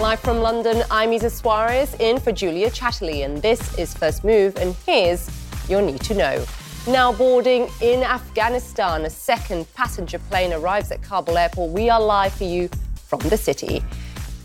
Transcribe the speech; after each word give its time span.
Live 0.00 0.20
from 0.20 0.38
London, 0.38 0.82
I'm 0.90 1.12
Isa 1.12 1.26
Soares 1.26 1.94
in 2.00 2.18
for 2.18 2.32
Julia 2.32 2.70
Chatterley, 2.70 3.22
and 3.22 3.42
this 3.42 3.76
is 3.78 3.92
First 3.92 4.24
Move, 4.24 4.56
and 4.56 4.74
here's 4.86 5.28
your 5.68 5.82
need 5.82 6.00
to 6.00 6.14
know. 6.14 6.42
Now 6.88 7.12
boarding 7.12 7.68
in 7.82 8.02
Afghanistan, 8.02 9.04
a 9.04 9.10
second 9.10 9.66
passenger 9.74 10.18
plane 10.18 10.54
arrives 10.54 10.90
at 10.90 11.02
Kabul 11.02 11.36
airport. 11.36 11.72
We 11.72 11.90
are 11.90 12.00
live 12.00 12.32
for 12.32 12.44
you 12.44 12.70
from 12.94 13.20
the 13.28 13.36
city. 13.36 13.84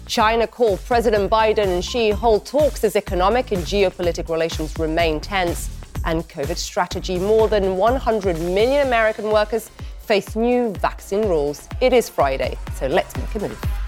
China 0.08 0.46
called 0.46 0.84
President 0.84 1.32
Biden 1.32 1.68
and 1.68 1.86
Xi 1.86 2.10
hold 2.10 2.46
talks 2.46 2.84
as 2.84 2.98
economic 2.98 3.54
and 3.54 3.64
geopolitical 3.64 4.32
relations 4.32 4.78
remain 4.78 5.22
tense. 5.22 5.70
And 6.04 6.28
COVID 6.28 6.58
strategy. 6.58 7.18
More 7.18 7.48
than 7.48 7.78
100 7.78 8.40
million 8.42 8.86
American 8.86 9.32
workers 9.32 9.70
face 10.02 10.36
new 10.36 10.72
vaccine 10.74 11.30
rules. 11.30 11.70
It 11.80 11.94
is 11.94 12.10
Friday, 12.10 12.58
so 12.78 12.88
let's 12.88 13.16
make 13.16 13.34
a 13.36 13.40
move. 13.40 13.85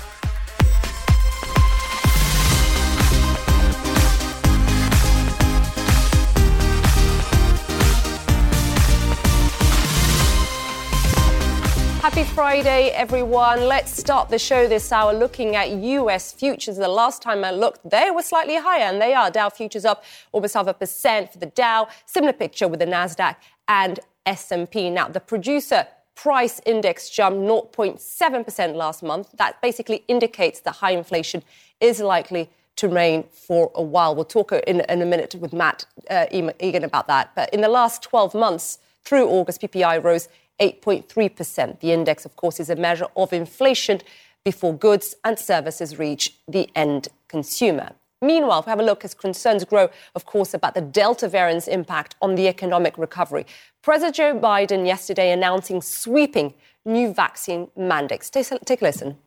Happy 12.08 12.24
Friday, 12.24 12.92
everyone. 12.92 13.66
Let's 13.68 13.92
start 13.92 14.30
the 14.30 14.40
show 14.40 14.66
this 14.66 14.94
hour 14.94 15.14
looking 15.14 15.58
at 15.58 15.70
US 15.70 16.32
futures. 16.32 16.78
The 16.78 16.88
last 16.88 17.22
time 17.22 17.44
I 17.44 17.52
looked, 17.52 17.82
they 17.90 18.10
were 18.12 18.22
slightly 18.22 18.56
higher, 18.56 18.84
and 18.84 19.02
they 19.02 19.14
are. 19.14 19.30
Dow 19.30 19.50
futures 19.50 19.84
up 19.84 20.06
almost 20.32 20.54
half 20.54 20.68
a 20.68 20.74
percent 20.74 21.34
for 21.34 21.38
the 21.38 21.48
Dow. 21.48 21.90
Similar 22.06 22.32
picture 22.32 22.70
with 22.70 22.80
the 22.80 22.86
Nasdaq 22.86 23.36
and 23.68 24.00
S&P. 24.26 24.90
Now, 24.90 25.10
the 25.10 25.20
producer 25.20 25.86
price 26.16 26.62
index 26.66 27.10
jumped 27.10 27.42
0.7% 27.42 28.76
last 28.76 29.04
month. 29.04 29.32
That 29.38 29.62
basically 29.62 30.06
indicates 30.08 30.62
that 30.62 30.78
high 30.78 30.92
inflation 30.92 31.44
is 31.82 32.00
likely 32.00 32.50
to 32.78 32.88
remain 32.88 33.24
for 33.24 33.70
a 33.76 33.84
while. 33.84 34.16
We'll 34.16 34.24
talk 34.24 34.54
in, 34.54 34.80
in 34.80 35.02
a 35.02 35.06
minute 35.06 35.36
with 35.36 35.52
Matt 35.52 35.86
uh, 36.10 36.28
Egan 36.32 36.86
about 36.86 37.08
that. 37.08 37.36
But 37.36 37.54
in 37.54 37.60
the 37.60 37.68
last 37.68 38.02
12 38.02 38.34
months, 38.34 38.80
through 39.04 39.30
August, 39.30 39.62
PPI 39.62 40.04
rose 40.04 40.28
8.3%. 40.60 41.80
The 41.80 41.92
index, 41.92 42.26
of 42.26 42.36
course, 42.36 42.60
is 42.60 42.70
a 42.70 42.76
measure 42.76 43.08
of 43.16 43.34
inflation 43.34 44.02
before 44.44 44.74
goods 44.76 45.16
and 45.24 45.38
services 45.38 46.00
reach 46.00 46.34
the 46.48 46.70
end 46.76 47.10
consumer. 47.28 47.92
Meanwhile, 48.22 48.62
if 48.62 48.66
we 48.66 48.70
have 48.72 48.80
a 48.80 48.84
look 48.84 49.06
as 49.06 49.14
concerns 49.14 49.64
grow, 49.64 49.90
of 50.16 50.26
course, 50.26 50.54
about 50.54 50.74
the 50.74 50.82
Delta 50.82 51.28
variant's 51.28 51.68
impact 51.68 52.16
on 52.22 52.34
the 52.36 52.48
economic 52.48 52.98
recovery. 52.98 53.46
President 53.84 54.16
Joe 54.16 54.40
Biden 54.40 54.88
yesterday 54.88 55.32
announcing 55.32 55.82
sweeping 55.82 56.56
new 56.84 57.14
vaccine 57.14 57.70
mandates. 57.76 58.30
Take, 58.32 58.48
take 58.66 58.82
a 58.82 58.86
listen. 58.86 59.18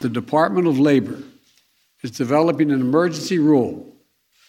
The 0.00 0.08
Department 0.08 0.66
of 0.66 0.78
Labor 0.78 1.22
is 2.02 2.10
developing 2.10 2.70
an 2.70 2.80
emergency 2.80 3.38
rule 3.38 3.94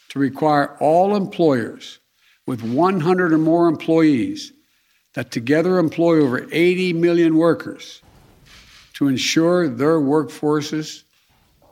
to 0.09 0.19
require 0.19 0.75
all 0.79 1.15
employers 1.15 1.99
with 2.47 2.63
100 2.63 3.33
or 3.33 3.37
more 3.37 3.67
employees 3.67 4.53
that 5.13 5.31
together 5.31 5.79
employ 5.79 6.21
over 6.21 6.47
80 6.51 6.93
million 6.93 7.35
workers 7.35 8.01
to 8.93 9.07
ensure 9.07 9.67
their 9.67 9.99
workforces 9.99 11.03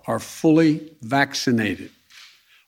are 0.07 0.19
fully 0.19 0.91
vaccinated 1.01 1.91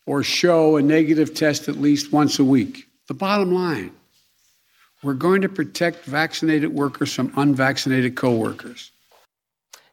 or 0.06 0.24
show 0.24 0.78
a 0.78 0.82
negative 0.82 1.34
test 1.34 1.70
at 1.70 1.76
least 1.76 2.12
once 2.12 2.40
a 2.40 2.44
week. 2.44 2.88
The 3.08 3.14
bottom 3.14 3.54
line 3.54 3.92
we're 5.02 5.14
going 5.14 5.42
to 5.42 5.50
protect 5.50 6.04
vaccinated 6.04 6.74
workers 6.74 7.14
from 7.14 7.32
unvaccinated 7.38 8.16
coworkers. 8.16 8.92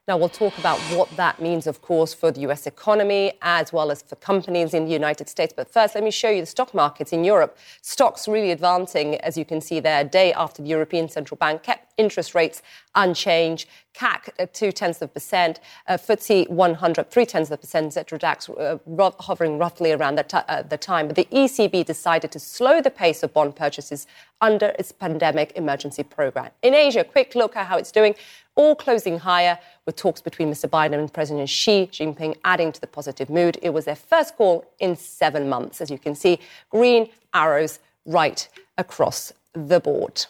Now, 0.08 0.16
we'll 0.16 0.28
talk 0.28 0.56
about 0.58 0.78
what 0.96 1.10
that 1.16 1.42
means, 1.42 1.66
of 1.66 1.82
course, 1.82 2.14
for 2.14 2.30
the 2.30 2.42
US 2.42 2.68
economy 2.68 3.32
as 3.42 3.72
well 3.72 3.90
as 3.90 4.02
for 4.02 4.14
companies 4.14 4.72
in 4.72 4.84
the 4.84 4.92
United 4.92 5.28
States. 5.28 5.52
But 5.52 5.68
first, 5.68 5.96
let 5.96 6.04
me 6.04 6.12
show 6.12 6.30
you 6.30 6.40
the 6.42 6.46
stock 6.46 6.72
markets 6.72 7.12
in 7.12 7.24
Europe. 7.24 7.58
Stocks 7.82 8.28
really 8.28 8.52
advancing, 8.52 9.16
as 9.16 9.36
you 9.36 9.44
can 9.44 9.60
see 9.60 9.80
there, 9.80 10.04
day 10.04 10.32
after 10.32 10.62
the 10.62 10.68
European 10.68 11.08
Central 11.08 11.36
Bank 11.36 11.64
kept 11.64 11.92
interest 11.96 12.36
rates 12.36 12.62
unchanged. 12.94 13.68
CAC 13.96 14.28
at 14.38 14.52
two 14.52 14.72
tenths 14.72 15.00
of 15.02 15.12
percent, 15.12 15.60
uh, 15.88 15.94
FTSE 15.94 16.48
100 16.50 17.10
three 17.10 17.26
tenths 17.26 17.50
of 17.50 17.60
percent, 17.60 17.92
Xetra 17.92 18.18
DAX 18.18 18.48
uh, 18.48 18.78
hovering 19.20 19.58
roughly 19.58 19.92
around 19.92 20.16
that 20.16 20.32
uh, 20.34 20.62
the 20.62 20.76
time. 20.76 21.06
But 21.06 21.16
the 21.16 21.28
ECB 21.32 21.84
decided 21.84 22.30
to 22.32 22.38
slow 22.38 22.80
the 22.80 22.90
pace 22.90 23.22
of 23.22 23.32
bond 23.32 23.56
purchases 23.56 24.06
under 24.40 24.74
its 24.78 24.92
pandemic 24.92 25.52
emergency 25.56 26.02
program. 26.02 26.50
In 26.62 26.74
Asia, 26.74 27.04
quick 27.04 27.34
look 27.34 27.56
at 27.56 27.66
how 27.66 27.78
it's 27.78 27.92
doing 27.92 28.14
all 28.54 28.74
closing 28.74 29.18
higher, 29.18 29.58
with 29.84 29.96
talks 29.96 30.20
between 30.20 30.50
Mr. 30.50 30.68
Biden 30.68 30.98
and 30.98 31.12
President 31.12 31.48
Xi 31.48 31.88
Jinping 31.92 32.36
adding 32.44 32.72
to 32.72 32.80
the 32.80 32.86
positive 32.86 33.30
mood. 33.30 33.58
It 33.62 33.70
was 33.70 33.84
their 33.84 33.96
first 33.96 34.36
call 34.36 34.64
in 34.78 34.96
seven 34.96 35.48
months. 35.48 35.80
As 35.80 35.90
you 35.90 35.98
can 35.98 36.14
see, 36.14 36.38
green 36.70 37.08
arrows 37.34 37.78
right 38.06 38.48
across 38.78 39.32
the 39.52 39.78
board. 39.78 40.26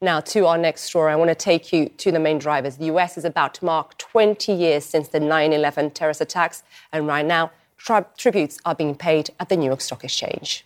Now, 0.00 0.20
to 0.20 0.46
our 0.46 0.56
next 0.56 0.82
story, 0.82 1.12
I 1.12 1.16
want 1.16 1.30
to 1.30 1.34
take 1.34 1.72
you 1.72 1.88
to 1.88 2.12
the 2.12 2.20
main 2.20 2.38
drivers. 2.38 2.76
The 2.76 2.84
US 2.84 3.18
is 3.18 3.24
about 3.24 3.54
to 3.54 3.64
mark 3.64 3.98
20 3.98 4.52
years 4.52 4.84
since 4.84 5.08
the 5.08 5.18
9 5.18 5.52
11 5.52 5.90
terrorist 5.90 6.20
attacks, 6.20 6.62
and 6.92 7.08
right 7.08 7.26
now, 7.26 7.50
tri- 7.76 8.04
tributes 8.16 8.60
are 8.64 8.76
being 8.76 8.94
paid 8.94 9.30
at 9.40 9.48
the 9.48 9.56
New 9.56 9.66
York 9.66 9.80
Stock 9.80 10.04
Exchange. 10.04 10.64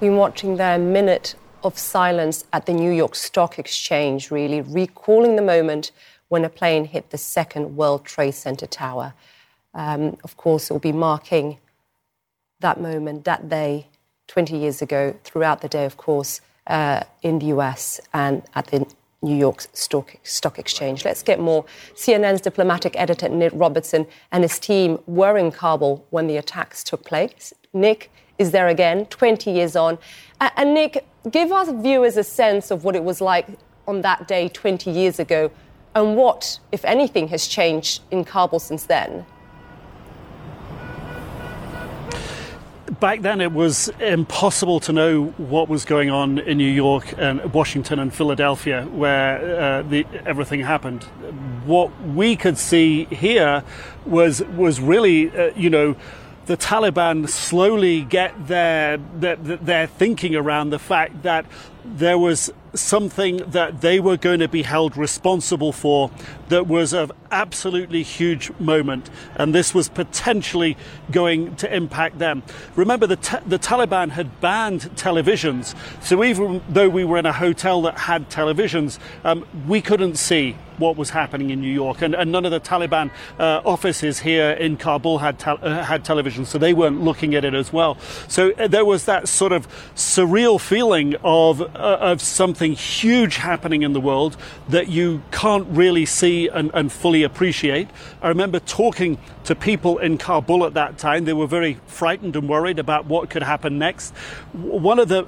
Been 0.00 0.16
watching 0.16 0.56
their 0.56 0.78
minute 0.78 1.34
of 1.62 1.78
silence 1.78 2.44
at 2.54 2.64
the 2.64 2.72
New 2.72 2.90
York 2.90 3.14
Stock 3.14 3.58
Exchange, 3.58 4.30
really 4.30 4.62
recalling 4.62 5.36
the 5.36 5.42
moment 5.42 5.92
when 6.28 6.42
a 6.44 6.48
plane 6.48 6.86
hit 6.86 7.10
the 7.10 7.18
second 7.18 7.76
World 7.76 8.06
Trade 8.06 8.32
Center 8.32 8.66
tower. 8.66 9.12
Um, 9.74 10.16
of 10.24 10.38
course, 10.38 10.70
it 10.70 10.72
will 10.72 10.80
be 10.80 10.92
marking 10.92 11.58
that 12.60 12.80
moment, 12.80 13.24
that 13.24 13.48
day, 13.48 13.88
20 14.28 14.56
years 14.56 14.80
ago, 14.80 15.14
throughout 15.22 15.60
the 15.60 15.68
day, 15.68 15.84
of 15.84 15.96
course, 15.96 16.40
uh, 16.66 17.02
in 17.22 17.38
the 17.38 17.46
US 17.46 18.00
and 18.14 18.42
at 18.54 18.68
the 18.68 18.86
New 19.22 19.36
York 19.36 19.66
stock, 19.74 20.16
stock 20.22 20.58
exchange. 20.58 21.04
Let's 21.04 21.22
get 21.22 21.40
more. 21.40 21.66
CNN's 21.94 22.40
diplomatic 22.40 22.98
editor, 22.98 23.28
Nick 23.28 23.52
Robertson, 23.54 24.06
and 24.32 24.44
his 24.44 24.58
team 24.58 24.98
were 25.06 25.36
in 25.36 25.50
Kabul 25.50 26.06
when 26.08 26.26
the 26.26 26.38
attacks 26.38 26.82
took 26.82 27.04
place. 27.04 27.52
Nick 27.74 28.10
is 28.40 28.50
there 28.50 28.68
again, 28.68 29.04
20 29.06 29.50
years 29.52 29.76
on. 29.76 29.98
And 30.40 30.72
Nick, 30.72 31.06
give 31.30 31.52
us 31.52 31.68
viewers 31.82 32.16
a 32.16 32.24
sense 32.24 32.70
of 32.70 32.82
what 32.82 32.96
it 32.96 33.04
was 33.04 33.20
like 33.20 33.46
on 33.86 34.00
that 34.00 34.26
day 34.26 34.48
20 34.48 34.90
years 34.90 35.20
ago 35.20 35.50
and 35.94 36.16
what, 36.16 36.58
if 36.72 36.84
anything, 36.84 37.28
has 37.28 37.46
changed 37.46 38.02
in 38.10 38.24
Kabul 38.24 38.58
since 38.58 38.84
then. 38.84 39.26
back 43.00 43.22
then 43.22 43.40
it 43.40 43.50
was 43.50 43.88
impossible 43.98 44.78
to 44.78 44.92
know 44.92 45.24
what 45.38 45.68
was 45.68 45.86
going 45.86 46.10
on 46.10 46.38
in 46.38 46.58
New 46.58 46.70
York 46.70 47.14
and 47.16 47.52
Washington 47.52 47.98
and 47.98 48.12
Philadelphia, 48.12 48.82
where 48.84 49.38
uh, 49.38 49.82
the, 49.82 50.06
everything 50.26 50.60
happened. 50.60 51.04
What 51.64 51.90
we 52.08 52.36
could 52.36 52.58
see 52.58 53.06
here 53.06 53.64
was 54.04 54.42
was 54.42 54.80
really, 54.80 55.30
uh, 55.30 55.52
you 55.56 55.70
know, 55.70 55.96
the 56.46 56.56
Taliban 56.56 57.28
slowly 57.28 58.02
get 58.02 58.48
their, 58.48 58.96
their, 58.96 59.36
their 59.36 59.86
thinking 59.86 60.34
around 60.34 60.70
the 60.70 60.78
fact 60.78 61.22
that 61.22 61.46
there 61.84 62.18
was 62.18 62.52
something 62.74 63.38
that 63.50 63.80
they 63.80 63.98
were 63.98 64.16
going 64.16 64.40
to 64.40 64.48
be 64.48 64.62
held 64.62 64.96
responsible 64.96 65.72
for 65.72 66.10
that 66.48 66.66
was 66.66 66.92
of 66.92 67.10
absolutely 67.30 68.02
huge 68.02 68.50
moment 68.58 69.10
and 69.36 69.54
this 69.54 69.74
was 69.74 69.88
potentially 69.88 70.76
going 71.10 71.54
to 71.56 71.74
impact 71.74 72.18
them 72.18 72.42
remember 72.76 73.06
the, 73.06 73.42
the 73.46 73.58
taliban 73.58 74.10
had 74.10 74.40
banned 74.40 74.82
televisions 74.96 75.74
so 76.02 76.22
even 76.22 76.62
though 76.68 76.88
we 76.88 77.04
were 77.04 77.18
in 77.18 77.26
a 77.26 77.32
hotel 77.32 77.82
that 77.82 77.98
had 77.98 78.28
televisions 78.30 78.98
um, 79.24 79.44
we 79.66 79.80
couldn't 79.80 80.16
see 80.16 80.56
what 80.80 80.96
was 80.96 81.10
happening 81.10 81.50
in 81.50 81.60
New 81.60 81.72
York, 81.72 82.02
and, 82.02 82.14
and 82.14 82.32
none 82.32 82.44
of 82.44 82.50
the 82.50 82.58
Taliban 82.58 83.10
uh, 83.38 83.60
offices 83.64 84.18
here 84.18 84.52
in 84.52 84.76
Kabul 84.76 85.18
had 85.18 85.42
uh, 85.46 85.84
had 85.84 86.04
television, 86.04 86.44
so 86.44 86.58
they 86.58 86.72
weren't 86.72 87.02
looking 87.02 87.34
at 87.34 87.44
it 87.44 87.54
as 87.54 87.72
well. 87.72 87.98
So 88.28 88.52
uh, 88.52 88.66
there 88.66 88.84
was 88.84 89.04
that 89.04 89.28
sort 89.28 89.52
of 89.52 89.68
surreal 89.94 90.58
feeling 90.58 91.16
of 91.22 91.69
of 91.74 92.20
something 92.20 92.72
huge 92.72 93.36
happening 93.36 93.82
in 93.82 93.92
the 93.92 94.00
world 94.00 94.36
that 94.68 94.88
you 94.88 95.22
can't 95.30 95.66
really 95.70 96.06
see 96.06 96.48
and, 96.48 96.70
and 96.74 96.92
fully 96.92 97.22
appreciate. 97.22 97.88
I 98.22 98.28
remember 98.28 98.60
talking 98.60 99.18
to 99.44 99.54
people 99.54 99.98
in 99.98 100.18
Kabul 100.18 100.64
at 100.64 100.74
that 100.74 100.98
time. 100.98 101.24
They 101.24 101.32
were 101.32 101.46
very 101.46 101.78
frightened 101.86 102.36
and 102.36 102.48
worried 102.48 102.78
about 102.78 103.06
what 103.06 103.30
could 103.30 103.42
happen 103.42 103.78
next. 103.78 104.14
One 104.52 104.98
of 104.98 105.08
the 105.08 105.20
uh, 105.20 105.26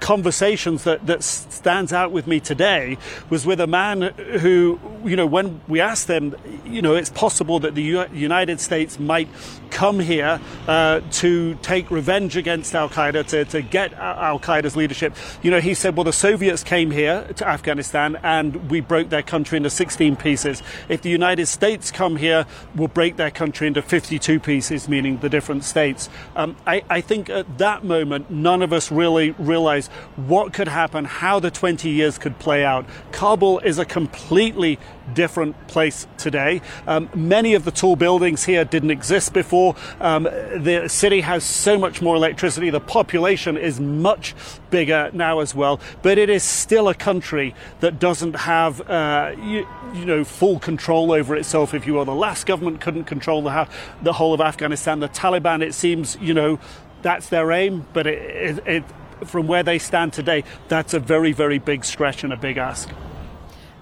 conversations 0.00 0.84
that, 0.84 1.06
that 1.06 1.22
stands 1.22 1.92
out 1.92 2.12
with 2.12 2.26
me 2.26 2.40
today 2.40 2.98
was 3.28 3.46
with 3.46 3.60
a 3.60 3.66
man 3.66 4.02
who, 4.40 4.78
you 5.04 5.16
know, 5.16 5.26
when 5.26 5.60
we 5.68 5.80
asked 5.80 6.06
them, 6.06 6.34
you 6.64 6.82
know, 6.82 6.94
it's 6.94 7.10
possible 7.10 7.58
that 7.60 7.74
the 7.74 7.82
U- 7.82 8.06
United 8.12 8.60
States 8.60 8.98
might 8.98 9.28
come 9.70 10.00
here 10.00 10.40
uh, 10.66 11.00
to 11.12 11.54
take 11.62 11.90
revenge 11.90 12.36
against 12.36 12.74
Al 12.74 12.88
Qaeda, 12.88 13.26
to, 13.28 13.44
to 13.46 13.62
get 13.62 13.92
Al 13.94 14.38
Qaeda's 14.38 14.76
leadership. 14.76 15.14
You 15.42 15.50
know, 15.50 15.60
he 15.60 15.74
said, 15.74 15.96
well, 15.96 16.04
the 16.04 16.12
Soviets 16.12 16.64
came 16.64 16.90
here 16.90 17.24
to 17.36 17.48
Afghanistan 17.48 18.18
and 18.22 18.70
we 18.70 18.80
broke 18.80 19.08
their 19.08 19.22
country 19.22 19.56
into 19.56 19.70
16 19.70 20.16
pieces. 20.16 20.62
If 20.88 21.02
the 21.02 21.10
United 21.10 21.46
States 21.46 21.90
come 21.90 22.16
here, 22.16 22.46
we'll 22.74 22.88
break 22.88 23.16
their 23.16 23.30
country 23.30 23.66
into 23.66 23.82
52 23.82 24.40
pieces, 24.40 24.88
meaning 24.88 25.18
the 25.18 25.28
different 25.28 25.64
states. 25.64 26.08
Um, 26.36 26.56
I, 26.66 26.82
I 26.90 27.00
think 27.00 27.30
at 27.30 27.58
that 27.58 27.84
moment, 27.84 28.30
none 28.30 28.62
of 28.62 28.72
us 28.72 28.90
really 28.90 29.30
realized 29.32 29.69
realize 29.70 29.88
what 30.16 30.52
could 30.52 30.68
happen, 30.68 31.04
how 31.04 31.40
the 31.40 31.50
20 31.50 31.88
years 31.88 32.18
could 32.18 32.38
play 32.38 32.64
out. 32.64 32.84
Kabul 33.12 33.60
is 33.60 33.78
a 33.78 33.84
completely 33.84 34.78
different 35.14 35.54
place 35.68 36.06
today. 36.18 36.60
Um, 36.86 37.08
many 37.14 37.54
of 37.54 37.64
the 37.64 37.70
tall 37.70 37.96
buildings 37.96 38.44
here 38.44 38.64
didn't 38.64 38.90
exist 38.90 39.32
before. 39.32 39.74
Um, 40.00 40.24
the 40.24 40.88
city 40.88 41.20
has 41.22 41.44
so 41.44 41.78
much 41.78 42.00
more 42.02 42.16
electricity. 42.16 42.70
The 42.70 42.80
population 42.80 43.56
is 43.56 43.80
much 43.80 44.34
bigger 44.70 45.10
now 45.12 45.40
as 45.40 45.54
well, 45.54 45.80
but 46.02 46.18
it 46.18 46.28
is 46.28 46.42
still 46.42 46.88
a 46.88 46.94
country 46.94 47.54
that 47.80 47.98
doesn't 47.98 48.34
have, 48.34 48.80
uh, 48.82 49.32
you, 49.36 49.66
you, 49.94 50.04
know, 50.04 50.24
full 50.24 50.58
control 50.60 51.12
over 51.12 51.34
itself, 51.36 51.74
if 51.74 51.86
you 51.86 51.94
will. 51.94 52.04
The 52.04 52.14
last 52.14 52.46
government 52.46 52.80
couldn't 52.80 53.04
control 53.04 53.42
the, 53.42 53.68
the 54.02 54.12
whole 54.12 54.32
of 54.32 54.40
Afghanistan. 54.40 55.00
The 55.00 55.08
Taliban, 55.08 55.62
it 55.62 55.74
seems, 55.74 56.16
you 56.20 56.34
know, 56.34 56.60
that's 57.02 57.28
their 57.28 57.50
aim, 57.52 57.86
but 57.92 58.06
it, 58.06 58.58
it, 58.58 58.66
it 58.66 58.84
from 59.26 59.46
where 59.46 59.62
they 59.62 59.78
stand 59.78 60.12
today, 60.12 60.44
that's 60.68 60.94
a 60.94 61.00
very, 61.00 61.32
very 61.32 61.58
big 61.58 61.84
stretch 61.84 62.24
and 62.24 62.32
a 62.32 62.36
big 62.36 62.56
ask. 62.56 62.88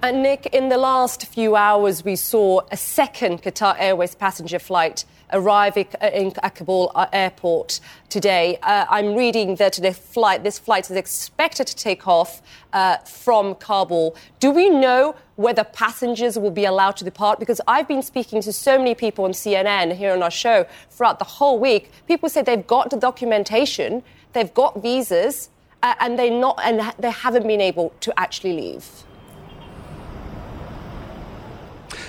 And 0.01 0.23
Nick, 0.23 0.47
in 0.47 0.69
the 0.69 0.79
last 0.79 1.27
few 1.27 1.57
hours, 1.57 2.05
we 2.05 2.15
saw 2.15 2.61
a 2.71 2.77
second 2.77 3.43
Qatar 3.43 3.75
Airways 3.79 4.15
passenger 4.15 4.61
flight 4.61 5.05
arrive 5.33 5.77
in 5.77 6.31
Kabul 6.31 6.93
airport 7.13 7.81
today. 8.09 8.59
Uh, 8.63 8.87
I'm 8.89 9.15
reading 9.15 9.57
that 9.57 9.75
the 9.75 9.93
flight, 9.93 10.43
this 10.43 10.59
flight 10.59 10.91
is 10.91 10.97
expected 10.97 11.67
to 11.67 11.77
take 11.77 12.07
off 12.07 12.43
uh, 12.73 12.99
from 12.99 13.55
Kabul. 13.57 14.17
Do 14.41 14.51
we 14.51 14.71
know 14.71 15.15
whether 15.37 15.65
passengers 15.65 16.39
will 16.39 16.51
be 16.51 16.65
allowed 16.65 16.97
to 16.99 17.05
depart? 17.05 17.39
Because 17.39 17.61
I've 17.67 17.89
been 17.89 18.03
speaking 18.03 18.41
to 18.43 18.53
so 18.53 18.79
many 18.79 18.95
people 18.95 19.25
on 19.25 19.33
CNN 19.33 19.95
here 19.95 20.13
on 20.13 20.23
our 20.23 20.31
show 20.31 20.67
throughout 20.91 21.19
the 21.19 21.25
whole 21.25 21.59
week. 21.59 21.91
People 22.07 22.29
say 22.29 22.43
they've 22.43 22.67
got 22.67 22.91
the 22.91 22.97
documentation, 22.97 24.03
they've 24.39 24.55
got 24.55 24.81
visas, 24.81 25.51
uh, 25.83 25.95
and 26.01 26.19
they 26.19 26.31
not 26.31 26.59
and 26.63 26.93
they 26.99 27.11
haven't 27.11 27.47
been 27.47 27.61
able 27.61 27.93
to 28.01 28.19
actually 28.19 28.53
leave. 28.53 28.87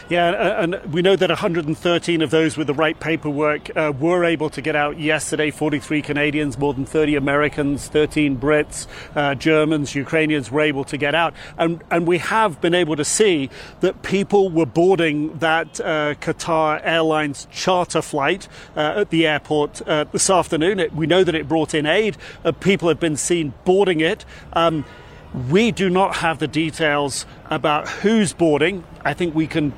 Yeah, 0.09 0.63
and 0.63 0.81
we 0.91 1.03
know 1.03 1.15
that 1.15 1.29
113 1.29 2.23
of 2.23 2.31
those 2.31 2.57
with 2.57 2.65
the 2.65 2.73
right 2.73 2.99
paperwork 2.99 3.69
uh, 3.77 3.93
were 3.95 4.25
able 4.25 4.49
to 4.49 4.59
get 4.59 4.75
out 4.75 4.99
yesterday 4.99 5.51
43 5.51 6.01
Canadians, 6.01 6.57
more 6.57 6.73
than 6.73 6.87
30 6.87 7.15
Americans, 7.15 7.87
13 7.89 8.39
Brits, 8.39 8.87
uh, 9.15 9.35
Germans, 9.35 9.93
Ukrainians 9.93 10.49
were 10.49 10.61
able 10.61 10.83
to 10.85 10.97
get 10.97 11.13
out. 11.13 11.35
And, 11.59 11.83
and 11.91 12.07
we 12.07 12.17
have 12.17 12.59
been 12.59 12.73
able 12.73 12.95
to 12.95 13.05
see 13.05 13.51
that 13.81 14.01
people 14.01 14.49
were 14.49 14.65
boarding 14.65 15.37
that 15.37 15.79
uh, 15.79 16.15
Qatar 16.15 16.81
Airlines 16.83 17.47
charter 17.51 18.01
flight 18.01 18.47
uh, 18.75 19.01
at 19.01 19.11
the 19.11 19.27
airport 19.27 19.87
uh, 19.87 20.05
this 20.05 20.27
afternoon. 20.27 20.79
It, 20.79 20.95
we 20.95 21.05
know 21.05 21.23
that 21.23 21.35
it 21.35 21.47
brought 21.47 21.75
in 21.75 21.85
aid. 21.85 22.17
Uh, 22.43 22.51
people 22.51 22.87
have 22.87 22.99
been 22.99 23.15
seen 23.15 23.53
boarding 23.63 23.99
it. 23.99 24.25
Um, 24.53 24.85
we 25.51 25.69
do 25.69 25.87
not 25.87 26.15
have 26.15 26.39
the 26.39 26.47
details 26.47 27.27
about 27.45 27.87
who's 27.87 28.33
boarding. 28.33 28.83
I 29.05 29.13
think 29.13 29.35
we 29.35 29.45
can 29.45 29.71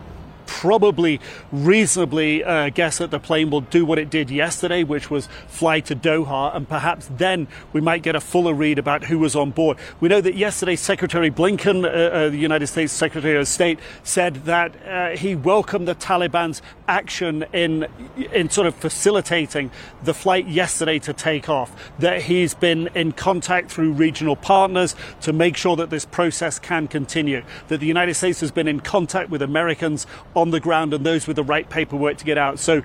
probably 0.59 1.19
reasonably 1.51 2.43
uh, 2.43 2.69
guess 2.69 2.97
that 2.97 3.09
the 3.09 3.19
plane 3.19 3.49
will 3.49 3.61
do 3.61 3.85
what 3.85 3.97
it 3.97 4.09
did 4.09 4.29
yesterday, 4.29 4.83
which 4.83 5.09
was 5.09 5.27
fly 5.47 5.79
to 5.79 5.95
Doha, 5.95 6.55
and 6.55 6.67
perhaps 6.67 7.09
then 7.09 7.47
we 7.73 7.81
might 7.81 8.03
get 8.03 8.15
a 8.15 8.19
fuller 8.19 8.53
read 8.53 8.77
about 8.77 9.05
who 9.05 9.17
was 9.17 9.35
on 9.35 9.51
board. 9.51 9.77
We 9.99 10.09
know 10.09 10.21
that 10.21 10.35
yesterday 10.35 10.75
Secretary 10.75 11.31
Blinken, 11.31 11.85
uh, 11.85 11.87
uh, 11.87 12.29
the 12.29 12.37
United 12.37 12.67
States 12.67 12.91
Secretary 12.93 13.37
of 13.37 13.47
State, 13.47 13.79
said 14.03 14.35
that 14.45 14.75
uh, 14.85 15.17
he 15.17 15.35
welcomed 15.35 15.87
the 15.87 15.95
Taliban's 15.95 16.61
action 16.87 17.45
in 17.53 17.87
in 18.33 18.49
sort 18.49 18.67
of 18.67 18.75
facilitating 18.75 19.71
the 20.03 20.13
flight 20.13 20.47
yesterday 20.47 20.99
to 20.99 21.13
take 21.13 21.47
off. 21.49 21.91
That 21.99 22.23
he's 22.23 22.53
been 22.53 22.89
in 22.93 23.13
contact 23.13 23.71
through 23.71 23.93
regional 23.93 24.35
partners 24.35 24.95
to 25.21 25.31
make 25.33 25.55
sure 25.55 25.75
that 25.77 25.89
this 25.89 26.05
process 26.05 26.59
can 26.59 26.87
continue. 26.87 27.43
That 27.69 27.79
the 27.79 27.87
United 27.87 28.15
States 28.15 28.41
has 28.41 28.51
been 28.51 28.67
in 28.67 28.81
contact 28.81 29.29
with 29.29 29.41
Americans 29.41 30.05
on 30.41 30.49
the 30.49 30.59
ground 30.59 30.93
and 30.93 31.05
those 31.05 31.27
with 31.27 31.35
the 31.35 31.43
right 31.43 31.69
paperwork 31.69 32.17
to 32.17 32.25
get 32.25 32.37
out. 32.37 32.59
So 32.59 32.81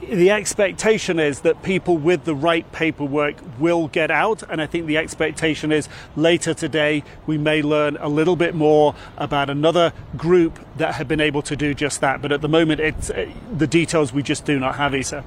the 0.00 0.30
expectation 0.30 1.18
is 1.18 1.40
that 1.40 1.62
people 1.62 1.96
with 1.96 2.24
the 2.24 2.34
right 2.34 2.70
paperwork 2.72 3.36
will 3.58 3.88
get 3.88 4.10
out, 4.10 4.42
and 4.48 4.60
I 4.60 4.66
think 4.66 4.86
the 4.86 4.98
expectation 4.98 5.72
is 5.72 5.88
later 6.14 6.54
today 6.54 7.02
we 7.26 7.38
may 7.38 7.62
learn 7.62 7.96
a 7.98 8.08
little 8.08 8.36
bit 8.36 8.54
more 8.54 8.94
about 9.16 9.50
another 9.50 9.92
group 10.16 10.58
that 10.76 10.94
have 10.94 11.08
been 11.08 11.20
able 11.20 11.42
to 11.42 11.56
do 11.56 11.74
just 11.74 12.00
that. 12.00 12.22
But 12.22 12.32
at 12.32 12.42
the 12.42 12.48
moment, 12.48 12.80
it's 12.80 13.10
uh, 13.10 13.28
the 13.56 13.66
details 13.66 14.12
we 14.12 14.22
just 14.22 14.44
do 14.44 14.58
not 14.58 14.76
have, 14.76 14.94
Isa. 14.94 15.24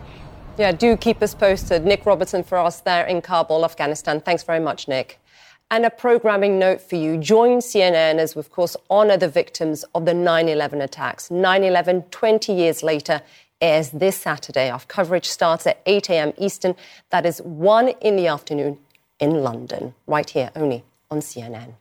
Yeah, 0.58 0.72
do 0.72 0.98
keep 0.98 1.22
us 1.22 1.36
posted. 1.36 1.86
Nick 1.86 2.06
Robertson 2.06 2.44
for 2.44 2.58
us 2.58 2.80
there 2.82 3.06
in 3.06 3.22
Kabul, 3.22 3.64
Afghanistan. 3.64 4.22
Thanks 4.22 4.44
very 4.44 4.60
much, 4.60 4.88
Nick. 4.88 5.20
And 5.70 5.86
a 5.86 5.90
programming 5.90 6.58
note 6.58 6.80
for 6.80 6.96
you. 6.96 7.18
Join 7.18 7.58
CNN 7.58 8.20
as 8.20 8.36
we, 8.36 8.40
of 8.40 8.50
course, 8.50 8.78
honor 8.90 9.18
the 9.18 9.28
victims 9.28 9.84
of 9.94 10.06
the 10.06 10.14
9 10.14 10.48
11 10.48 10.80
attacks. 10.82 11.30
9 11.30 11.64
11, 11.64 12.04
20 12.04 12.54
years 12.54 12.84
later, 12.84 13.22
airs 13.60 13.90
this 13.90 14.16
Saturday. 14.16 14.70
Our 14.70 14.80
coverage 14.88 15.26
starts 15.28 15.68
at 15.68 15.82
8 15.86 16.10
a.m. 16.10 16.34
Eastern. 16.38 16.74
That 17.10 17.26
is 17.26 17.42
1 17.42 17.90
in 18.00 18.16
the 18.16 18.28
afternoon 18.28 18.80
in 19.20 19.44
London, 19.44 19.94
right 20.06 20.30
here 20.30 20.52
only 20.56 20.86
on 21.12 21.20
CNN. 21.20 21.74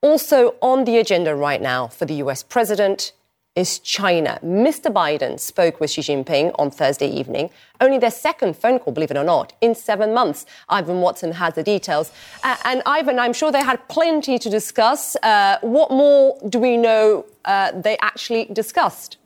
Also 0.00 0.56
on 0.60 0.84
the 0.84 0.98
agenda 0.98 1.34
right 1.34 1.62
now 1.62 1.86
for 1.86 2.06
the 2.06 2.14
US 2.14 2.42
president, 2.42 3.12
is 3.56 3.78
China. 3.78 4.38
Mr. 4.44 4.92
Biden 4.92 5.40
spoke 5.40 5.80
with 5.80 5.90
Xi 5.90 6.02
Jinping 6.02 6.54
on 6.58 6.70
Thursday 6.70 7.08
evening, 7.08 7.50
only 7.80 7.98
their 7.98 8.10
second 8.10 8.56
phone 8.56 8.78
call, 8.78 8.92
believe 8.92 9.10
it 9.10 9.16
or 9.16 9.24
not, 9.24 9.54
in 9.62 9.74
seven 9.74 10.12
months. 10.14 10.46
Ivan 10.68 11.00
Watson 11.00 11.32
has 11.32 11.54
the 11.54 11.62
details. 11.62 12.12
Uh, 12.44 12.56
and 12.64 12.82
Ivan, 12.84 13.18
I'm 13.18 13.32
sure 13.32 13.50
they 13.50 13.64
had 13.64 13.88
plenty 13.88 14.38
to 14.38 14.50
discuss. 14.50 15.16
Uh, 15.22 15.58
what 15.62 15.90
more 15.90 16.38
do 16.48 16.58
we 16.58 16.76
know 16.76 17.24
uh, 17.46 17.72
they 17.72 17.96
actually 17.98 18.44
discussed? 18.52 19.16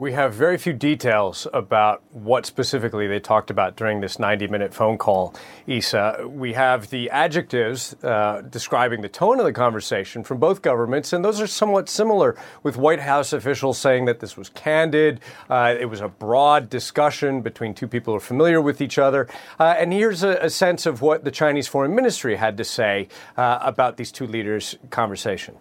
We 0.00 0.12
have 0.12 0.32
very 0.32 0.58
few 0.58 0.74
details 0.74 1.48
about 1.52 2.04
what 2.12 2.46
specifically 2.46 3.08
they 3.08 3.18
talked 3.18 3.50
about 3.50 3.74
during 3.74 4.00
this 4.00 4.20
90 4.20 4.46
minute 4.46 4.72
phone 4.72 4.96
call, 4.96 5.34
Isa. 5.66 6.24
We 6.24 6.52
have 6.52 6.90
the 6.90 7.10
adjectives 7.10 7.96
uh, 8.04 8.42
describing 8.48 9.00
the 9.00 9.08
tone 9.08 9.40
of 9.40 9.44
the 9.44 9.52
conversation 9.52 10.22
from 10.22 10.38
both 10.38 10.62
governments, 10.62 11.12
and 11.12 11.24
those 11.24 11.40
are 11.40 11.48
somewhat 11.48 11.88
similar, 11.88 12.36
with 12.62 12.76
White 12.76 13.00
House 13.00 13.32
officials 13.32 13.76
saying 13.76 14.04
that 14.04 14.20
this 14.20 14.36
was 14.36 14.50
candid, 14.50 15.18
uh, 15.50 15.74
it 15.76 15.86
was 15.86 16.00
a 16.00 16.08
broad 16.08 16.70
discussion 16.70 17.40
between 17.40 17.74
two 17.74 17.88
people 17.88 18.12
who 18.12 18.18
are 18.18 18.20
familiar 18.20 18.60
with 18.60 18.80
each 18.80 18.98
other. 18.98 19.26
Uh, 19.58 19.74
and 19.76 19.92
here's 19.92 20.22
a, 20.22 20.38
a, 20.42 20.48
sense 20.48 20.86
of 20.86 21.02
what 21.02 21.24
the 21.24 21.32
Chinese 21.32 21.66
Foreign 21.66 21.96
Ministry 21.96 22.36
had 22.36 22.56
to 22.58 22.64
say 22.64 23.08
uh, 23.36 23.58
about 23.62 23.96
these 23.96 24.12
two 24.12 24.28
leaders' 24.28 24.76
conversation. 24.90 25.56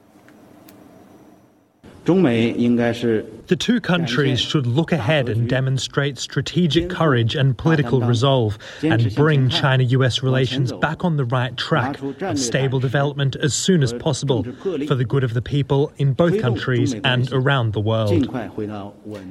The 2.08 3.56
two 3.58 3.80
countries 3.80 4.40
should 4.40 4.66
look 4.66 4.92
ahead 4.92 5.30
and 5.30 5.48
demonstrate 5.50 6.18
strategic 6.18 6.90
courage 6.90 7.36
and 7.36 7.58
political 7.58 8.02
resolve 8.02 8.58
and 8.82 9.14
bring 9.16 9.50
China 9.50 9.84
US 9.84 10.24
relations 10.24 10.72
back 10.74 11.04
on 11.04 11.18
the 11.18 11.26
right 11.26 11.56
track 11.58 12.02
of 12.02 12.40
stable 12.40 12.80
development 12.80 13.36
as 13.36 13.54
soon 13.54 13.84
as 13.84 13.94
possible 13.94 14.44
for 14.88 14.96
the 14.96 15.06
good 15.06 15.24
of 15.24 15.34
the 15.34 15.42
people 15.42 15.92
in 15.98 16.14
both 16.14 16.42
countries 16.42 16.94
and 17.04 17.32
around 17.32 17.74
the 17.74 17.80
world. 17.80 18.34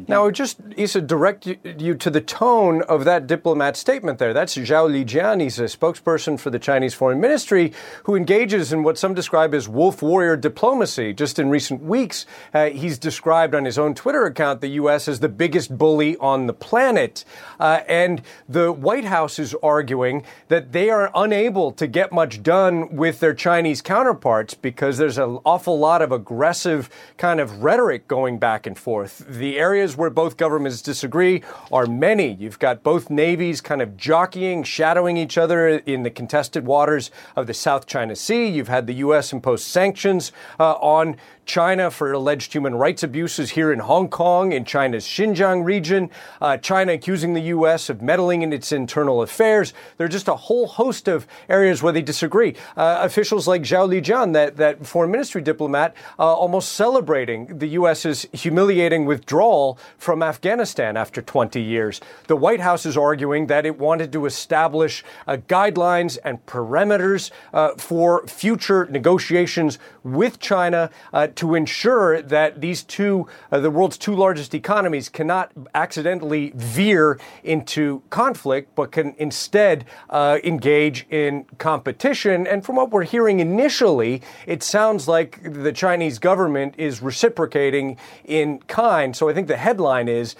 Now, 0.08 0.30
just 0.30 0.60
Isa, 0.76 1.00
direct 1.00 1.46
you 1.46 1.94
to 1.94 2.10
the 2.10 2.20
tone 2.20 2.82
of 2.82 3.04
that 3.04 3.26
diplomat 3.26 3.76
statement 3.76 4.18
there. 4.18 4.32
That's 4.32 4.56
Zhao 4.56 4.88
Lijian. 4.90 5.40
He's 5.40 5.58
a 5.58 5.64
spokesperson 5.64 6.38
for 6.38 6.50
the 6.50 6.58
Chinese 6.58 6.94
Foreign 6.94 7.20
Ministry 7.20 7.72
who 8.04 8.14
engages 8.14 8.72
in 8.72 8.82
what 8.82 8.98
some 8.98 9.14
describe 9.14 9.54
as 9.54 9.68
wolf 9.68 10.02
warrior 10.02 10.36
diplomacy. 10.36 11.12
Just 11.12 11.38
in 11.38 11.48
recent 11.50 11.82
weeks, 11.82 12.26
uh, 12.54 12.65
he's 12.74 12.98
described 12.98 13.54
on 13.54 13.64
his 13.64 13.78
own 13.78 13.94
Twitter 13.94 14.24
account 14.24 14.60
the 14.60 14.68
U.S. 14.68 15.08
as 15.08 15.20
the 15.20 15.28
biggest 15.28 15.76
bully 15.76 16.16
on 16.18 16.46
the 16.46 16.52
planet. 16.52 17.24
Uh, 17.60 17.80
and 17.88 18.22
the 18.48 18.72
White 18.72 19.04
House 19.04 19.38
is 19.38 19.54
arguing 19.62 20.24
that 20.48 20.72
they 20.72 20.90
are 20.90 21.10
unable 21.14 21.72
to 21.72 21.86
get 21.86 22.12
much 22.12 22.42
done 22.42 22.94
with 22.96 23.20
their 23.20 23.34
Chinese 23.34 23.82
counterparts 23.82 24.54
because 24.54 24.98
there's 24.98 25.18
an 25.18 25.38
awful 25.44 25.78
lot 25.78 26.02
of 26.02 26.12
aggressive 26.12 26.90
kind 27.16 27.40
of 27.40 27.62
rhetoric 27.62 28.08
going 28.08 28.38
back 28.38 28.66
and 28.66 28.78
forth. 28.78 29.24
The 29.28 29.58
areas 29.58 29.96
where 29.96 30.10
both 30.10 30.36
governments 30.36 30.82
disagree 30.82 31.42
are 31.70 31.86
many. 31.86 32.34
You've 32.34 32.58
got 32.58 32.82
both 32.82 33.10
navies 33.10 33.60
kind 33.60 33.82
of 33.82 33.96
jockeying, 33.96 34.64
shadowing 34.64 35.16
each 35.16 35.38
other 35.38 35.68
in 35.68 36.02
the 36.02 36.10
contested 36.10 36.66
waters 36.66 37.10
of 37.34 37.46
the 37.46 37.54
South 37.54 37.86
China 37.86 38.16
Sea. 38.16 38.48
You've 38.48 38.68
had 38.68 38.86
the 38.86 38.94
U.S. 38.94 39.32
impose 39.32 39.64
sanctions 39.64 40.32
uh, 40.58 40.72
on 40.74 41.16
China 41.46 41.90
for 41.90 42.12
alleged 42.12 42.52
human 42.52 42.74
rights 42.74 43.02
abuses 43.02 43.50
here 43.50 43.72
in 43.72 43.78
Hong 43.78 44.08
Kong, 44.08 44.52
in 44.52 44.64
China's 44.64 45.06
Xinjiang 45.06 45.64
region, 45.64 46.10
uh, 46.40 46.56
China 46.58 46.92
accusing 46.92 47.34
the 47.34 47.40
U.S. 47.42 47.88
of 47.88 48.02
meddling 48.02 48.42
in 48.42 48.52
its 48.52 48.72
internal 48.72 49.22
affairs. 49.22 49.72
There 49.96 50.04
are 50.06 50.10
just 50.10 50.28
a 50.28 50.34
whole 50.34 50.66
host 50.66 51.08
of 51.08 51.26
areas 51.48 51.82
where 51.82 51.92
they 51.92 52.02
disagree. 52.02 52.56
Uh, 52.76 52.98
officials 53.00 53.46
like 53.46 53.62
Zhao 53.62 53.88
Lijian, 53.88 54.32
that, 54.32 54.56
that 54.56 54.84
foreign 54.84 55.12
ministry 55.12 55.40
diplomat, 55.40 55.94
uh, 56.18 56.34
almost 56.34 56.72
celebrating 56.72 57.58
the 57.58 57.68
U.S.'s 57.68 58.26
humiliating 58.32 59.06
withdrawal 59.06 59.78
from 59.98 60.22
Afghanistan 60.22 60.96
after 60.96 61.22
20 61.22 61.62
years. 61.62 62.00
The 62.26 62.36
White 62.36 62.60
House 62.60 62.84
is 62.84 62.96
arguing 62.96 63.46
that 63.46 63.64
it 63.64 63.78
wanted 63.78 64.12
to 64.12 64.26
establish 64.26 65.04
uh, 65.28 65.36
guidelines 65.48 66.18
and 66.24 66.44
parameters 66.46 67.30
uh, 67.54 67.74
for 67.76 68.26
future 68.26 68.86
negotiations 68.86 69.78
with 70.02 70.40
China 70.40 70.90
uh, 71.12 71.28
to 71.36 71.54
ensure 71.54 72.20
that 72.22 72.60
these 72.60 72.82
two, 72.82 73.26
uh, 73.52 73.60
the 73.60 73.70
world's 73.70 73.96
two 73.96 74.14
largest 74.14 74.54
economies, 74.54 75.08
cannot 75.08 75.52
accidentally 75.74 76.52
veer 76.54 77.18
into 77.44 78.02
conflict, 78.10 78.74
but 78.74 78.92
can 78.92 79.14
instead 79.18 79.84
uh, 80.10 80.38
engage 80.44 81.06
in 81.10 81.44
competition. 81.58 82.46
And 82.46 82.64
from 82.64 82.76
what 82.76 82.90
we're 82.90 83.04
hearing 83.04 83.40
initially, 83.40 84.22
it 84.46 84.62
sounds 84.62 85.06
like 85.06 85.40
the 85.42 85.72
Chinese 85.72 86.18
government 86.18 86.74
is 86.76 87.00
reciprocating 87.00 87.96
in 88.24 88.58
kind. 88.60 89.14
So 89.16 89.28
I 89.28 89.34
think 89.34 89.48
the 89.48 89.56
headline 89.56 90.08
is 90.08 90.36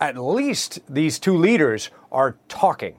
at 0.00 0.16
least 0.16 0.80
these 0.88 1.18
two 1.18 1.36
leaders 1.36 1.90
are 2.10 2.36
talking. 2.48 2.98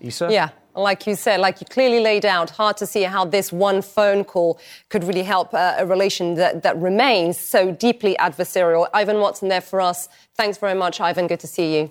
Isa? 0.00 0.28
Yeah 0.30 0.50
like 0.74 1.06
you 1.06 1.14
said, 1.14 1.40
like 1.40 1.60
you 1.60 1.66
clearly 1.66 2.00
laid 2.00 2.24
out, 2.24 2.50
hard 2.50 2.76
to 2.78 2.86
see 2.86 3.02
how 3.02 3.24
this 3.24 3.52
one 3.52 3.82
phone 3.82 4.24
call 4.24 4.58
could 4.88 5.04
really 5.04 5.22
help 5.22 5.54
uh, 5.54 5.76
a 5.78 5.86
relation 5.86 6.34
that, 6.34 6.62
that 6.62 6.76
remains 6.78 7.38
so 7.38 7.70
deeply 7.70 8.16
adversarial. 8.18 8.88
Ivan 8.92 9.20
Watson 9.20 9.48
there 9.48 9.60
for 9.60 9.80
us. 9.80 10.08
Thanks 10.34 10.58
very 10.58 10.74
much, 10.74 11.00
Ivan. 11.00 11.26
Good 11.26 11.40
to 11.40 11.46
see 11.46 11.76
you. 11.76 11.90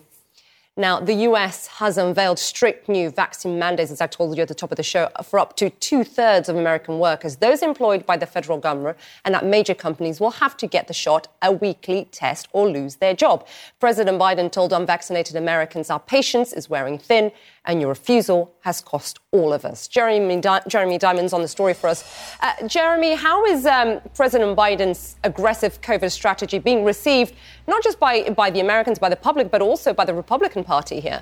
Now, 0.75 0.99
the 0.99 1.13
US 1.29 1.67
has 1.67 1.99
unveiled 1.99 2.39
strict 2.39 2.89
new 2.89 3.11
vaccine 3.11 3.59
mandates, 3.59 3.91
as 3.91 4.01
I 4.01 4.07
told 4.07 4.35
you 4.35 4.41
at 4.41 4.47
the 4.47 4.55
top 4.55 4.71
of 4.71 4.77
the 4.77 4.81
show, 4.81 5.07
for 5.23 5.37
up 5.37 5.55
to 5.57 5.69
two 5.69 6.03
thirds 6.03 6.49
of 6.49 6.55
American 6.55 6.97
workers. 6.97 7.35
Those 7.35 7.61
employed 7.61 8.07
by 8.07 8.17
the 8.17 8.25
federal 8.25 8.57
government 8.57 8.97
and 9.23 9.35
at 9.35 9.45
major 9.45 9.75
companies 9.75 10.19
will 10.19 10.31
have 10.31 10.57
to 10.57 10.65
get 10.65 10.87
the 10.87 10.93
shot, 10.93 11.27
a 11.43 11.51
weekly 11.51 12.07
test, 12.11 12.47
or 12.53 12.67
lose 12.67 12.95
their 12.95 13.13
job. 13.13 13.45
President 13.79 14.19
Biden 14.19 14.51
told 14.51 14.73
unvaccinated 14.73 15.35
Americans, 15.35 15.91
Our 15.91 15.99
patience 15.99 16.51
is 16.51 16.71
wearing 16.71 16.97
thin, 16.97 17.31
and 17.65 17.79
your 17.79 17.89
refusal 17.89 18.53
has 18.61 18.81
cost 18.81 19.19
all 19.31 19.53
of 19.53 19.63
us. 19.65 19.87
Jeremy, 19.87 20.41
Di- 20.41 20.61
Jeremy 20.67 20.97
Diamond's 20.97 21.33
on 21.33 21.41
the 21.41 21.47
story 21.47 21.73
for 21.73 21.87
us. 21.87 22.03
Uh, 22.41 22.67
Jeremy, 22.67 23.15
how 23.15 23.45
is 23.45 23.65
um, 23.65 24.01
President 24.15 24.57
Biden's 24.57 25.15
aggressive 25.23 25.79
COVID 25.81 26.11
strategy 26.11 26.59
being 26.59 26.83
received, 26.83 27.33
not 27.67 27.83
just 27.83 27.99
by, 27.99 28.29
by 28.29 28.49
the 28.49 28.59
Americans, 28.59 28.99
by 28.99 29.09
the 29.09 29.15
public, 29.15 29.49
but 29.49 29.61
also 29.61 29.93
by 29.93 30.03
the 30.05 30.13
Republican 30.13 30.63
Party 30.63 30.99
here? 30.99 31.21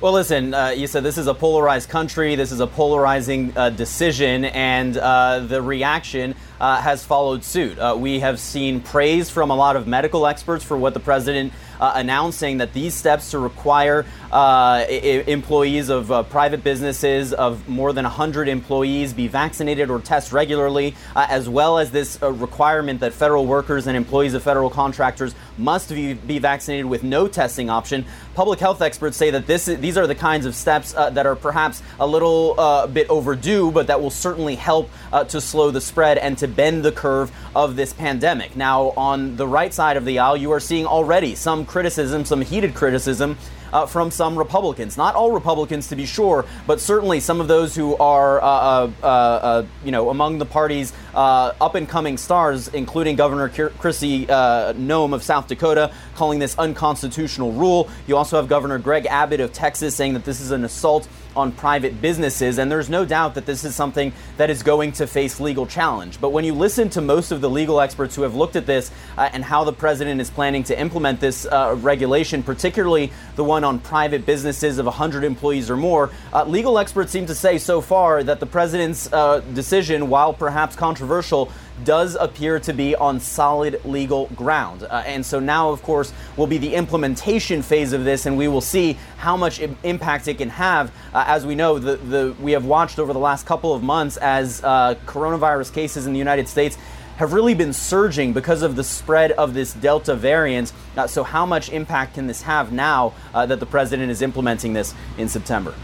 Well, 0.00 0.12
listen, 0.12 0.52
uh, 0.52 0.68
you 0.68 0.86
said 0.86 1.02
this 1.02 1.16
is 1.16 1.28
a 1.28 1.32
polarized 1.32 1.88
country. 1.88 2.34
This 2.34 2.52
is 2.52 2.60
a 2.60 2.66
polarizing 2.66 3.56
uh, 3.56 3.70
decision, 3.70 4.44
and 4.44 4.98
uh, 4.98 5.38
the 5.38 5.62
reaction 5.62 6.34
uh, 6.60 6.80
has 6.80 7.04
followed 7.04 7.44
suit. 7.44 7.78
Uh, 7.78 7.96
we 7.98 8.20
have 8.20 8.38
seen 8.38 8.80
praise 8.80 9.30
from 9.30 9.50
a 9.50 9.56
lot 9.56 9.76
of 9.76 9.86
medical 9.86 10.26
experts 10.26 10.64
for 10.64 10.76
what 10.76 10.94
the 10.94 11.00
president 11.00 11.52
uh, 11.80 12.30
saying 12.30 12.58
that 12.58 12.72
these 12.72 12.94
steps 12.94 13.32
to 13.32 13.38
require 13.38 14.04
uh, 14.32 14.84
I- 14.88 15.24
employees 15.26 15.88
of 15.88 16.10
uh, 16.10 16.22
private 16.24 16.64
businesses 16.64 17.32
of 17.32 17.68
more 17.68 17.92
than 17.92 18.04
100 18.04 18.48
employees 18.48 19.12
be 19.12 19.28
vaccinated 19.28 19.90
or 19.90 20.00
test 20.00 20.32
regularly, 20.32 20.94
uh, 21.14 21.26
as 21.28 21.48
well 21.48 21.78
as 21.78 21.90
this 21.90 22.20
requirement 22.22 23.00
that 23.00 23.12
federal 23.12 23.46
workers 23.46 23.86
and 23.86 23.96
employees 23.96 24.34
of 24.34 24.42
federal 24.42 24.70
contractors 24.70 25.34
must 25.58 25.90
be, 25.90 26.14
be 26.14 26.38
vaccinated 26.38 26.86
with 26.86 27.02
no 27.02 27.28
testing 27.28 27.70
option. 27.70 28.04
Public 28.34 28.58
health 28.58 28.82
experts 28.82 29.16
say 29.16 29.30
that 29.30 29.46
this 29.46 29.66
these 29.66 29.96
are 29.96 30.06
the 30.06 30.14
kinds 30.14 30.46
of 30.46 30.54
steps 30.54 30.92
that 30.92 31.26
are 31.26 31.36
perhaps 31.36 31.82
a 32.00 32.06
little 32.06 32.54
bit 32.88 33.08
overdue, 33.08 33.70
but 33.70 33.86
that 33.86 34.00
will 34.00 34.10
certainly 34.10 34.56
help 34.56 34.90
to 35.28 35.40
slow 35.40 35.70
the 35.70 35.80
spread 35.80 36.18
and 36.18 36.36
to 36.38 36.43
bend 36.48 36.84
the 36.84 36.92
curve 36.92 37.32
of 37.54 37.76
this 37.76 37.92
pandemic. 37.92 38.56
Now, 38.56 38.90
on 38.96 39.36
the 39.36 39.46
right 39.46 39.72
side 39.72 39.96
of 39.96 40.04
the 40.04 40.18
aisle, 40.18 40.36
you 40.36 40.50
are 40.52 40.60
seeing 40.60 40.86
already 40.86 41.34
some 41.34 41.64
criticism, 41.66 42.24
some 42.24 42.40
heated 42.40 42.74
criticism 42.74 43.36
uh, 43.74 43.84
from 43.86 44.10
some 44.10 44.38
Republicans. 44.38 44.96
Not 44.96 45.16
all 45.16 45.32
Republicans, 45.32 45.88
to 45.88 45.96
be 45.96 46.06
sure, 46.06 46.46
but 46.66 46.80
certainly 46.80 47.20
some 47.20 47.40
of 47.40 47.48
those 47.48 47.74
who 47.74 47.96
are, 47.96 48.40
uh, 48.40 48.46
uh, 48.46 48.90
uh, 49.02 49.06
uh 49.06 49.66
you 49.84 49.90
know, 49.90 50.10
among 50.10 50.38
the 50.38 50.46
party's 50.46 50.92
uh, 51.14 51.52
up 51.60 51.74
and 51.74 51.88
coming 51.88 52.16
stars, 52.16 52.68
including 52.68 53.16
Governor 53.16 53.48
Kristi 53.48 54.26
Noem 54.26 55.12
of 55.12 55.22
South 55.22 55.48
Dakota, 55.48 55.92
calling 56.14 56.38
this 56.38 56.56
unconstitutional 56.56 57.52
rule. 57.52 57.90
You 58.06 58.16
also 58.16 58.36
have 58.36 58.48
Governor 58.48 58.78
Greg 58.78 59.06
Abbott 59.06 59.40
of 59.40 59.52
Texas 59.52 59.94
saying 59.94 60.14
that 60.14 60.24
this 60.24 60.40
is 60.40 60.52
an 60.52 60.64
assault 60.64 61.08
on 61.36 61.52
private 61.52 62.00
businesses, 62.00 62.58
and 62.58 62.70
there's 62.70 62.90
no 62.90 63.04
doubt 63.04 63.34
that 63.34 63.46
this 63.46 63.64
is 63.64 63.74
something 63.74 64.12
that 64.36 64.50
is 64.50 64.62
going 64.62 64.92
to 64.92 65.06
face 65.06 65.40
legal 65.40 65.66
challenge. 65.66 66.20
But 66.20 66.30
when 66.30 66.44
you 66.44 66.54
listen 66.54 66.88
to 66.90 67.00
most 67.00 67.32
of 67.32 67.40
the 67.40 67.50
legal 67.50 67.80
experts 67.80 68.16
who 68.16 68.22
have 68.22 68.34
looked 68.34 68.56
at 68.56 68.66
this 68.66 68.90
uh, 69.16 69.28
and 69.32 69.44
how 69.44 69.64
the 69.64 69.72
president 69.72 70.20
is 70.20 70.30
planning 70.30 70.62
to 70.64 70.78
implement 70.78 71.20
this 71.20 71.46
uh, 71.46 71.76
regulation, 71.78 72.42
particularly 72.42 73.12
the 73.36 73.44
one 73.44 73.64
on 73.64 73.78
private 73.78 74.26
businesses 74.26 74.78
of 74.78 74.86
100 74.86 75.24
employees 75.24 75.70
or 75.70 75.76
more, 75.76 76.10
uh, 76.32 76.44
legal 76.44 76.78
experts 76.78 77.12
seem 77.12 77.26
to 77.26 77.34
say 77.34 77.58
so 77.58 77.80
far 77.80 78.22
that 78.22 78.40
the 78.40 78.46
president's 78.46 79.12
uh, 79.12 79.40
decision, 79.54 80.08
while 80.08 80.32
perhaps 80.32 80.76
controversial, 80.76 81.50
does 81.82 82.14
appear 82.14 82.60
to 82.60 82.72
be 82.72 82.94
on 82.94 83.18
solid 83.18 83.84
legal 83.84 84.26
ground. 84.28 84.84
Uh, 84.84 85.02
and 85.06 85.26
so 85.26 85.40
now, 85.40 85.70
of 85.70 85.82
course, 85.82 86.12
will 86.36 86.46
be 86.46 86.58
the 86.58 86.74
implementation 86.74 87.62
phase 87.62 87.92
of 87.92 88.04
this, 88.04 88.26
and 88.26 88.36
we 88.38 88.46
will 88.46 88.60
see 88.60 88.96
how 89.16 89.36
much 89.36 89.60
impact 89.82 90.28
it 90.28 90.38
can 90.38 90.50
have. 90.50 90.92
Uh, 91.12 91.24
as 91.26 91.44
we 91.44 91.54
know, 91.54 91.78
the, 91.78 91.96
the, 91.96 92.36
we 92.40 92.52
have 92.52 92.64
watched 92.64 92.98
over 92.98 93.12
the 93.12 93.18
last 93.18 93.46
couple 93.46 93.74
of 93.74 93.82
months 93.82 94.16
as 94.18 94.62
uh, 94.62 94.94
coronavirus 95.06 95.72
cases 95.72 96.06
in 96.06 96.12
the 96.12 96.18
United 96.18 96.48
States 96.48 96.78
have 97.16 97.32
really 97.32 97.54
been 97.54 97.72
surging 97.72 98.32
because 98.32 98.62
of 98.62 98.76
the 98.76 98.84
spread 98.84 99.32
of 99.32 99.54
this 99.54 99.72
Delta 99.72 100.14
variant. 100.14 100.72
Uh, 100.96 101.06
so, 101.06 101.22
how 101.22 101.46
much 101.46 101.70
impact 101.70 102.14
can 102.14 102.26
this 102.26 102.42
have 102.42 102.72
now 102.72 103.12
uh, 103.32 103.46
that 103.46 103.60
the 103.60 103.66
president 103.66 104.10
is 104.10 104.22
implementing 104.22 104.72
this 104.72 104.94
in 105.16 105.28
September? 105.28 105.74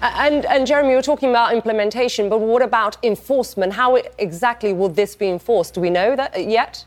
And, 0.00 0.44
and 0.46 0.66
Jeremy, 0.66 0.90
you're 0.90 1.02
talking 1.02 1.30
about 1.30 1.54
implementation, 1.54 2.28
but 2.28 2.38
what 2.38 2.62
about 2.62 2.96
enforcement? 3.04 3.72
How 3.72 3.96
exactly 4.18 4.72
will 4.72 4.88
this 4.88 5.16
be 5.16 5.28
enforced? 5.28 5.74
Do 5.74 5.80
we 5.80 5.90
know 5.90 6.14
that 6.14 6.46
yet? 6.46 6.84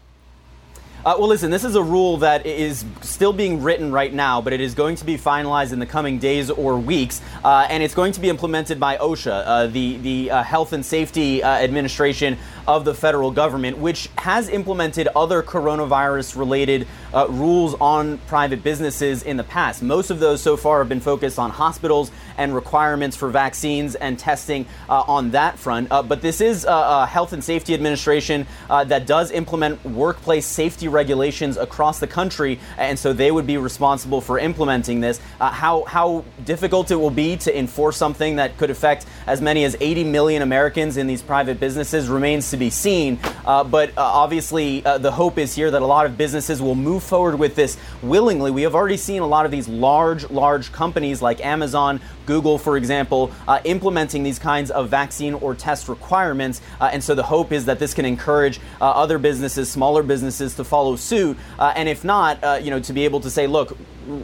Uh, 1.03 1.15
well, 1.18 1.27
listen, 1.27 1.50
this 1.50 1.63
is 1.63 1.74
a 1.74 1.82
rule 1.82 2.18
that 2.18 2.46
is 2.46 2.86
still 3.01 3.34
being 3.34 3.63
written 3.63 3.91
right 3.91 4.13
now, 4.13 4.39
but 4.39 4.53
it 4.53 4.62
is 4.62 4.75
going 4.75 4.96
to 4.96 5.03
be 5.03 5.18
finalized 5.18 5.74
in 5.74 5.80
the 5.80 5.86
coming 5.86 6.20
days 6.20 6.51
or 6.51 6.77
weeks, 6.77 7.22
uh, 7.44 7.65
and 7.72 7.82
it's 7.82 7.96
going 7.96 8.12
to 8.12 8.22
be 8.22 8.30
implemented 8.30 8.80
by 8.80 8.98
OSHA, 8.98 9.44
uh, 9.48 9.65
the 9.65 9.98
the 9.98 10.30
uh, 10.30 10.44
Health 10.44 10.74
and 10.74 10.86
Safety 10.86 11.41
uh, 11.41 11.50
Administration 11.50 12.38
of 12.68 12.86
the 12.86 12.94
federal 12.94 13.32
government, 13.32 13.80
which 13.80 14.10
has 14.20 14.48
implemented 14.48 15.08
other 15.15 15.41
coronavirus-related 15.41 16.88
uh, 17.13 17.27
rules 17.30 17.75
on 17.75 18.18
private 18.27 18.63
businesses 18.63 19.24
in 19.24 19.38
the 19.38 19.44
past. 19.44 19.82
Most 19.82 20.10
of 20.10 20.20
those 20.20 20.41
so 20.41 20.58
far 20.58 20.80
have 20.80 20.89
been 20.89 21.00
focused 21.00 21.39
on 21.39 21.50
hospitals 21.50 22.12
and 22.38 22.53
requirements 22.56 23.15
for 23.15 23.30
vaccines 23.30 23.96
and 23.96 24.18
testing 24.18 24.65
on 24.89 25.32
that 25.32 25.58
front. 25.58 25.89
but 25.89 26.22
this 26.22 26.41
is 26.41 26.65
a 26.65 27.06
Health 27.06 27.34
and 27.34 27.44
Safety 27.44 27.74
Administration 27.74 28.46
that 28.70 29.06
does 29.06 29.32
implement 29.32 29.84
workplace 29.86 30.46
safety 30.46 30.88
regulations 30.88 31.58
across 31.58 32.00
the 32.00 32.08
country, 32.08 32.60
and 32.77 32.98
so 32.98 33.13
they 33.13 33.32
would 33.32 33.48
be 33.48 33.58
responsible 33.58 34.22
for 34.22 34.39
implementing 34.39 35.00
this. 35.00 35.20
Uh, 35.39 35.50
how 35.50 35.84
how 35.86 36.24
difficult 36.46 36.91
it 36.91 36.96
will 36.96 37.10
be 37.10 37.38
to 37.38 37.58
enforce 37.58 37.98
something 37.98 38.36
that 38.38 38.58
could 38.58 38.70
affect 38.70 39.06
as 39.27 39.41
many 39.41 39.63
as 39.63 39.75
80 39.80 40.03
million 40.06 40.41
Americans 40.41 40.98
in 40.98 41.08
these 41.08 41.22
private 41.22 41.60
businesses 41.60 42.10
remains 42.10 42.51
to 42.51 42.58
be 42.58 42.70
seen. 42.70 43.20
Uh, 43.46 43.63
but 43.63 43.89
uh, 43.91 44.01
obviously, 44.01 44.86
uh, 44.86 44.98
the 44.98 45.12
hope 45.12 45.38
is 45.38 45.56
here 45.56 45.72
that 45.72 45.82
a 45.82 45.86
lot 45.86 46.06
of 46.06 46.18
businesses 46.18 46.62
will 46.62 46.75
move 46.75 47.00
forward 47.01 47.38
with 47.38 47.55
this 47.55 47.77
willingly. 48.01 48.51
We 48.51 48.62
have 48.63 48.75
already 48.75 48.98
seen 48.98 49.22
a 49.22 49.27
lot 49.27 49.46
of 49.46 49.51
these 49.51 49.67
large, 49.67 50.29
large 50.29 50.72
companies 50.72 51.22
like 51.22 51.43
Amazon, 51.43 52.00
Google, 52.25 52.58
for 52.58 52.77
example, 52.77 53.31
uh, 53.48 53.60
implementing 53.63 54.24
these 54.24 54.39
kinds 54.39 54.72
of 54.72 54.89
vaccine 54.89 55.34
or 55.34 55.55
test 55.55 55.89
requirements. 55.89 56.62
Uh, 56.79 56.89
and 56.93 57.03
so 57.03 57.15
the 57.15 57.24
hope 57.24 57.51
is 57.51 57.65
that 57.65 57.79
this 57.79 57.93
can 57.93 58.05
encourage 58.05 58.60
other 58.79 59.17
businesses, 59.17 59.70
smaller 59.70 60.03
businesses, 60.03 60.55
to 60.55 60.63
follow 60.63 60.96
suit. 60.96 61.38
Uh, 61.60 61.74
and 61.75 61.89
if 61.89 62.03
not, 62.03 62.43
uh, 62.43 62.60
you 62.62 62.70
know, 62.70 62.79
to 62.79 62.93
be 62.93 63.05
able 63.05 63.20
to 63.20 63.29
say, 63.29 63.48
look, 63.48 63.77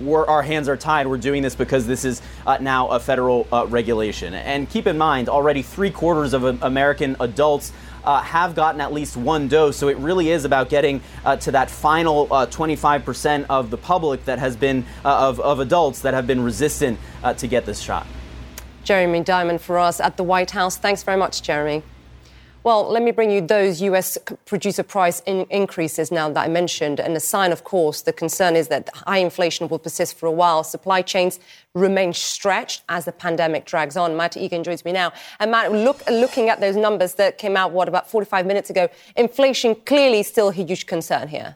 our 0.08 0.42
hands 0.42 0.68
are 0.68 0.78
tied. 0.78 1.08
We're 1.08 1.18
doing 1.18 1.44
this 1.44 1.56
because 1.56 1.86
this 1.86 2.04
is 2.04 2.22
uh, 2.46 2.58
now 2.60 2.88
a 2.90 3.00
federal 3.00 3.48
uh, 3.52 3.68
regulation. 3.68 4.34
And 4.34 4.70
keep 4.70 4.88
in 4.88 4.98
mind, 4.98 5.30
already 5.30 5.62
three 5.62 5.92
quarters 5.92 6.34
of 6.34 6.44
American 6.64 7.16
adults. 7.20 7.72
Uh, 8.08 8.22
have 8.22 8.56
gotten 8.56 8.80
at 8.80 8.94
least 8.94 9.18
one 9.18 9.50
dose. 9.50 9.76
So 9.76 9.90
it 9.90 9.98
really 9.98 10.30
is 10.30 10.46
about 10.46 10.70
getting 10.70 11.02
uh, 11.26 11.36
to 11.36 11.52
that 11.52 11.70
final 11.70 12.32
uh, 12.32 12.48
25% 12.48 13.48
of 13.50 13.70
the 13.70 13.76
public 13.76 14.24
that 14.24 14.40
has 14.40 14.56
been, 14.56 14.86
uh, 15.04 15.28
of, 15.28 15.42
of 15.42 15.60
adults 15.60 16.00
that 16.04 16.14
have 16.14 16.26
been 16.26 16.42
resistant 16.42 16.98
to 17.36 17.48
get 17.48 17.66
this 17.66 17.82
shot. 17.82 18.08
Jeremy 18.86 19.22
Diamond 19.24 19.60
for 19.60 19.78
us 19.78 20.00
at 20.00 20.16
the 20.16 20.24
White 20.24 20.52
House. 20.52 20.78
Thanks 20.78 21.04
very 21.04 21.18
much, 21.18 21.42
Jeremy. 21.42 21.84
Well, 22.68 22.84
let 22.92 23.02
me 23.02 23.12
bring 23.12 23.32
you 23.32 23.40
those 23.40 23.82
US 23.82 24.18
producer 24.44 24.84
price 24.84 25.22
in- 25.26 25.48
increases 25.50 26.12
now 26.12 26.28
that 26.28 26.44
I 26.44 26.50
mentioned. 26.50 27.00
And 27.00 27.16
a 27.16 27.20
sign, 27.22 27.54
of 27.54 27.64
course, 27.64 28.02
the 28.02 28.12
concern 28.12 28.58
is 28.58 28.68
that 28.68 28.90
high 28.94 29.20
inflation 29.20 29.70
will 29.70 29.80
persist 29.80 30.18
for 30.18 30.26
a 30.26 30.34
while. 30.34 30.66
Supply 30.66 31.02
chains 31.02 31.40
remain 31.74 32.12
stretched 32.12 32.82
as 32.90 33.06
the 33.06 33.14
pandemic 33.14 33.64
drags 33.64 33.96
on. 33.96 34.18
Matt 34.18 34.36
Egan 34.36 34.66
joins 34.66 34.84
me 34.84 34.92
now. 34.92 35.14
And 35.40 35.50
Matt, 35.50 35.72
look, 35.72 36.06
looking 36.10 36.50
at 36.50 36.60
those 36.60 36.76
numbers 36.76 37.14
that 37.14 37.38
came 37.38 37.56
out, 37.56 37.72
what, 37.72 37.88
about 37.88 38.12
45 38.12 38.46
minutes 38.46 38.70
ago, 38.70 38.90
inflation 39.16 39.74
clearly 39.74 40.22
still 40.22 40.50
a 40.50 40.54
huge 40.54 40.88
concern 40.88 41.30
here. 41.30 41.56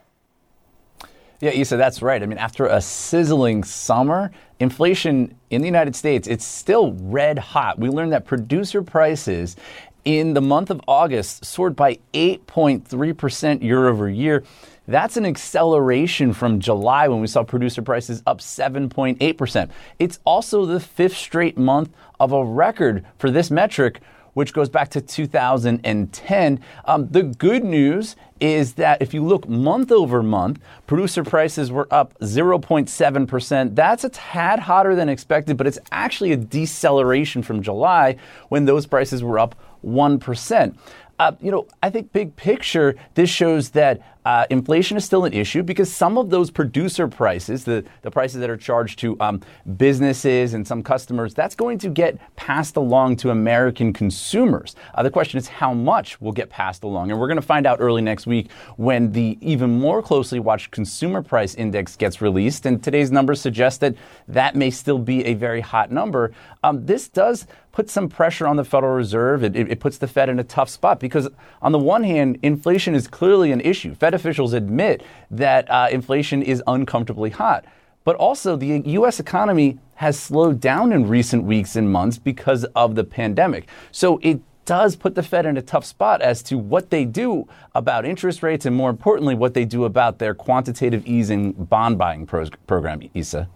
Yeah, 1.42 1.50
Isa, 1.50 1.76
that's 1.76 2.00
right. 2.00 2.22
I 2.22 2.26
mean, 2.26 2.38
after 2.38 2.66
a 2.66 2.80
sizzling 2.80 3.64
summer, 3.64 4.30
inflation 4.60 5.34
in 5.50 5.60
the 5.60 5.66
United 5.66 5.94
States, 5.94 6.26
it's 6.26 6.46
still 6.46 6.92
red 7.00 7.38
hot. 7.38 7.80
We 7.80 7.90
learned 7.90 8.12
that 8.12 8.24
producer 8.24 8.80
prices 8.80 9.56
in 10.04 10.34
the 10.34 10.40
month 10.40 10.70
of 10.70 10.80
August 10.88 11.44
soared 11.44 11.76
by 11.76 11.98
8.3% 12.14 13.62
year 13.62 13.88
over 13.88 14.08
year. 14.08 14.42
That's 14.88 15.16
an 15.16 15.24
acceleration 15.24 16.32
from 16.32 16.58
July 16.58 17.06
when 17.06 17.20
we 17.20 17.28
saw 17.28 17.44
producer 17.44 17.82
prices 17.82 18.22
up 18.26 18.40
7.8%. 18.40 19.70
It's 19.98 20.18
also 20.24 20.66
the 20.66 20.80
fifth 20.80 21.16
straight 21.16 21.56
month 21.56 21.90
of 22.18 22.32
a 22.32 22.44
record 22.44 23.04
for 23.18 23.30
this 23.30 23.50
metric, 23.50 24.00
which 24.34 24.52
goes 24.52 24.68
back 24.68 24.88
to 24.90 25.00
2010. 25.00 26.60
Um, 26.86 27.08
the 27.08 27.22
good 27.22 27.62
news 27.62 28.16
is 28.40 28.74
that 28.74 29.00
if 29.00 29.14
you 29.14 29.24
look 29.24 29.48
month 29.48 29.92
over 29.92 30.20
month, 30.20 30.58
producer 30.88 31.22
prices 31.22 31.70
were 31.70 31.86
up 31.92 32.18
0.7%. 32.18 33.74
That's 33.76 34.02
a 34.02 34.08
tad 34.08 34.58
hotter 34.58 34.96
than 34.96 35.08
expected, 35.08 35.56
but 35.56 35.68
it's 35.68 35.78
actually 35.92 36.32
a 36.32 36.36
deceleration 36.36 37.44
from 37.44 37.62
July 37.62 38.16
when 38.48 38.64
those 38.64 38.84
prices 38.86 39.22
were 39.22 39.38
up 39.38 39.54
1%. 39.84 40.76
Uh, 41.18 41.32
you 41.40 41.50
know, 41.50 41.66
I 41.82 41.90
think 41.90 42.12
big 42.12 42.34
picture, 42.36 42.96
this 43.14 43.30
shows 43.30 43.70
that 43.70 44.00
uh, 44.24 44.46
inflation 44.50 44.96
is 44.96 45.04
still 45.04 45.24
an 45.24 45.32
issue 45.32 45.62
because 45.62 45.92
some 45.92 46.16
of 46.16 46.30
those 46.30 46.50
producer 46.50 47.08
prices, 47.08 47.64
the, 47.64 47.84
the 48.02 48.10
prices 48.10 48.40
that 48.40 48.50
are 48.50 48.56
charged 48.56 48.98
to 49.00 49.20
um, 49.20 49.40
businesses 49.76 50.54
and 50.54 50.66
some 50.66 50.82
customers, 50.82 51.34
that's 51.34 51.54
going 51.54 51.78
to 51.78 51.88
get 51.88 52.18
passed 52.36 52.76
along 52.76 53.16
to 53.16 53.30
American 53.30 53.92
consumers. 53.92 54.76
Uh, 54.94 55.02
the 55.02 55.10
question 55.10 55.38
is 55.38 55.48
how 55.48 55.74
much 55.74 56.20
will 56.20 56.32
get 56.32 56.50
passed 56.50 56.84
along. 56.84 57.10
And 57.10 57.18
we're 57.18 57.26
going 57.26 57.36
to 57.36 57.42
find 57.42 57.66
out 57.66 57.78
early 57.80 58.02
next 58.02 58.26
week 58.26 58.50
when 58.76 59.12
the 59.12 59.38
even 59.40 59.78
more 59.78 60.02
closely 60.02 60.38
watched 60.38 60.70
consumer 60.70 61.22
price 61.22 61.54
index 61.54 61.96
gets 61.96 62.20
released. 62.20 62.66
And 62.66 62.82
today's 62.82 63.10
numbers 63.10 63.40
suggest 63.40 63.80
that 63.80 63.94
that 64.28 64.54
may 64.54 64.70
still 64.70 64.98
be 64.98 65.24
a 65.24 65.34
very 65.34 65.60
hot 65.60 65.90
number. 65.90 66.32
Um, 66.62 66.86
this 66.86 67.08
does 67.08 67.46
put 67.72 67.88
some 67.88 68.08
pressure 68.08 68.46
on 68.46 68.56
the 68.56 68.64
Federal 68.64 68.94
Reserve. 68.94 69.42
It, 69.42 69.56
it, 69.56 69.72
it, 69.72 69.80
puts 69.80 69.98
the 69.98 70.06
Fed 70.06 70.28
in 70.28 70.38
a 70.38 70.44
tough 70.44 70.68
spot 70.68 71.00
because, 71.00 71.28
on 71.62 71.72
the 71.72 71.78
one 71.78 72.04
hand, 72.04 72.38
inflation 72.42 72.94
is 72.94 73.08
clearly 73.08 73.50
an 73.50 73.60
issue. 73.62 73.94
Fed 73.94 74.11
officials 74.14 74.52
admit 74.52 75.02
that 75.30 75.70
uh, 75.70 75.88
inflation 75.90 76.42
is 76.42 76.62
uncomfortably 76.66 77.30
hot. 77.30 77.64
But 78.04 78.16
also, 78.16 78.56
the 78.56 78.82
U.S. 78.84 79.20
economy 79.20 79.78
has 79.94 80.18
slowed 80.18 80.60
down 80.60 80.92
in 80.92 81.08
recent 81.08 81.44
weeks 81.44 81.76
and 81.76 81.90
months 81.90 82.18
because 82.18 82.64
of 82.74 82.96
the 82.96 83.04
pandemic. 83.04 83.68
So 83.92 84.18
it 84.22 84.40
does 84.64 84.96
put 84.96 85.14
the 85.14 85.22
Fed 85.22 85.46
in 85.46 85.56
a 85.56 85.62
tough 85.62 85.84
spot 85.84 86.22
as 86.22 86.42
to 86.44 86.58
what 86.58 86.90
they 86.90 87.04
do 87.04 87.46
about 87.74 88.04
interest 88.04 88.42
rates 88.42 88.66
and, 88.66 88.74
more 88.74 88.90
importantly, 88.90 89.34
what 89.34 89.54
they 89.54 89.64
do 89.64 89.84
about 89.84 90.18
their 90.18 90.34
quantitative 90.34 91.06
easing 91.06 91.52
bond 91.52 91.98
buying 91.98 92.26
program, 92.26 93.02
Isa. 93.14 93.48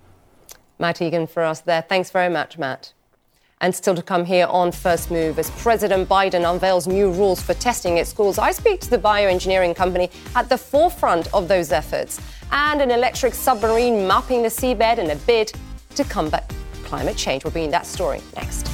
Matt 0.79 1.01
Egan 1.01 1.27
for 1.27 1.42
us 1.42 1.61
there. 1.61 1.83
Thanks 1.83 2.11
very 2.11 2.29
much, 2.29 2.59
Matt. 2.59 2.92
And 3.62 3.75
still 3.75 3.95
to 3.95 4.03
come 4.03 4.27
here 4.27 4.47
on 4.51 4.71
First 4.71 5.11
Move, 5.11 5.38
as 5.38 5.51
President 5.53 6.11
Biden 6.11 6.49
unveils 6.49 6.87
new 6.87 7.11
rules 7.11 7.40
for 7.40 7.55
testing 7.55 7.99
at 7.99 8.07
schools, 8.07 8.37
I 8.37 8.53
speak 8.53 8.81
to 8.81 8.90
the 8.90 8.99
bioengineering 8.99 9.75
company 9.75 10.11
at 10.35 10.51
the 10.51 10.59
forefront 10.59 11.33
of 11.33 11.49
those 11.49 11.73
efforts, 11.73 12.21
and 12.53 12.83
an 12.83 12.90
electric 12.90 13.33
submarine 13.33 14.07
mapping 14.07 14.42
the 14.42 14.49
seabed 14.49 14.99
in 14.99 15.11
a 15.11 15.16
bid 15.16 15.53
to 15.95 16.05
combat 16.05 16.53
climate 16.85 17.16
change. 17.16 17.45
We'll 17.45 17.55
be 17.55 17.64
in 17.64 17.71
that 17.71 17.87
story 17.87 18.21
next. 18.35 18.66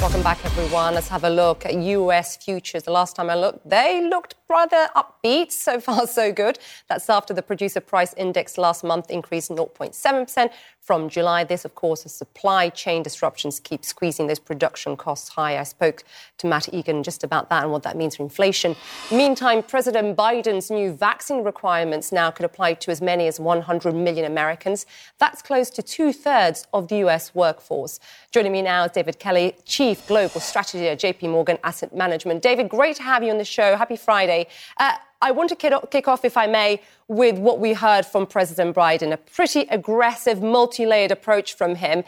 Welcome 0.00 0.22
back, 0.22 0.44
everyone. 0.44 0.94
Let's 0.94 1.08
have 1.08 1.24
a 1.24 1.30
look 1.30 1.66
at 1.66 1.74
US 1.74 2.36
futures. 2.36 2.84
The 2.84 2.92
last 2.92 3.16
time 3.16 3.30
I 3.30 3.34
looked, 3.34 3.68
they 3.68 4.08
looked 4.08 4.36
rather 4.52 4.88
upbeat. 4.94 5.50
So 5.50 5.80
far, 5.80 6.06
so 6.06 6.32
good. 6.32 6.58
That's 6.88 7.08
after 7.08 7.32
the 7.34 7.42
producer 7.42 7.80
price 7.80 8.12
index 8.14 8.58
last 8.58 8.84
month 8.84 9.10
increased 9.10 9.50
0.7% 9.50 10.50
from 10.82 11.08
July. 11.08 11.44
This, 11.44 11.64
of 11.64 11.74
course, 11.74 12.04
as 12.04 12.12
supply 12.12 12.68
chain 12.68 13.02
disruptions 13.02 13.60
keep 13.60 13.84
squeezing 13.84 14.26
those 14.26 14.40
production 14.40 14.96
costs 14.96 15.28
high. 15.30 15.58
I 15.58 15.62
spoke 15.62 16.02
to 16.38 16.46
Matt 16.48 16.72
Egan 16.74 17.04
just 17.04 17.22
about 17.22 17.48
that 17.50 17.62
and 17.62 17.72
what 17.72 17.84
that 17.84 17.96
means 17.96 18.16
for 18.16 18.24
inflation. 18.24 18.74
Meantime, 19.10 19.62
President 19.62 20.16
Biden's 20.16 20.70
new 20.70 20.92
vaccine 20.92 21.44
requirements 21.44 22.10
now 22.10 22.32
could 22.32 22.44
apply 22.44 22.74
to 22.74 22.90
as 22.90 23.00
many 23.00 23.28
as 23.28 23.38
100 23.38 23.94
million 23.94 24.24
Americans. 24.24 24.84
That's 25.18 25.40
close 25.40 25.70
to 25.70 25.82
two 25.82 26.12
thirds 26.12 26.66
of 26.74 26.88
the 26.88 26.96
US 27.06 27.32
workforce. 27.32 28.00
Joining 28.32 28.52
me 28.52 28.62
now 28.62 28.84
is 28.84 28.90
David 28.90 29.20
Kelly, 29.20 29.54
Chief 29.64 30.04
Global 30.08 30.40
Strategy 30.40 30.88
at 30.88 30.98
JP 30.98 31.30
Morgan 31.30 31.58
Asset 31.62 31.94
Management. 31.94 32.42
David, 32.42 32.68
great 32.68 32.96
to 32.96 33.04
have 33.04 33.22
you 33.22 33.30
on 33.30 33.38
the 33.38 33.44
show. 33.44 33.76
Happy 33.76 33.96
Friday. 33.96 34.41
Uh, 34.78 34.94
I 35.20 35.30
want 35.30 35.50
to 35.50 35.56
kick 35.56 36.08
off, 36.08 36.24
if 36.24 36.36
I 36.36 36.46
may, 36.46 36.80
with 37.08 37.38
what 37.38 37.60
we 37.60 37.74
heard 37.74 38.04
from 38.04 38.26
President 38.26 38.74
Biden 38.74 39.12
a 39.12 39.16
pretty 39.16 39.62
aggressive, 39.62 40.42
multi 40.42 40.84
layered 40.84 41.12
approach 41.12 41.54
from 41.54 41.76
him. 41.76 42.04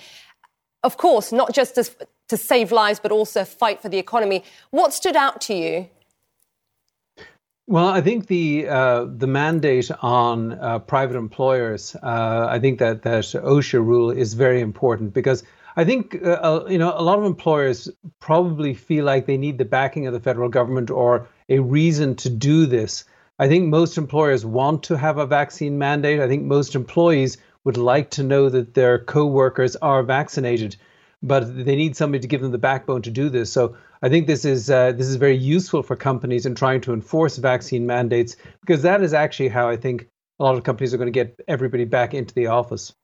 Of 0.83 0.97
course, 0.97 1.33
not 1.33 1.55
just 1.55 1.77
to, 1.77 1.85
to 2.29 2.37
save 2.37 2.73
lives, 2.73 3.01
but 3.01 3.13
also 3.13 3.45
fight 3.45 3.81
for 3.81 3.89
the 3.89 3.99
economy. 3.99 4.45
What 4.71 4.93
stood 4.93 5.17
out 5.17 5.41
to 5.43 5.55
you? 5.55 5.89
Well, 7.67 7.89
I 7.89 8.03
think 8.03 8.27
the 8.27 8.69
uh, 8.69 9.07
the 9.07 9.27
mandate 9.27 9.91
on 10.03 10.53
uh, 10.53 10.81
private 10.81 11.17
employers, 11.17 11.97
uh, 12.03 12.47
I 12.51 12.59
think 12.59 12.79
that 12.79 13.03
that 13.03 13.25
OSHA 13.25 13.85
rule 13.85 14.11
is 14.11 14.35
very 14.35 14.61
important 14.61 15.15
because 15.15 15.43
I 15.77 15.85
think 15.85 16.23
uh, 16.23 16.65
you 16.69 16.77
know 16.77 16.93
a 16.95 17.01
lot 17.01 17.19
of 17.19 17.25
employers 17.25 17.89
probably 18.21 18.75
feel 18.75 19.07
like 19.07 19.25
they 19.25 19.39
need 19.39 19.57
the 19.57 19.65
backing 19.65 20.07
of 20.07 20.13
the 20.13 20.21
federal 20.21 20.51
government 20.51 20.91
or 20.91 21.27
a 21.49 21.59
reason 21.59 22.15
to 22.17 22.31
do 22.31 22.67
this. 22.67 23.05
I 23.39 23.49
think 23.49 23.67
most 23.67 23.99
employers 23.99 24.47
want 24.47 24.85
to 24.85 24.97
have 24.97 25.19
a 25.19 25.27
vaccine 25.27 25.79
mandate. 25.79 26.21
I 26.21 26.29
think 26.29 26.45
most 26.45 26.75
employees 26.75 27.37
would 27.65 27.77
like 27.77 28.11
to 28.11 28.23
know 28.23 28.49
that 28.49 28.75
their 28.75 28.99
co-workers 28.99 29.75
are 29.77 30.03
vaccinated, 30.03 30.77
but 31.23 31.65
they 31.65 31.77
need 31.77 31.97
somebody 31.97 32.21
to 32.21 32.29
give 32.29 32.43
them 32.43 32.53
the 32.53 32.59
backbone 32.59 33.03
to 33.03 33.11
do 33.11 33.29
this. 33.29 33.51
So 33.51 33.77
I 34.03 34.09
think 34.09 34.27
this 34.27 34.45
is 34.45 34.71
uh, 34.71 34.93
this 34.93 35.09
is 35.09 35.17
very 35.17 35.37
useful 35.37 35.83
for 35.83 35.97
companies 35.97 36.47
in 36.47 36.55
trying 36.55 36.83
to 36.83 36.93
enforce 36.93 37.39
vaccine 37.39 37.87
mandates 37.87 38.37
because 38.61 38.83
that 38.83 39.03
is 39.03 39.15
actually 39.15 39.49
how 39.49 39.69
I 39.69 39.77
think 39.77 40.09
a 40.39 40.45
lot 40.45 40.57
of 40.57 40.65
companies 40.65 40.93
are 40.93 40.99
going 40.99 41.13
to 41.13 41.25
get 41.25 41.41
everybody 41.49 41.85
back 41.85 42.15
into 42.15 42.35
the 42.35 42.49
office. 42.49 42.95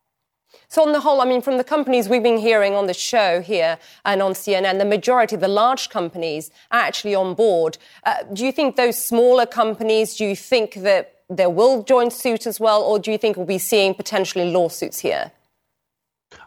So, 0.69 0.83
on 0.83 0.93
the 0.93 1.01
whole, 1.01 1.21
I 1.21 1.25
mean, 1.25 1.43
from 1.43 1.59
the 1.59 1.65
companies 1.65 2.09
we've 2.09 2.23
been 2.23 2.39
hearing 2.39 2.75
on 2.75 2.87
the 2.87 2.95
show 2.95 3.41
here 3.41 3.79
and 4.05 4.23
on 4.23 4.33
CNN, 4.33 4.79
the 4.79 4.85
majority 4.85 5.35
of 5.35 5.41
the 5.41 5.49
large 5.49 5.91
companies 5.91 6.51
are 6.71 6.81
actually 6.81 7.15
on 7.15 7.35
board. 7.35 7.79
Uh, 8.05 8.23
do 8.33 8.45
you 8.45 8.53
think 8.53 8.77
those 8.77 9.03
smaller 9.03 9.47
companies, 9.47 10.17
do 10.17 10.25
you 10.25 10.37
think 10.37 10.75
that 10.75 11.15
they 11.29 11.47
will 11.47 11.83
join 11.83 12.11
suit 12.11 12.47
as 12.47 12.59
well, 12.59 12.83
or 12.83 12.99
do 12.99 13.13
you 13.13 13.19
think 13.19 13.37
we'll 13.37 13.47
be 13.47 13.59
seeing 13.59 13.95
potentially 13.95 14.51
lawsuits 14.51 14.99
here? 14.99 15.33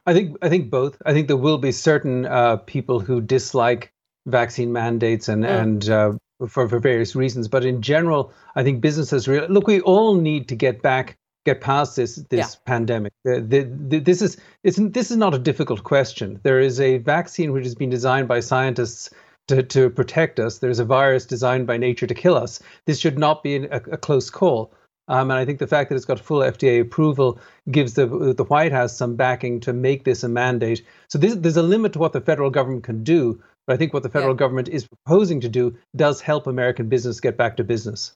I 0.05 0.13
think 0.13 0.37
I 0.41 0.49
think 0.49 0.69
both. 0.69 1.01
I 1.05 1.13
think 1.13 1.27
there 1.27 1.37
will 1.37 1.57
be 1.57 1.71
certain 1.71 2.25
uh, 2.25 2.57
people 2.57 2.99
who 2.99 3.21
dislike 3.21 3.93
vaccine 4.25 4.71
mandates 4.71 5.27
and 5.27 5.43
mm. 5.43 5.61
and 5.61 5.89
uh, 5.89 6.11
for 6.47 6.67
for 6.67 6.79
various 6.79 7.15
reasons, 7.15 7.47
but 7.47 7.65
in 7.65 7.81
general, 7.81 8.33
I 8.55 8.63
think 8.63 8.81
businesses 8.81 9.27
really 9.27 9.47
look. 9.47 9.67
We 9.67 9.81
all 9.81 10.15
need 10.15 10.47
to 10.49 10.55
get 10.55 10.81
back 10.81 11.17
get 11.45 11.61
past 11.61 11.95
this 11.95 12.15
this 12.29 12.39
yeah. 12.39 12.59
pandemic. 12.65 13.13
The, 13.23 13.41
the, 13.41 13.63
the, 13.63 13.99
this 13.99 14.21
is 14.21 14.37
it's 14.63 14.77
this 14.77 15.11
is 15.11 15.17
not 15.17 15.33
a 15.33 15.39
difficult 15.39 15.83
question. 15.83 16.39
There 16.43 16.59
is 16.59 16.79
a 16.79 16.97
vaccine 16.97 17.51
which 17.51 17.65
has 17.65 17.75
been 17.75 17.89
designed 17.89 18.27
by 18.27 18.39
scientists 18.39 19.09
to, 19.47 19.63
to 19.63 19.89
protect 19.89 20.39
us. 20.39 20.59
There's 20.59 20.79
a 20.79 20.85
virus 20.85 21.25
designed 21.25 21.67
by 21.67 21.77
nature 21.77 22.07
to 22.07 22.13
kill 22.13 22.35
us. 22.35 22.61
This 22.85 22.99
should 22.99 23.19
not 23.19 23.43
be 23.43 23.57
a, 23.57 23.77
a 23.91 23.97
close 23.97 24.29
call. 24.29 24.73
Um, 25.09 25.31
and 25.31 25.37
I 25.37 25.43
think 25.43 25.59
the 25.59 25.67
fact 25.67 25.89
that 25.89 25.95
it's 25.95 26.05
got 26.05 26.19
full 26.19 26.39
FDA 26.39 26.79
approval 26.79 27.39
gives 27.69 27.95
the 27.95 28.05
the 28.05 28.45
White 28.45 28.71
House 28.71 28.95
some 28.95 29.15
backing 29.15 29.59
to 29.61 29.73
make 29.73 30.05
this 30.05 30.23
a 30.23 30.29
mandate. 30.29 30.83
So 31.09 31.17
this, 31.17 31.35
there's 31.35 31.57
a 31.57 31.63
limit 31.63 31.93
to 31.93 31.99
what 31.99 32.13
the 32.13 32.21
federal 32.21 32.49
government 32.49 32.83
can 32.83 33.03
do. 33.03 33.41
But 33.65 33.73
I 33.73 33.77
think 33.77 33.93
what 33.93 34.03
the 34.03 34.09
federal 34.09 34.33
yeah. 34.33 34.39
government 34.39 34.69
is 34.69 34.87
proposing 34.87 35.41
to 35.41 35.49
do 35.49 35.77
does 35.95 36.21
help 36.21 36.47
American 36.47 36.89
business 36.89 37.19
get 37.19 37.37
back 37.37 37.57
to 37.57 37.63
business. 37.63 38.13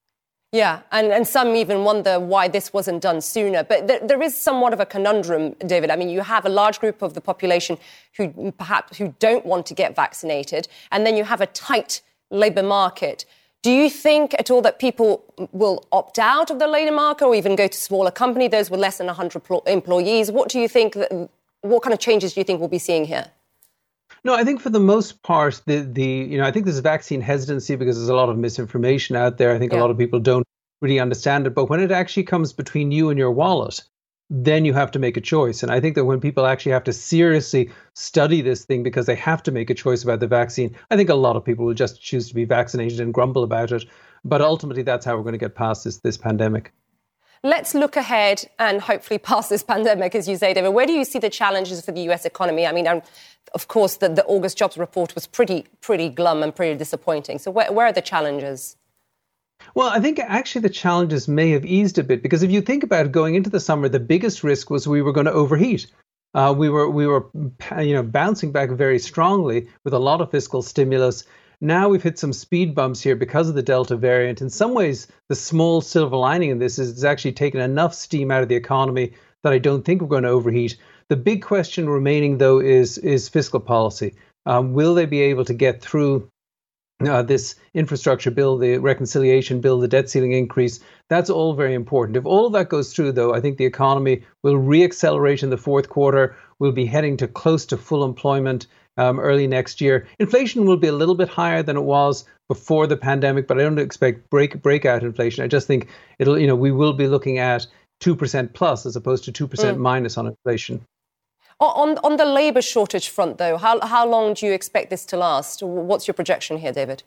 Yeah, 0.54 0.80
and, 0.94 1.12
and 1.12 1.28
some 1.28 1.56
even 1.58 1.84
wonder 1.84 2.20
why 2.22 2.48
this 2.48 2.72
wasn't 2.72 3.02
done 3.02 3.20
sooner. 3.20 3.64
But 3.64 3.88
there, 3.88 4.00
there 4.00 4.22
is 4.22 4.36
somewhat 4.36 4.72
of 4.72 4.80
a 4.80 4.86
conundrum, 4.86 5.52
David. 5.66 5.90
I 5.90 5.98
mean, 5.98 6.10
you 6.10 6.22
have 6.22 6.46
a 6.46 6.50
large 6.50 6.80
group 6.80 7.02
of 7.02 7.14
the 7.14 7.22
population 7.22 7.78
who 8.16 8.30
mm, 8.30 8.58
perhaps 8.58 8.98
who 8.98 9.14
don't 9.20 9.46
want 9.46 9.66
to 9.66 9.74
get 9.74 9.96
vaccinated, 9.96 10.70
and 10.92 11.06
then 11.06 11.18
you 11.18 11.26
have 11.26 11.42
a 11.42 11.48
tight 11.48 12.02
labour 12.32 12.64
market. 12.64 13.26
Do 13.62 13.72
you 13.72 13.90
think 13.90 14.34
at 14.40 14.50
all 14.50 14.62
that 14.62 14.80
people 14.80 15.26
will 15.52 15.86
opt 15.92 16.18
out 16.18 16.50
of 16.50 16.60
the 16.60 16.68
labour 16.68 16.96
market 16.96 17.26
or 17.26 17.36
even 17.36 17.58
go 17.58 17.68
to 17.68 17.78
smaller 17.78 18.12
company, 18.12 18.48
those 18.48 18.70
with 18.70 18.80
less 18.80 19.00
than 19.00 19.08
100 19.08 19.42
employees? 19.66 20.32
What 20.32 20.48
do 20.50 20.60
you 20.60 20.70
think? 20.70 20.94
That, 20.94 21.30
what 21.62 21.84
kind 21.84 21.94
of 21.94 22.00
changes 22.00 22.34
do 22.34 22.40
you 22.40 22.46
think 22.46 22.62
we'll 22.62 22.70
be 22.70 22.80
seeing 22.80 23.04
here? 23.04 23.32
No, 24.28 24.34
I 24.34 24.44
think 24.44 24.60
for 24.60 24.70
the 24.70 24.82
most 24.82 25.24
part, 25.24 25.62
the 25.68 25.80
the 25.80 26.04
you 26.04 26.38
know 26.38 26.44
I 26.44 26.52
think 26.52 26.66
there's 26.66 26.80
vaccine 26.80 27.22
hesitancy 27.22 27.78
because 27.78 27.96
there's 27.96 28.10
a 28.10 28.14
lot 28.14 28.28
of 28.28 28.38
misinformation 28.38 29.16
out 29.16 29.38
there. 29.38 29.56
I 29.56 29.58
think 29.58 29.72
yeah. 29.72 29.80
a 29.80 29.82
lot 29.82 29.90
of 29.90 29.98
people 29.98 30.20
don't 30.20 30.46
really 30.82 31.00
understand 31.00 31.48
it. 31.48 31.56
But 31.56 31.70
when 31.70 31.80
it 31.80 31.92
actually 31.92 32.24
comes 32.24 32.52
between 32.52 32.92
you 32.92 33.10
and 33.10 33.18
your 33.18 33.32
wallet, 33.32 33.82
then 34.30 34.66
you 34.66 34.74
have 34.74 34.92
to 34.92 35.00
make 35.00 35.16
a 35.16 35.22
choice. 35.22 35.64
And 35.64 35.72
I 35.72 35.80
think 35.80 35.96
that 35.96 36.04
when 36.04 36.20
people 36.20 36.46
actually 36.46 36.74
have 36.74 36.84
to 36.84 36.92
seriously 36.92 37.70
study 37.94 38.42
this 38.42 38.66
thing 38.66 38.84
because 38.84 39.06
they 39.06 39.16
have 39.16 39.42
to 39.44 39.52
make 39.54 39.70
a 39.70 39.74
choice 39.74 40.04
about 40.04 40.20
the 40.20 40.28
vaccine, 40.28 40.76
I 40.92 40.98
think 40.98 41.10
a 41.10 41.16
lot 41.16 41.38
of 41.38 41.46
people 41.46 41.66
will 41.66 41.74
just 41.74 42.02
choose 42.02 42.28
to 42.28 42.36
be 42.36 42.44
vaccinated 42.44 43.00
and 43.00 43.14
grumble 43.14 43.46
about 43.46 43.72
it. 43.72 43.86
But 44.26 44.42
ultimately, 44.42 44.84
that's 44.84 45.06
how 45.06 45.16
we're 45.16 45.24
going 45.24 45.40
to 45.40 45.46
get 45.48 45.56
past 45.56 45.86
this 45.86 46.00
this 46.00 46.18
pandemic. 46.18 46.74
Let's 47.44 47.74
look 47.74 47.96
ahead 47.96 48.44
and 48.60 48.82
hopefully 48.82 49.18
past 49.32 49.50
this 49.50 49.64
pandemic, 49.64 50.16
as 50.16 50.28
you 50.28 50.36
say, 50.36 50.54
David. 50.54 50.70
Where 50.70 50.86
do 50.86 50.94
you 50.94 51.06
see 51.06 51.20
the 51.20 51.30
challenges 51.30 51.86
for 51.86 51.94
the 51.94 52.02
US 52.12 52.26
economy? 52.26 52.66
I 52.68 52.72
mean, 52.72 52.88
I'm, 52.88 53.02
of 53.54 53.68
course, 53.68 53.98
the, 53.98 54.10
the, 54.10 54.26
August 54.26 54.58
jobs 54.58 54.78
report 54.78 55.16
was 55.16 55.28
pretty, 55.28 55.66
pretty 55.82 56.10
glum 56.10 56.44
and 56.44 56.56
pretty 56.56 56.78
disappointing. 56.78 57.40
So, 57.40 57.52
where, 57.52 57.72
where 57.72 57.88
are 57.88 57.94
the 57.94 58.02
challenges? 58.02 58.78
Well, 59.76 59.90
I 59.90 60.00
think 60.00 60.20
actually 60.20 60.62
the 60.62 60.70
challenges 60.70 61.28
may 61.28 61.52
have 61.52 61.66
eased 61.66 61.98
a 61.98 62.04
bit 62.04 62.22
because 62.22 62.44
if 62.44 62.52
you 62.52 62.62
think 62.62 62.84
about 62.84 63.08
it, 63.08 63.12
going 63.12 63.36
into 63.36 63.50
the 63.50 63.60
summer, 63.60 63.90
the 63.90 64.00
biggest 64.00 64.44
risk 64.44 64.70
was 64.70 64.88
we 64.88 65.02
were 65.02 65.12
going 65.12 65.26
to 65.26 65.32
overheat. 65.32 65.88
Uh, 66.34 66.54
we 66.56 66.70
were 66.70 66.90
we 66.90 67.08
were 67.08 67.28
you 67.82 67.94
know 67.94 68.04
bouncing 68.04 68.52
back 68.52 68.70
very 68.70 69.00
strongly 69.00 69.68
with 69.84 69.94
a 69.94 70.00
lot 70.00 70.22
of 70.22 70.30
fiscal 70.30 70.62
stimulus. 70.62 71.24
Now 71.60 71.90
we've 71.90 72.04
hit 72.04 72.20
some 72.20 72.34
speed 72.34 72.76
bumps 72.76 73.02
here 73.02 73.16
because 73.16 73.50
of 73.50 73.56
the 73.56 73.64
Delta 73.64 73.96
variant. 73.96 74.42
In 74.42 74.50
some 74.50 74.76
ways, 74.76 75.08
the 75.28 75.36
small 75.36 75.82
silver 75.82 76.16
lining 76.16 76.52
in 76.52 76.60
this 76.60 76.78
is 76.78 76.92
it's 76.92 77.04
actually 77.04 77.32
taken 77.32 77.60
enough 77.60 77.96
steam 77.96 78.30
out 78.30 78.44
of 78.44 78.50
the 78.50 78.56
economy 78.56 79.14
that 79.44 79.54
I 79.54 79.58
don't 79.58 79.84
think 79.84 80.02
we're 80.02 80.08
going 80.08 80.24
to 80.24 80.30
overheat. 80.30 80.78
The 81.10 81.16
big 81.16 81.42
question 81.42 81.90
remaining, 81.90 82.38
though, 82.38 82.60
is 82.60 82.98
is 82.98 83.30
fiscal 83.30 83.60
policy. 83.62 84.16
Um, 84.46 84.74
will 84.74 84.94
they 84.94 85.06
be 85.06 85.22
able 85.22 85.46
to 85.46 85.54
get 85.54 85.82
through 85.82 86.30
uh, 87.06 87.22
this 87.22 87.56
infrastructure 87.74 88.32
bill, 88.32 88.58
the 88.58 88.78
reconciliation 88.78 89.62
bill, 89.62 89.80
the 89.80 89.88
debt 89.88 90.10
ceiling 90.10 90.34
increase? 90.34 90.80
That's 91.10 91.30
all 91.30 91.54
very 91.54 91.74
important. 91.74 92.18
If 92.18 92.26
all 92.26 92.46
of 92.46 92.54
that 92.54 92.70
goes 92.70 92.94
through, 92.94 93.14
though, 93.14 93.34
I 93.34 93.40
think 93.40 93.58
the 93.58 93.66
economy 93.66 94.24
will 94.44 94.56
reaccelerate 94.56 95.44
in 95.44 95.50
the 95.50 95.58
fourth 95.58 95.90
quarter. 95.90 96.36
We'll 96.60 96.72
be 96.74 96.86
heading 96.86 97.18
to 97.18 97.28
close 97.28 97.66
to 97.68 97.78
full 97.78 98.04
employment 98.04 98.68
um, 98.98 99.20
early 99.20 99.48
next 99.48 99.80
year. 99.80 100.08
Inflation 100.20 100.66
will 100.66 100.78
be 100.78 100.88
a 100.88 100.94
little 100.94 101.16
bit 101.16 101.30
higher 101.30 101.64
than 101.64 101.78
it 101.78 101.82
was 101.82 102.26
before 102.50 102.88
the 102.88 102.98
pandemic, 102.98 103.48
but 103.48 103.60
I 103.60 103.64
don't 103.64 103.80
expect 103.80 104.30
break 104.30 104.62
breakout 104.62 105.04
inflation. 105.04 105.44
I 105.44 105.48
just 105.48 105.68
think 105.68 105.88
it'll, 106.20 106.40
you 106.40 106.48
know, 106.48 106.56
we 106.56 106.72
will 106.72 106.94
be 106.94 107.08
looking 107.08 107.38
at 107.38 107.68
two 108.00 108.16
percent 108.16 108.54
plus 108.54 108.86
as 108.86 108.96
opposed 108.96 109.24
to 109.26 109.32
two 109.32 109.48
percent 109.48 109.78
mm. 109.78 109.82
minus 109.82 110.18
on 110.18 110.28
inflation. 110.28 110.82
On, 111.60 111.98
on 112.04 112.18
the 112.18 112.26
labour 112.26 112.62
shortage 112.62 113.10
front, 113.10 113.40
though, 113.40 113.58
how, 113.58 113.80
how 113.86 114.08
long 114.08 114.36
do 114.36 114.46
you 114.46 114.54
expect 114.54 114.92
this 114.92 115.06
to 115.08 115.18
last? 115.18 115.64
What's 115.64 116.08
your 116.08 116.14
projection 116.14 116.58
here, 116.58 116.72
David? 116.72 117.02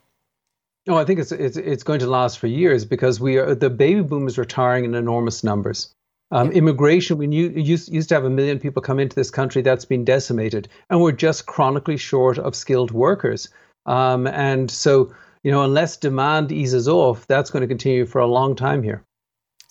Oh, 0.89 0.97
I 0.97 1.05
think 1.05 1.21
it's, 1.21 1.31
it's, 1.31 1.57
it's 1.57 1.83
going 1.85 2.01
to 2.01 2.07
last 2.09 2.39
for 2.39 2.49
years 2.49 2.85
because 2.85 3.21
we 3.21 3.37
are 3.37 3.55
the 3.55 3.71
baby 3.71 4.03
boom 4.03 4.27
is 4.27 4.39
retiring 4.39 4.85
in 4.85 4.95
enormous 4.95 5.45
numbers. 5.45 5.95
Um, 6.33 6.51
immigration, 6.53 7.19
we 7.19 7.27
knew, 7.27 7.51
used, 7.51 7.93
used 7.93 8.09
to 8.09 8.15
have 8.15 8.25
a 8.25 8.31
million 8.31 8.59
people 8.59 8.83
come 8.83 8.99
into 8.99 9.17
this 9.17 9.31
country, 9.31 9.63
that's 9.63 9.85
been 9.85 10.05
decimated. 10.05 10.69
And 10.89 11.01
we're 11.01 11.13
just 11.13 11.47
chronically 11.47 11.97
short 11.97 12.39
of 12.39 12.55
skilled 12.55 12.93
workers. 12.93 13.49
Um, 13.87 14.27
and 14.27 14.71
so, 14.71 15.13
you 15.43 15.51
know, 15.51 15.63
unless 15.65 15.97
demand 15.97 16.53
eases 16.53 16.89
off, 16.89 17.27
that's 17.27 17.51
going 17.51 17.63
to 17.63 17.69
continue 17.69 18.07
for 18.07 18.21
a 18.21 18.27
long 18.27 18.55
time 18.55 18.83
here. 18.83 19.05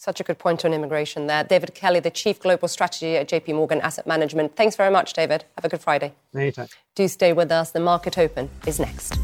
Such 0.01 0.21
a 0.21 0.23
good 0.23 0.39
point 0.39 0.63
on 0.63 0.73
immigration 0.73 1.27
there. 1.27 1.43
David 1.43 1.75
Kelly, 1.75 1.99
the 1.99 2.09
Chief 2.09 2.39
Global 2.39 2.69
Strategy 2.69 3.17
at 3.17 3.27
JP 3.27 3.55
Morgan 3.55 3.81
Asset 3.81 4.07
Management. 4.07 4.55
Thanks 4.55 4.77
very 4.77 4.89
much, 4.89 5.12
David. 5.12 5.43
Have 5.57 5.65
a 5.65 5.67
good 5.67 5.81
Friday. 5.81 6.13
Anytime. 6.33 6.69
Do 6.95 7.05
stay 7.09 7.33
with 7.33 7.51
us. 7.51 7.71
The 7.71 7.81
Market 7.81 8.17
Open 8.17 8.49
is 8.65 8.79
next. 8.79 9.19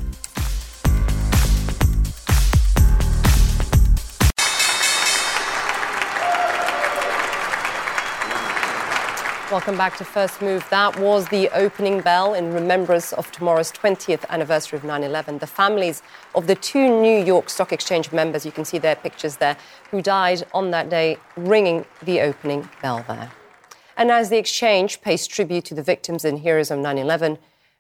Welcome 9.56 9.78
back 9.78 9.96
to 10.00 10.04
First 10.04 10.41
Move. 10.41 10.68
That 10.70 11.00
was 11.00 11.30
the 11.30 11.48
opening 11.58 12.02
bell 12.02 12.34
in 12.34 12.52
remembrance 12.52 13.13
of 13.13 13.32
tomorrow's 13.32 13.72
20th 13.72 14.28
anniversary 14.28 14.76
of 14.76 14.84
9 14.84 15.02
11. 15.02 15.38
The 15.38 15.48
families 15.48 16.04
of 16.36 16.48
the 16.48 16.56
two 16.56 17.02
New 17.02 17.24
York 17.24 17.50
Stock 17.50 17.72
Exchange 17.72 18.12
members, 18.12 18.46
you 18.46 18.52
can 18.52 18.65
see 18.65 18.80
their 18.80 18.98
pictures 18.98 19.38
there, 19.38 19.56
who 19.91 20.02
died 20.02 20.44
on 20.54 20.72
that 20.72 20.89
day, 20.89 21.15
ringing 21.38 21.86
the 22.04 22.20
opening 22.20 22.68
bell 22.82 23.06
there. 23.08 23.32
And 23.96 24.12
as 24.12 24.30
the 24.30 24.38
exchange 24.38 25.00
pays 25.02 25.26
tribute 25.26 25.63
to 25.65 25.74
the 25.74 25.82
victims 25.82 26.26
and 26.26 26.39
heroes 26.39 26.70
of 26.70 26.80
9 26.80 26.98
11, 26.98 27.38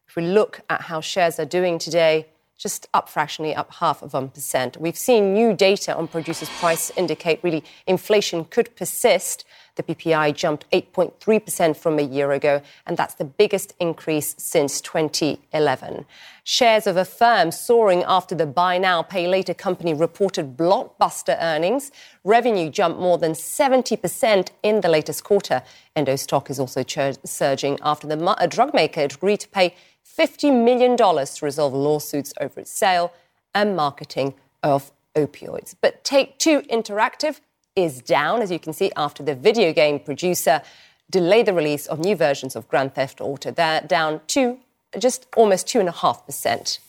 if 0.07 0.15
we 0.15 0.25
look 0.25 0.61
at 0.69 0.83
how 0.83 1.01
shares 1.01 1.41
are 1.41 1.45
doing 1.45 1.77
today, 1.77 2.27
just 2.57 2.87
up 2.93 3.09
fractionally, 3.09 3.53
up 3.53 3.73
half 3.73 4.01
of 4.01 4.13
1%. 4.13 4.77
We've 4.77 4.97
seen 4.97 5.33
new 5.33 5.53
data 5.53 5.93
on 5.93 6.07
producers' 6.07 6.47
price 6.47 6.89
indicate 6.95 7.41
really 7.43 7.65
inflation 7.85 8.45
could 8.45 8.73
persist 8.77 9.43
the 9.75 9.83
PPI 9.83 10.33
jumped 10.35 10.69
8.3% 10.71 11.75
from 11.75 11.99
a 11.99 12.01
year 12.01 12.31
ago, 12.31 12.61
and 12.85 12.97
that's 12.97 13.15
the 13.15 13.25
biggest 13.25 13.73
increase 13.79 14.35
since 14.37 14.81
2011. 14.81 16.05
Shares 16.43 16.87
of 16.87 16.97
Affirm 16.97 17.51
soaring 17.51 18.03
after 18.07 18.35
the 18.35 18.45
buy 18.45 18.77
now, 18.77 19.01
pay 19.01 19.27
later 19.27 19.53
company 19.53 19.93
reported 19.93 20.55
blockbuster 20.55 21.37
earnings. 21.41 21.91
Revenue 22.23 22.69
jumped 22.69 22.99
more 22.99 23.17
than 23.17 23.33
70% 23.33 24.49
in 24.63 24.81
the 24.81 24.89
latest 24.89 25.23
quarter. 25.23 25.63
Endo 25.95 26.15
stock 26.15 26.49
is 26.49 26.59
also 26.59 26.83
surging 27.23 27.79
after 27.81 28.07
the 28.07 28.35
a 28.39 28.47
drug 28.47 28.73
maker 28.73 29.01
agreed 29.01 29.39
to 29.39 29.47
pay 29.49 29.75
$50 30.17 30.63
million 30.63 30.95
to 30.97 31.39
resolve 31.41 31.73
lawsuits 31.73 32.33
over 32.39 32.61
its 32.61 32.71
sale 32.71 33.13
and 33.53 33.75
marketing 33.75 34.33
of 34.63 34.91
opioids. 35.15 35.75
But 35.79 36.03
Take 36.03 36.37
Two 36.37 36.61
Interactive 36.61 37.39
is 37.75 38.01
down, 38.01 38.41
as 38.41 38.51
you 38.51 38.59
can 38.59 38.73
see, 38.73 38.91
after 38.95 39.23
the 39.23 39.35
video 39.35 39.73
game 39.73 39.99
producer 39.99 40.61
delayed 41.09 41.45
the 41.45 41.53
release 41.53 41.85
of 41.87 41.99
new 41.99 42.15
versions 42.15 42.55
of 42.55 42.67
Grand 42.67 42.95
Theft 42.95 43.21
Auto. 43.21 43.51
They're 43.51 43.81
down 43.81 44.21
to 44.27 44.59
just 44.97 45.27
almost 45.35 45.67
2.5%. 45.67 46.79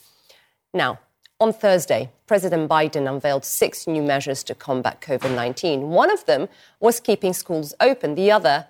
Now, 0.72 1.00
on 1.38 1.52
Thursday, 1.52 2.10
President 2.26 2.70
Biden 2.70 3.10
unveiled 3.10 3.44
six 3.44 3.86
new 3.86 4.02
measures 4.02 4.42
to 4.44 4.54
combat 4.54 5.00
COVID 5.00 5.34
19. 5.34 5.90
One 5.90 6.10
of 6.10 6.24
them 6.24 6.48
was 6.80 6.98
keeping 6.98 7.34
schools 7.34 7.74
open, 7.80 8.14
the 8.14 8.30
other 8.30 8.66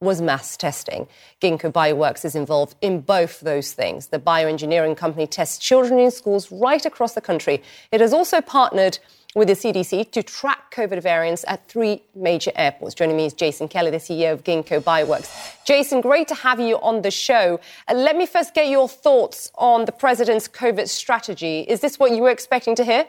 was 0.00 0.20
mass 0.22 0.56
testing. 0.56 1.06
Ginkgo 1.42 1.70
Bioworks 1.70 2.24
is 2.24 2.34
involved 2.34 2.74
in 2.80 3.00
both 3.00 3.40
those 3.40 3.72
things. 3.72 4.08
The 4.08 4.18
bioengineering 4.18 4.96
company 4.96 5.26
tests 5.26 5.58
children 5.58 5.98
in 5.98 6.10
schools 6.10 6.50
right 6.50 6.84
across 6.86 7.12
the 7.12 7.20
country. 7.20 7.62
It 7.92 8.00
has 8.00 8.14
also 8.14 8.40
partnered 8.40 8.98
with 9.34 9.48
the 9.48 9.54
CDC 9.54 10.10
to 10.12 10.22
track 10.22 10.74
COVID 10.74 11.02
variants 11.02 11.44
at 11.46 11.68
three 11.68 12.02
major 12.14 12.50
airports. 12.56 12.94
Joining 12.94 13.16
me 13.16 13.26
is 13.26 13.32
Jason 13.32 13.68
Kelly, 13.68 13.90
the 13.90 13.98
CEO 13.98 14.32
of 14.32 14.42
Ginkgo 14.42 14.80
Bioworks. 14.80 15.30
Jason, 15.64 16.00
great 16.00 16.26
to 16.28 16.34
have 16.34 16.58
you 16.58 16.76
on 16.80 17.02
the 17.02 17.10
show. 17.10 17.60
Uh, 17.88 17.94
let 17.94 18.16
me 18.16 18.26
first 18.26 18.54
get 18.54 18.68
your 18.68 18.88
thoughts 18.88 19.50
on 19.54 19.84
the 19.84 19.92
president's 19.92 20.48
COVID 20.48 20.88
strategy. 20.88 21.60
Is 21.68 21.80
this 21.80 21.98
what 21.98 22.10
you 22.12 22.22
were 22.22 22.30
expecting 22.30 22.74
to 22.76 22.84
hear? 22.84 23.06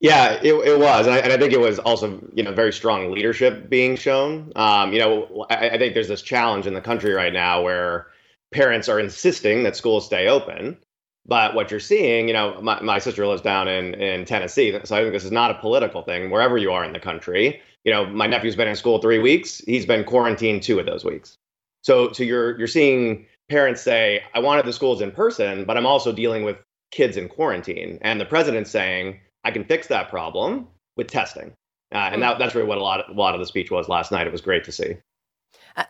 Yeah, 0.00 0.40
it, 0.42 0.54
it 0.54 0.78
was, 0.78 1.06
and 1.06 1.14
I, 1.14 1.18
and 1.18 1.32
I, 1.32 1.36
think 1.36 1.52
it 1.52 1.60
was 1.60 1.78
also, 1.78 2.18
you 2.32 2.42
know, 2.42 2.52
very 2.52 2.72
strong 2.72 3.10
leadership 3.10 3.68
being 3.68 3.96
shown. 3.96 4.50
Um, 4.56 4.94
you 4.94 4.98
know, 4.98 5.46
I, 5.50 5.70
I 5.70 5.78
think 5.78 5.92
there's 5.92 6.08
this 6.08 6.22
challenge 6.22 6.66
in 6.66 6.72
the 6.72 6.80
country 6.80 7.12
right 7.12 7.32
now 7.32 7.62
where 7.62 8.06
parents 8.50 8.88
are 8.88 8.98
insisting 8.98 9.62
that 9.64 9.76
schools 9.76 10.06
stay 10.06 10.26
open, 10.26 10.78
but 11.26 11.54
what 11.54 11.70
you're 11.70 11.80
seeing, 11.80 12.28
you 12.28 12.34
know, 12.34 12.60
my, 12.60 12.80
my 12.80 12.98
sister 12.98 13.26
lives 13.26 13.42
down 13.42 13.68
in, 13.68 13.94
in 13.94 14.24
Tennessee, 14.24 14.78
so 14.84 14.96
I 14.96 15.02
think 15.02 15.12
this 15.12 15.24
is 15.24 15.32
not 15.32 15.50
a 15.50 15.54
political 15.54 16.02
thing. 16.02 16.30
Wherever 16.30 16.56
you 16.56 16.72
are 16.72 16.84
in 16.84 16.92
the 16.92 17.00
country, 17.00 17.60
you 17.84 17.92
know, 17.92 18.06
my 18.06 18.26
nephew's 18.26 18.56
been 18.56 18.68
in 18.68 18.76
school 18.76 18.98
three 18.98 19.18
weeks. 19.18 19.58
He's 19.58 19.86
been 19.86 20.04
quarantined 20.04 20.62
two 20.62 20.78
of 20.78 20.86
those 20.86 21.04
weeks. 21.04 21.36
So, 21.82 22.12
so 22.12 22.22
you're 22.22 22.58
you're 22.58 22.68
seeing 22.68 23.26
parents 23.48 23.80
say, 23.80 24.22
"I 24.34 24.40
wanted 24.40 24.66
the 24.66 24.72
schools 24.72 25.00
in 25.00 25.10
person, 25.10 25.64
but 25.64 25.76
I'm 25.76 25.86
also 25.86 26.12
dealing 26.12 26.44
with 26.44 26.56
kids 26.90 27.16
in 27.16 27.28
quarantine," 27.28 27.98
and 28.02 28.20
the 28.20 28.26
president's 28.26 28.70
saying 28.70 29.20
I 29.44 29.50
can 29.50 29.64
fix 29.64 29.86
that 29.86 30.10
problem 30.10 30.68
with 30.96 31.06
testing. 31.06 31.52
Uh, 31.92 32.10
and 32.12 32.22
that, 32.22 32.38
that's 32.38 32.54
really 32.54 32.68
what 32.68 32.78
a 32.78 32.82
lot, 32.82 33.00
of, 33.00 33.16
a 33.16 33.18
lot 33.18 33.34
of 33.34 33.40
the 33.40 33.46
speech 33.46 33.70
was 33.70 33.88
last 33.88 34.12
night. 34.12 34.26
It 34.26 34.32
was 34.32 34.40
great 34.40 34.62
to 34.64 34.72
see. 34.72 34.96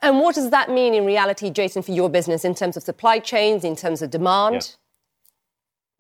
And 0.02 0.18
what 0.20 0.34
does 0.34 0.50
that 0.50 0.70
mean 0.70 0.94
in 0.94 1.04
reality, 1.04 1.50
Jason, 1.50 1.82
for 1.82 1.92
your 1.92 2.08
business 2.08 2.44
in 2.44 2.54
terms 2.54 2.76
of 2.76 2.82
supply 2.82 3.18
chains, 3.18 3.64
in 3.64 3.76
terms 3.76 4.00
of 4.00 4.10
demand? 4.10 4.54
Yeah, 4.54 4.60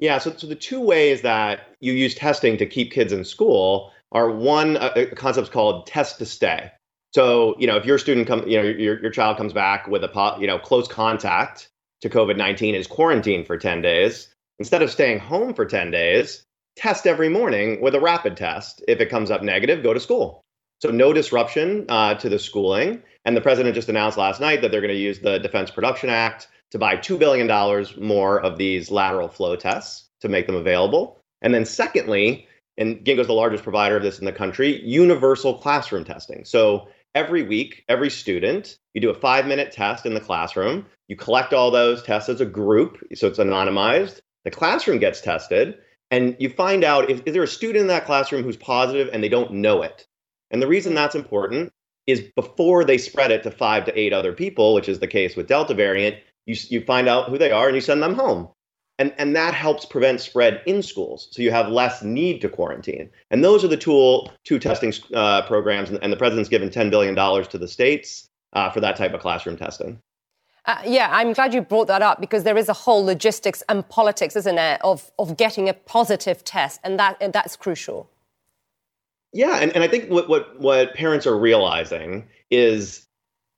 yeah 0.00 0.18
so, 0.18 0.34
so 0.36 0.48
the 0.48 0.56
two 0.56 0.80
ways 0.80 1.22
that 1.22 1.60
you 1.78 1.92
use 1.92 2.14
testing 2.14 2.56
to 2.56 2.66
keep 2.66 2.90
kids 2.90 3.12
in 3.12 3.24
school 3.24 3.92
are 4.12 4.30
one, 4.30 4.76
a, 4.76 4.92
a 4.96 5.06
concept's 5.14 5.50
called 5.50 5.86
test 5.86 6.18
to 6.18 6.26
stay. 6.26 6.70
So, 7.12 7.56
you 7.58 7.66
know, 7.66 7.76
if 7.76 7.84
your 7.84 7.98
student 7.98 8.26
come, 8.26 8.46
you 8.46 8.56
know, 8.56 8.62
your, 8.62 9.00
your 9.00 9.10
child 9.10 9.36
comes 9.36 9.52
back 9.52 9.86
with 9.88 10.04
a, 10.04 10.36
you 10.38 10.46
know, 10.46 10.58
close 10.58 10.88
contact 10.88 11.68
to 12.02 12.08
COVID-19 12.08 12.74
is 12.74 12.86
quarantined 12.86 13.46
for 13.46 13.58
10 13.58 13.82
days, 13.82 14.32
instead 14.58 14.82
of 14.82 14.90
staying 14.90 15.18
home 15.18 15.54
for 15.54 15.66
10 15.66 15.90
days, 15.90 16.44
test 16.76 17.06
every 17.06 17.28
morning 17.28 17.80
with 17.80 17.94
a 17.94 18.00
rapid 18.00 18.36
test. 18.36 18.82
If 18.88 19.00
it 19.00 19.10
comes 19.10 19.30
up 19.30 19.42
negative, 19.42 19.82
go 19.82 19.92
to 19.92 20.00
school. 20.00 20.40
So 20.80 20.90
no 20.90 21.12
disruption 21.12 21.84
uh, 21.88 22.14
to 22.14 22.28
the 22.28 22.38
schooling. 22.38 23.02
And 23.24 23.36
the 23.36 23.42
president 23.42 23.74
just 23.74 23.88
announced 23.88 24.16
last 24.16 24.40
night 24.40 24.62
that 24.62 24.70
they're 24.70 24.80
going 24.80 24.94
to 24.94 24.98
use 24.98 25.18
the 25.18 25.38
Defense 25.38 25.70
Production 25.70 26.08
Act 26.08 26.48
to 26.70 26.78
buy 26.78 26.96
$2 26.96 27.18
billion 27.18 27.46
more 28.00 28.40
of 28.40 28.58
these 28.58 28.90
lateral 28.90 29.28
flow 29.28 29.56
tests 29.56 30.08
to 30.20 30.28
make 30.28 30.46
them 30.46 30.56
available. 30.56 31.18
And 31.42 31.54
then 31.54 31.64
secondly, 31.64 32.46
and 32.76 33.04
Ginkgo's 33.04 33.26
the 33.26 33.32
largest 33.32 33.62
provider 33.62 33.96
of 33.96 34.02
this 34.02 34.18
in 34.18 34.24
the 34.24 34.32
country, 34.32 34.80
universal 34.82 35.54
classroom 35.54 36.04
testing. 36.04 36.44
So 36.44 36.88
every 37.14 37.42
week, 37.42 37.84
every 37.88 38.10
student, 38.10 38.78
you 38.94 39.00
do 39.00 39.10
a 39.10 39.14
five 39.14 39.46
minute 39.46 39.72
test 39.72 40.06
in 40.06 40.14
the 40.14 40.20
classroom. 40.20 40.86
You 41.08 41.16
collect 41.16 41.52
all 41.52 41.70
those 41.70 42.02
tests 42.02 42.28
as 42.28 42.40
a 42.40 42.46
group, 42.46 42.98
so 43.14 43.26
it's 43.26 43.38
anonymized. 43.38 44.20
The 44.44 44.50
classroom 44.50 44.98
gets 44.98 45.20
tested, 45.20 45.78
and 46.10 46.36
you 46.38 46.48
find 46.48 46.84
out 46.84 47.10
if, 47.10 47.22
is 47.26 47.34
there 47.34 47.42
a 47.42 47.48
student 47.48 47.82
in 47.82 47.86
that 47.88 48.06
classroom 48.06 48.42
who's 48.42 48.56
positive 48.56 49.10
and 49.12 49.22
they 49.22 49.28
don't 49.28 49.52
know 49.52 49.82
it. 49.82 50.06
And 50.50 50.62
the 50.62 50.66
reason 50.66 50.94
that's 50.94 51.14
important 51.14 51.72
is 52.06 52.22
before 52.34 52.84
they 52.84 52.98
spread 52.98 53.30
it 53.30 53.42
to 53.42 53.50
five 53.50 53.84
to 53.84 53.98
eight 53.98 54.12
other 54.12 54.32
people, 54.32 54.74
which 54.74 54.88
is 54.88 54.98
the 54.98 55.06
case 55.06 55.36
with 55.36 55.46
Delta 55.46 55.74
variant, 55.74 56.16
you, 56.46 56.56
you 56.68 56.84
find 56.84 57.08
out 57.08 57.28
who 57.28 57.38
they 57.38 57.50
are 57.50 57.66
and 57.66 57.74
you 57.74 57.80
send 57.80 58.02
them 58.02 58.14
home. 58.14 58.48
And, 58.98 59.14
and 59.16 59.34
that 59.34 59.54
helps 59.54 59.86
prevent 59.86 60.20
spread 60.20 60.62
in 60.66 60.82
schools. 60.82 61.28
So 61.30 61.40
you 61.40 61.50
have 61.50 61.68
less 61.68 62.02
need 62.02 62.42
to 62.42 62.50
quarantine. 62.50 63.10
And 63.30 63.42
those 63.42 63.64
are 63.64 63.68
the 63.68 63.76
tool, 63.76 64.30
two 64.44 64.58
testing 64.58 64.92
uh, 65.14 65.42
programs. 65.46 65.88
And, 65.88 65.98
and, 66.02 66.12
the 66.12 66.18
president's 66.18 66.50
given 66.50 66.68
$10 66.68 66.90
billion 66.90 67.14
to 67.16 67.58
the 67.58 67.66
states 67.66 68.28
uh, 68.52 68.70
for 68.70 68.80
that 68.80 68.96
type 68.96 69.14
of 69.14 69.20
classroom 69.20 69.56
testing. 69.56 69.98
Uh, 70.66 70.82
yeah, 70.84 71.08
I'm 71.10 71.32
glad 71.32 71.54
you 71.54 71.62
brought 71.62 71.86
that 71.86 72.02
up 72.02 72.20
because 72.20 72.44
there 72.44 72.58
is 72.58 72.68
a 72.68 72.74
whole 72.74 73.02
logistics 73.02 73.62
and 73.70 73.88
politics, 73.88 74.36
isn't 74.36 74.58
it, 74.58 74.80
of, 74.82 75.10
of 75.18 75.38
getting 75.38 75.68
a 75.68 75.74
positive 75.74 76.44
test, 76.44 76.80
and 76.84 76.98
that 76.98 77.16
and 77.22 77.32
that's 77.32 77.56
crucial. 77.56 78.10
Yeah, 79.32 79.60
and, 79.60 79.72
and 79.72 79.82
I 79.82 79.88
think 79.88 80.10
what, 80.10 80.28
what, 80.28 80.60
what 80.60 80.94
parents 80.94 81.26
are 81.26 81.38
realizing 81.38 82.28
is 82.50 83.06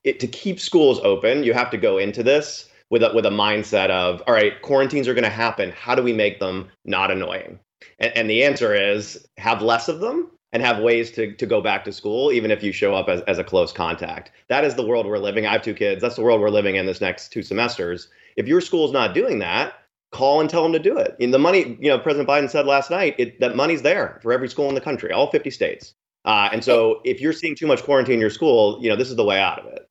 it, 0.04 0.20
to 0.20 0.26
keep 0.26 0.60
schools 0.60 1.00
open, 1.02 1.44
you 1.44 1.54
have 1.54 1.70
to 1.70 1.78
go 1.78 1.98
into 1.98 2.22
this 2.22 2.68
with 2.92 3.02
a, 3.02 3.10
with 3.14 3.24
a 3.24 3.30
mindset 3.30 3.88
of, 3.88 4.22
all 4.26 4.34
right, 4.34 4.60
quarantines 4.60 5.08
are 5.08 5.14
going 5.14 5.24
to 5.24 5.30
happen. 5.30 5.72
How 5.72 5.94
do 5.94 6.02
we 6.02 6.12
make 6.12 6.38
them 6.38 6.68
not 6.84 7.10
annoying? 7.10 7.58
And, 7.98 8.12
and 8.14 8.30
the 8.30 8.44
answer 8.44 8.74
is 8.74 9.26
have 9.38 9.62
less 9.62 9.88
of 9.88 10.00
them 10.00 10.30
and 10.52 10.62
have 10.62 10.78
ways 10.78 11.10
to, 11.12 11.34
to 11.36 11.46
go 11.46 11.62
back 11.62 11.84
to 11.84 11.92
school, 11.92 12.30
even 12.30 12.50
if 12.50 12.62
you 12.62 12.70
show 12.70 12.94
up 12.94 13.08
as, 13.08 13.22
as 13.22 13.38
a 13.38 13.44
close 13.44 13.72
contact. 13.72 14.30
That 14.48 14.62
is 14.64 14.74
the 14.74 14.86
world 14.86 15.06
we're 15.06 15.16
living. 15.16 15.46
I 15.46 15.52
have 15.52 15.62
two 15.62 15.72
kids. 15.72 16.02
That's 16.02 16.16
the 16.16 16.22
world 16.22 16.42
we're 16.42 16.50
living 16.50 16.76
in 16.76 16.84
this 16.84 17.00
next 17.00 17.32
two 17.32 17.42
semesters. 17.42 18.08
If 18.36 18.46
your 18.46 18.60
school's 18.60 18.92
not 18.92 19.14
doing 19.14 19.38
that, 19.38 19.72
call 20.10 20.42
and 20.42 20.50
tell 20.50 20.62
them 20.62 20.74
to 20.74 20.78
do 20.78 20.98
it. 20.98 21.16
And 21.18 21.32
the 21.32 21.38
money, 21.38 21.78
you 21.80 21.88
know, 21.88 21.98
President 21.98 22.28
Biden 22.28 22.50
said 22.50 22.66
last 22.66 22.90
night 22.90 23.14
it, 23.16 23.40
that 23.40 23.56
money's 23.56 23.80
there 23.80 24.20
for 24.22 24.34
every 24.34 24.50
school 24.50 24.68
in 24.68 24.74
the 24.74 24.82
country, 24.82 25.10
all 25.12 25.30
50 25.30 25.48
states. 25.48 25.94
Uh, 26.26 26.50
and 26.52 26.62
so 26.62 27.00
if 27.06 27.22
you're 27.22 27.32
seeing 27.32 27.56
too 27.56 27.66
much 27.66 27.82
quarantine 27.84 28.14
in 28.16 28.20
your 28.20 28.28
school, 28.28 28.78
you 28.82 28.90
know, 28.90 28.96
this 28.96 29.08
is 29.08 29.16
the 29.16 29.24
way 29.24 29.40
out 29.40 29.60
of 29.60 29.72
it. 29.72 29.88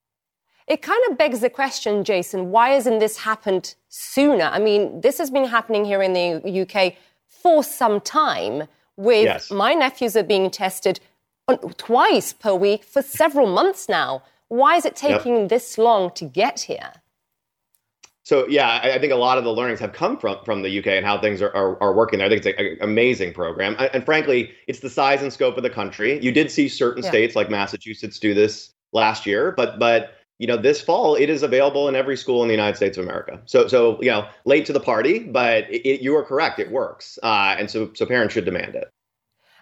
It 0.71 0.81
kind 0.81 1.03
of 1.09 1.17
begs 1.17 1.41
the 1.41 1.49
question, 1.49 2.05
Jason, 2.05 2.49
why 2.49 2.69
hasn't 2.69 3.01
this 3.01 3.17
happened 3.17 3.75
sooner? 3.89 4.45
I 4.45 4.57
mean, 4.57 5.01
this 5.01 5.17
has 5.17 5.29
been 5.29 5.43
happening 5.43 5.83
here 5.83 6.01
in 6.01 6.13
the 6.13 6.61
UK 6.61 6.93
for 7.27 7.61
some 7.61 7.99
time 7.99 8.69
with 8.95 9.25
yes. 9.25 9.51
my 9.51 9.73
nephews 9.73 10.15
are 10.15 10.23
being 10.23 10.49
tested 10.49 11.01
twice 11.75 12.31
per 12.31 12.55
week 12.55 12.85
for 12.85 13.01
several 13.01 13.47
months 13.47 13.89
now. 13.89 14.23
Why 14.47 14.77
is 14.77 14.85
it 14.85 14.95
taking 14.95 15.41
yep. 15.41 15.49
this 15.49 15.77
long 15.77 16.09
to 16.11 16.23
get 16.23 16.61
here? 16.61 16.93
So 18.23 18.47
yeah, 18.47 18.79
I, 18.81 18.97
think 18.97 19.11
a 19.11 19.17
lot 19.17 19.37
of 19.37 19.43
the 19.43 19.51
learnings 19.51 19.81
have 19.81 19.91
come 19.91 20.17
from 20.17 20.37
from 20.45 20.61
the 20.61 20.79
UK 20.79 20.87
and 20.87 21.05
how 21.05 21.19
things 21.19 21.41
are, 21.41 21.53
are, 21.53 21.83
are 21.83 21.93
working 21.93 22.19
there. 22.19 22.27
I 22.27 22.29
think 22.29 22.45
it's 22.45 22.57
an 22.57 22.77
amazing 22.79 23.33
program, 23.33 23.75
and, 23.77 23.89
and, 23.93 24.05
frankly, 24.05 24.51
it's 24.67 24.79
the 24.79 24.89
size 24.89 25.21
and 25.21 25.33
scope 25.33 25.57
of 25.57 25.63
the 25.63 25.69
country. 25.69 26.23
You 26.23 26.31
did 26.31 26.49
see 26.49 26.69
certain 26.69 27.03
yeah. 27.03 27.09
states 27.09 27.35
like 27.35 27.49
Massachusetts 27.49 28.19
do 28.19 28.33
this 28.33 28.71
last 28.93 29.25
year, 29.25 29.51
but 29.51 29.79
but 29.79 30.13
you 30.41 30.47
know, 30.47 30.57
this 30.57 30.81
fall 30.81 31.13
it 31.13 31.29
is 31.29 31.43
available 31.43 31.87
in 31.87 31.95
every 31.95 32.17
school 32.17 32.41
in 32.41 32.47
the 32.47 32.55
United 32.55 32.75
States 32.75 32.97
of 32.97 33.03
America. 33.03 33.39
So, 33.45 33.67
so 33.67 34.01
you 34.01 34.09
know, 34.09 34.27
late 34.45 34.65
to 34.65 34.73
the 34.73 34.79
party, 34.79 35.19
but 35.19 35.69
it, 35.69 35.87
it, 35.87 36.01
you 36.01 36.15
are 36.15 36.23
correct; 36.23 36.57
it 36.57 36.71
works, 36.71 37.19
uh, 37.21 37.55
and 37.59 37.69
so 37.69 37.91
so 37.93 38.07
parents 38.07 38.33
should 38.33 38.45
demand 38.45 38.73
it. 38.73 38.89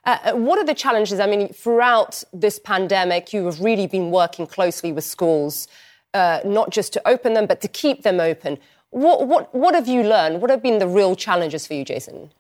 Uh, 0.06 0.18
uh, 0.24 0.34
what 0.38 0.58
are 0.58 0.64
the 0.64 0.74
challenges? 0.74 1.20
I 1.20 1.28
mean, 1.28 1.50
throughout 1.50 2.24
this 2.32 2.60
pandemic, 2.60 3.34
you 3.34 3.46
have 3.46 3.60
really 3.60 3.88
been 3.88 4.10
working 4.10 4.48
closely 4.48 4.94
with 4.94 5.04
schools, 5.04 5.68
uh, 6.14 6.40
not 6.46 6.70
just 6.70 6.94
to 6.94 7.06
open 7.06 7.34
them, 7.34 7.46
but 7.46 7.60
to 7.60 7.68
keep 7.68 8.04
them 8.04 8.22
open. 8.22 8.58
What, 8.92 9.28
what, 9.28 9.54
what 9.54 9.76
have 9.76 9.90
you 9.90 10.02
learned? 10.02 10.42
What 10.42 10.50
have 10.50 10.64
been 10.64 10.80
the 10.80 10.88
real 10.88 11.16
challenges 11.16 11.68
for 11.68 11.74
you, 11.74 11.84
Jason? 11.84 12.32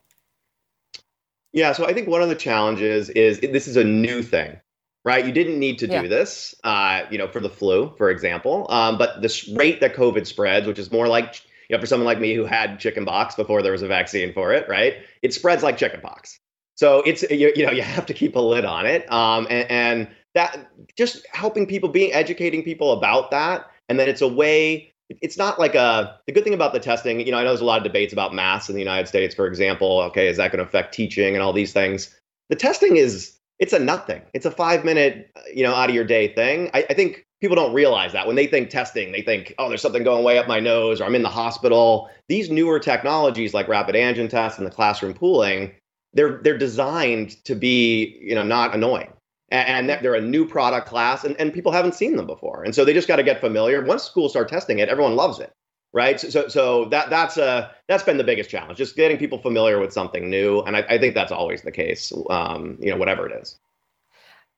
Yeah, 1.52 1.74
so 1.74 1.86
I 1.86 1.94
think 1.94 2.08
one 2.08 2.22
of 2.22 2.30
the 2.30 2.36
challenges 2.36 3.10
is 3.10 3.42
this 3.42 3.68
is 3.68 3.76
a 3.76 3.84
new 3.84 4.24
thing 4.24 4.58
right? 5.06 5.26
You 5.26 5.32
didn't 5.32 5.60
need 5.60 5.80
to 5.80 5.88
do 5.88 5.94
yeah. 5.94 6.08
this, 6.08 6.56
uh, 6.64 7.04
you 7.10 7.18
know, 7.18 7.28
for 7.28 7.40
the 7.40 7.50
flu, 7.50 7.94
for 7.98 8.10
example. 8.10 8.68
Um, 8.70 8.98
but 8.98 9.22
this 9.22 9.48
rate 9.50 9.80
that 9.82 9.96
COVID 9.96 10.26
spreads, 10.28 10.68
which 10.68 10.80
is 10.80 10.92
more 10.92 11.08
like, 11.08 11.42
you 11.70 11.76
know, 11.76 11.80
for 11.80 11.88
someone 11.88 12.06
like 12.06 12.20
me 12.20 12.34
who 12.34 12.46
had 12.46 12.80
chickenpox 12.80 13.36
before 13.36 13.62
there 13.62 13.72
was 13.72 13.82
a 13.82 13.88
vaccine 13.88 14.34
for 14.34 14.54
it, 14.54 14.68
right? 14.68 14.98
It 15.22 15.34
spreads 15.34 15.64
like 15.64 15.78
chickenpox. 15.78 16.40
So 16.76 17.02
it's 17.02 17.24
you, 17.24 17.52
you 17.56 17.66
know 17.66 17.74
you 17.74 17.82
have 17.82 18.06
to 18.06 18.14
keep 18.14 18.38
a 18.38 18.40
lid 18.40 18.64
on 18.64 18.86
it, 18.86 19.12
um, 19.12 19.48
and, 19.50 19.70
and 19.70 20.08
that 20.34 20.72
just 20.98 21.28
helping 21.34 21.68
people, 21.68 21.90
being 21.90 22.14
educating 22.14 22.64
people 22.64 22.94
about 22.94 23.32
that, 23.32 23.70
and 23.90 24.00
then 24.00 24.08
it's 24.08 24.22
a 24.22 24.28
way 24.28 24.94
it's 25.10 25.38
not 25.38 25.60
like 25.60 25.76
a 25.76 26.18
the 26.26 26.32
good 26.32 26.44
thing 26.44 26.54
about 26.54 26.72
the 26.72 26.80
testing 26.80 27.20
you 27.20 27.32
know 27.32 27.38
i 27.40 27.42
know 27.42 27.50
there's 27.50 27.62
a 27.62 27.66
lot 27.66 27.78
of 27.78 27.84
debates 27.84 28.14
about 28.14 28.32
masks 28.34 28.70
in 28.70 28.76
the 28.76 28.82
united 28.82 29.08
states 29.08 29.34
for 29.34 29.48
example 29.48 30.02
okay 30.02 30.28
is 30.28 30.38
that 30.38 30.52
going 30.52 30.60
to 30.60 30.64
affect 30.64 30.94
teaching 30.94 31.34
and 31.34 31.42
all 31.42 31.52
these 31.52 31.74
things 31.74 32.16
the 32.50 32.56
testing 32.56 32.96
is 32.96 33.39
it's 33.60 33.74
a 33.74 33.80
nothing. 33.80 34.22
It's 34.34 34.46
a 34.46 34.52
five 34.52 34.86
minute, 34.86 35.30
you 35.54 35.64
know, 35.64 35.74
out 35.74 35.90
of 35.90 35.96
your 35.96 36.06
day 36.06 36.34
thing. 36.34 36.70
I, 36.74 36.86
I, 36.90 36.94
think 36.94 37.26
people 37.42 37.56
don't 37.56 37.74
realize 37.74 38.14
that 38.14 38.26
when 38.26 38.38
they 38.38 38.48
think 38.48 38.70
testing, 38.70 39.12
they 39.12 39.22
think, 39.22 39.54
oh, 39.60 39.68
there's 39.68 39.82
something 39.82 40.04
going 40.04 40.24
way 40.24 40.38
up 40.38 40.48
my 40.48 40.60
nose 40.62 41.02
or 41.02 41.06
I'm 41.06 41.16
in 41.16 41.24
the 41.24 41.30
hospital. 41.30 42.10
These 42.30 42.50
newer 42.50 42.80
technologies 42.80 43.54
like 43.54 43.68
rapid 43.68 43.96
antigen 43.96 44.30
tests 44.30 44.58
and 44.58 44.66
the 44.66 44.72
classroom 44.72 45.14
pooling, 45.14 45.74
they're 46.14 46.40
they're 46.42 46.58
designed 46.58 47.44
to 47.46 47.54
be, 47.54 48.18
you 48.22 48.34
know, 48.34 48.44
not 48.44 48.74
annoying. 48.74 49.12
and 49.52 49.90
they're 49.90 50.16
a 50.16 50.22
new 50.22 50.48
product 50.48 50.88
class 50.88 51.24
and, 51.26 51.36
and 51.40 51.54
people 51.54 51.72
haven't 51.72 51.96
seen 51.96 52.16
them 52.16 52.28
before 52.28 52.64
and 52.64 52.76
so 52.76 52.86
they 52.86 52.94
just 52.94 53.08
got 53.08 53.16
to 53.16 53.24
get 53.24 53.42
familiar 53.42 53.84
once 53.84 54.04
schools 54.04 54.32
start 54.32 54.48
testing 54.48 54.78
it 54.78 54.90
everyone 54.90 55.16
loves 55.16 55.40
it 55.40 55.52
right 55.92 56.20
so 56.20 56.48
so 56.48 56.86
that 56.86 57.10
that's 57.10 57.38
a 57.38 57.72
that's 57.88 58.04
been 58.04 58.18
the 58.18 58.24
biggest 58.24 58.50
challenge 58.50 58.78
just 58.78 58.96
getting 58.96 59.18
people 59.18 59.40
familiar 59.40 59.80
with 59.80 59.92
something 59.92 60.30
new 60.30 60.60
and 60.62 60.76
i, 60.76 60.82
I 60.82 60.98
think 60.98 61.16
that's 61.16 61.32
always 61.32 61.62
the 61.64 61.72
case 61.72 62.14
um, 62.30 62.78
you 62.80 62.92
know 62.92 62.98
whatever 62.98 63.28
it 63.28 63.42
is 63.42 63.60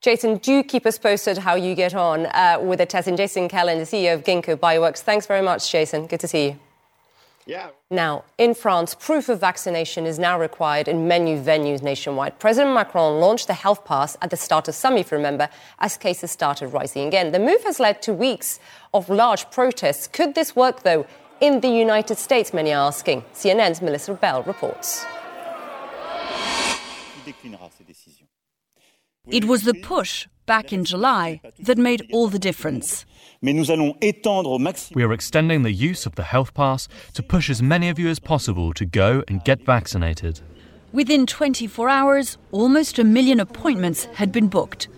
Jason, 0.02 0.38
do 0.38 0.64
keep 0.64 0.84
us 0.84 0.98
posted 0.98 1.38
how 1.38 1.54
you 1.54 1.76
get 1.76 1.94
on 1.94 2.26
uh, 2.26 2.58
with 2.60 2.80
the 2.80 2.86
testing. 2.86 3.16
Jason 3.16 3.48
Kelly, 3.48 3.78
the 3.78 3.84
CEO 3.84 4.14
of 4.14 4.24
Ginkgo 4.24 4.56
Bioworks. 4.56 4.98
Thanks 4.98 5.26
very 5.28 5.42
much, 5.42 5.70
Jason. 5.70 6.08
Good 6.08 6.18
to 6.18 6.26
see 6.26 6.46
you. 6.46 6.58
Yeah. 7.46 7.70
Now, 7.90 8.24
in 8.38 8.54
France, 8.54 8.96
proof 8.98 9.28
of 9.28 9.40
vaccination 9.40 10.06
is 10.06 10.18
now 10.18 10.38
required 10.38 10.86
in 10.86 11.08
many 11.08 11.36
venues 11.36 11.82
nationwide. 11.82 12.38
President 12.38 12.74
Macron 12.74 13.20
launched 13.20 13.48
the 13.48 13.54
health 13.54 13.84
pass 13.84 14.16
at 14.22 14.30
the 14.30 14.36
start 14.36 14.68
of 14.68 14.74
summer, 14.74 14.98
if 14.98 15.10
you 15.10 15.16
remember, 15.16 15.48
as 15.80 15.96
cases 15.96 16.30
started 16.30 16.68
rising 16.68 17.06
again. 17.06 17.32
The 17.32 17.40
move 17.40 17.62
has 17.64 17.80
led 17.80 18.00
to 18.02 18.12
weeks 18.12 18.60
of 18.94 19.08
large 19.08 19.50
protests. 19.50 20.06
Could 20.06 20.34
this 20.34 20.54
work, 20.54 20.82
though, 20.82 21.04
in 21.42 21.60
the 21.60 21.68
United 21.68 22.16
States? 22.16 22.54
Many 22.54 22.72
are 22.72 22.86
asking. 22.86 23.24
CNN's 23.34 23.82
Melissa 23.82 24.14
Bell 24.14 24.42
reports. 24.44 25.04
It 29.26 29.44
was 29.44 29.62
the 29.62 29.74
push 29.74 30.28
back 30.46 30.72
in 30.72 30.84
July 30.84 31.40
that 31.58 31.78
made 31.78 32.08
all 32.12 32.28
the 32.28 32.38
difference. 32.38 33.04
We 33.42 33.50
are 35.04 35.12
extending 35.12 35.62
the 35.62 35.72
use 35.72 36.06
of 36.06 36.14
the 36.14 36.22
health 36.22 36.54
pass 36.54 36.88
to 37.14 37.22
push 37.22 37.50
as 37.50 37.60
many 37.62 37.88
of 37.88 37.98
you 37.98 38.08
as 38.08 38.18
possible 38.20 38.72
to 38.74 38.84
go 38.84 39.22
and 39.28 39.44
get 39.44 39.64
vaccinated. 39.64 40.40
Within 40.92 41.26
24 41.26 41.88
hours, 41.88 42.38
almost 42.50 42.98
a 42.98 43.04
million 43.04 43.40
appointments 43.40 44.04
had 44.14 44.30
been 44.30 44.48
booked. 44.48 44.88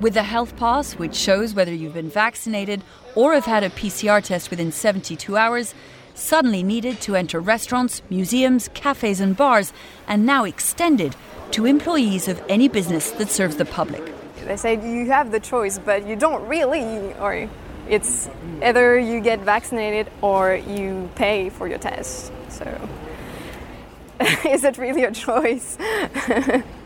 With 0.00 0.14
the 0.14 0.22
health 0.22 0.56
pass, 0.56 0.94
which 0.94 1.14
shows 1.14 1.52
whether 1.52 1.74
you've 1.74 1.92
been 1.92 2.08
vaccinated 2.08 2.82
or 3.14 3.34
have 3.34 3.44
had 3.44 3.62
a 3.62 3.68
PCR 3.68 4.24
test 4.24 4.48
within 4.48 4.72
72 4.72 5.36
hours, 5.36 5.74
suddenly 6.14 6.62
needed 6.62 7.02
to 7.02 7.16
enter 7.16 7.38
restaurants, 7.38 8.00
museums, 8.08 8.68
cafes, 8.72 9.20
and 9.20 9.36
bars, 9.36 9.74
and 10.08 10.24
now 10.24 10.44
extended 10.44 11.14
to 11.50 11.66
employees 11.66 12.28
of 12.28 12.42
any 12.48 12.66
business 12.66 13.10
that 13.12 13.28
serves 13.28 13.56
the 13.56 13.66
public. 13.66 14.02
They 14.46 14.56
say 14.56 14.74
you 14.74 15.04
have 15.10 15.32
the 15.32 15.40
choice, 15.40 15.78
but 15.78 16.06
you 16.06 16.16
don't 16.16 16.48
really, 16.48 17.12
or 17.14 17.50
it's 17.86 18.30
either 18.62 18.98
you 18.98 19.20
get 19.20 19.40
vaccinated 19.40 20.10
or 20.22 20.54
you 20.54 21.10
pay 21.14 21.50
for 21.50 21.68
your 21.68 21.78
test. 21.78 22.32
So, 22.48 22.64
is 24.48 24.64
it 24.64 24.78
really 24.78 25.04
a 25.04 25.12
choice? 25.12 25.76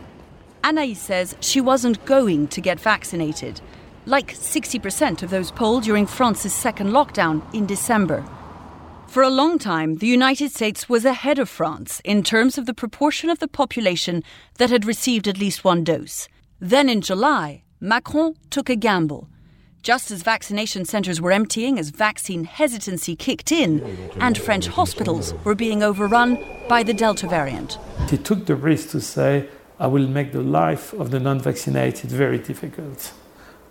Anaïs 0.65 0.97
says 0.97 1.35
she 1.41 1.61
wasn't 1.61 2.03
going 2.05 2.47
to 2.47 2.59
get 2.59 2.79
vaccinated, 2.79 3.61
like 4.07 4.33
60% 4.33 5.21
of 5.21 5.29
those 5.29 5.51
polled 5.51 5.83
during 5.83 6.07
France's 6.07 6.55
second 6.55 6.89
lockdown 6.89 7.43
in 7.53 7.67
December. 7.67 8.25
For 9.05 9.21
a 9.21 9.29
long 9.29 9.59
time, 9.59 9.97
the 9.97 10.07
United 10.07 10.51
States 10.51 10.89
was 10.89 11.05
ahead 11.05 11.37
of 11.37 11.49
France 11.49 12.01
in 12.03 12.23
terms 12.23 12.57
of 12.57 12.65
the 12.65 12.73
proportion 12.73 13.29
of 13.29 13.37
the 13.37 13.47
population 13.47 14.23
that 14.57 14.71
had 14.71 14.85
received 14.85 15.27
at 15.27 15.37
least 15.37 15.63
one 15.63 15.83
dose. 15.83 16.27
Then 16.59 16.89
in 16.89 17.01
July, 17.01 17.61
Macron 17.79 18.33
took 18.49 18.67
a 18.67 18.75
gamble 18.75 19.29
just 19.83 20.09
as 20.09 20.23
vaccination 20.23 20.83
centres 20.83 21.21
were 21.21 21.31
emptying 21.31 21.77
as 21.77 21.91
vaccine 21.91 22.43
hesitancy 22.43 23.15
kicked 23.15 23.51
in 23.51 23.81
and 24.19 24.35
French 24.35 24.65
hospitals 24.65 25.35
were 25.43 25.53
being 25.53 25.83
overrun 25.83 26.43
by 26.67 26.81
the 26.81 26.93
Delta 26.93 27.27
variant. 27.27 27.77
He 28.09 28.17
took 28.17 28.47
the 28.47 28.55
risk 28.55 28.89
to 28.89 28.99
say, 28.99 29.47
I 29.77 29.87
will 29.87 30.07
make 30.07 30.31
the 30.31 30.41
life 30.41 30.93
of 30.93 31.11
the 31.11 31.19
non 31.19 31.39
vaccinated 31.39 32.09
very 32.09 32.37
difficult, 32.37 33.11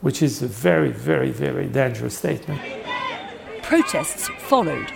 which 0.03 0.23
is 0.23 0.43
a 0.43 0.47
very, 0.47 0.91
very, 0.91 1.31
very 1.31 1.67
dangerous 1.67 2.19
statement. 2.19 2.61
Protests 3.63 4.29
followed. 4.39 4.91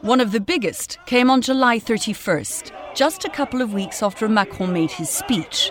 One 0.00 0.20
of 0.20 0.32
the 0.32 0.40
biggest 0.40 0.98
came 1.04 1.28
on 1.28 1.42
July 1.42 1.78
31st, 1.78 2.72
just 2.94 3.24
a 3.26 3.28
couple 3.28 3.60
of 3.60 3.74
weeks 3.74 4.02
after 4.02 4.26
Macron 4.28 4.72
made 4.72 4.90
his 4.90 5.10
speech. 5.10 5.70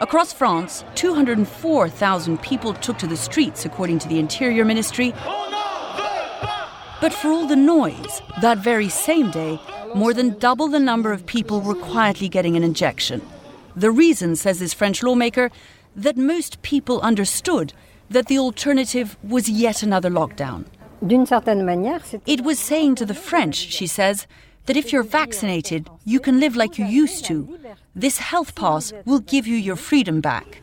Across 0.00 0.32
France, 0.32 0.82
204,000 0.94 2.40
people 2.40 2.72
took 2.74 2.96
to 2.98 3.06
the 3.06 3.16
streets, 3.16 3.64
according 3.66 3.98
to 4.00 4.08
the 4.08 4.18
Interior 4.18 4.64
Ministry. 4.64 5.12
But 7.00 7.12
for 7.12 7.28
all 7.28 7.46
the 7.46 7.56
noise, 7.56 8.22
that 8.40 8.58
very 8.58 8.88
same 8.88 9.30
day, 9.30 9.60
more 9.94 10.12
than 10.12 10.38
double 10.38 10.68
the 10.68 10.78
number 10.78 11.12
of 11.12 11.26
people 11.26 11.60
were 11.60 11.74
quietly 11.74 12.28
getting 12.28 12.56
an 12.56 12.64
injection. 12.64 13.22
The 13.76 13.90
reason, 13.90 14.36
says 14.36 14.58
this 14.58 14.74
French 14.74 15.02
lawmaker, 15.02 15.50
that 15.96 16.16
most 16.16 16.62
people 16.62 17.00
understood 17.00 17.72
that 18.10 18.26
the 18.26 18.38
alternative 18.38 19.16
was 19.22 19.48
yet 19.48 19.82
another 19.82 20.10
lockdown. 20.10 20.66
It 22.26 22.40
was 22.42 22.58
saying 22.58 22.94
to 22.96 23.06
the 23.06 23.14
French, 23.14 23.56
she 23.56 23.86
says, 23.86 24.26
that 24.66 24.76
if 24.76 24.92
you're 24.92 25.02
vaccinated, 25.02 25.88
you 26.04 26.20
can 26.20 26.40
live 26.40 26.56
like 26.56 26.78
you 26.78 26.86
used 26.86 27.24
to. 27.26 27.58
This 27.94 28.18
health 28.18 28.54
pass 28.54 28.92
will 29.04 29.20
give 29.20 29.46
you 29.46 29.56
your 29.56 29.76
freedom 29.76 30.20
back. 30.20 30.60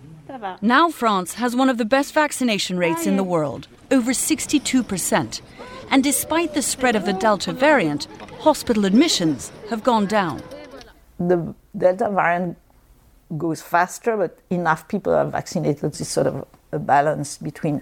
Now, 0.61 0.89
France 0.89 1.35
has 1.35 1.55
one 1.55 1.69
of 1.69 1.77
the 1.77 1.85
best 1.85 2.13
vaccination 2.13 2.77
rates 2.77 3.05
in 3.05 3.17
the 3.17 3.23
world, 3.23 3.67
over 3.91 4.11
62%. 4.11 5.41
And 5.91 6.03
despite 6.03 6.53
the 6.53 6.61
spread 6.61 6.95
of 6.95 7.05
the 7.05 7.13
Delta 7.13 7.51
variant, 7.51 8.07
hospital 8.39 8.85
admissions 8.85 9.51
have 9.69 9.83
gone 9.83 10.05
down. 10.05 10.41
The 11.19 11.53
Delta 11.77 12.09
variant 12.09 12.57
goes 13.37 13.61
faster, 13.61 14.15
but 14.15 14.39
enough 14.49 14.87
people 14.87 15.13
are 15.13 15.25
vaccinated. 15.25 15.83
It's 15.83 16.07
sort 16.07 16.27
of 16.27 16.47
a 16.71 16.79
balance 16.79 17.37
between 17.37 17.81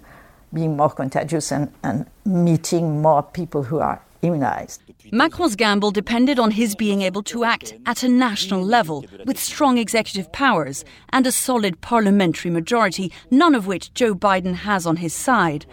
being 0.52 0.76
more 0.76 0.89
contagious 0.89 1.52
and, 1.52 1.72
and 1.84 2.08
meeting 2.26 3.02
more 3.02 3.22
people 3.22 3.62
who 3.63 3.80
are 3.80 4.02
immunized. 4.24 4.82
Macron's 5.12 5.56
gamble 5.56 5.91
depended 5.91 6.39
on 6.39 6.52
his 6.52 6.76
being 6.76 7.04
able 7.04 7.24
to 7.24 7.43
act 7.43 7.76
at 7.86 8.04
a 8.04 8.10
national 8.10 8.63
level 8.63 9.06
with 9.26 9.39
strong 9.39 9.78
executive 9.78 10.32
powers 10.32 10.84
and 11.10 11.26
a 11.26 11.32
solid 11.32 11.80
parliamentary 11.82 12.52
majority, 12.52 13.12
none 13.32 13.56
of 13.56 13.67
which 13.67 13.93
Joe 13.93 14.13
Biden 14.15 14.56
has 14.56 14.86
on 14.86 14.98
his 14.98 15.13
side. 15.13 15.65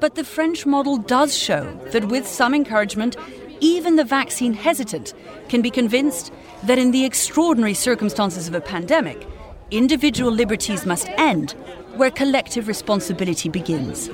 But 0.00 0.14
the 0.14 0.24
French 0.24 0.66
model 0.66 0.96
does 0.96 1.36
show 1.36 1.72
that 1.92 2.08
with 2.08 2.26
some 2.26 2.54
encouragement, 2.54 3.16
even 3.60 3.96
the 3.96 4.04
vaccine 4.04 4.52
hesitant 4.52 5.14
can 5.48 5.62
be 5.62 5.70
convinced 5.70 6.32
that 6.64 6.78
in 6.78 6.90
the 6.90 7.04
extraordinary 7.04 7.74
circumstances 7.74 8.48
of 8.48 8.54
a 8.54 8.60
pandemic, 8.60 9.26
individual 9.70 10.30
liberties 10.30 10.84
must 10.84 11.08
end 11.10 11.52
where 11.96 12.10
collective 12.10 12.68
responsibility 12.68 13.48
begins. 13.48 14.10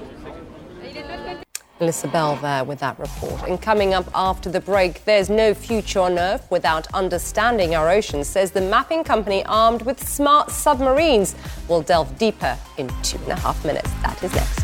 Melissa 1.81 2.09
Bell 2.09 2.37
there 2.37 2.63
with 2.63 2.79
that 2.81 2.99
report. 2.99 3.43
And 3.49 3.61
coming 3.61 3.95
up 3.95 4.05
after 4.15 4.51
the 4.51 4.61
break, 4.61 5.05
there's 5.07 5.31
no 5.31 5.55
future 5.55 6.01
on 6.01 6.19
Earth 6.19 6.47
without 6.51 6.87
understanding 6.93 7.75
our 7.75 7.89
oceans, 7.89 8.29
says 8.29 8.51
the 8.51 8.61
mapping 8.61 9.03
company 9.03 9.43
armed 9.47 9.83
with 9.83 10.07
smart 10.07 10.51
submarines. 10.51 11.35
We'll 11.69 11.81
delve 11.81 12.19
deeper 12.19 12.59
in 12.77 12.89
two 13.03 13.19
and 13.19 13.33
a 13.33 13.37
half 13.37 13.65
minutes. 13.65 13.91
That 14.03 14.23
is 14.23 14.35
next. 14.35 14.60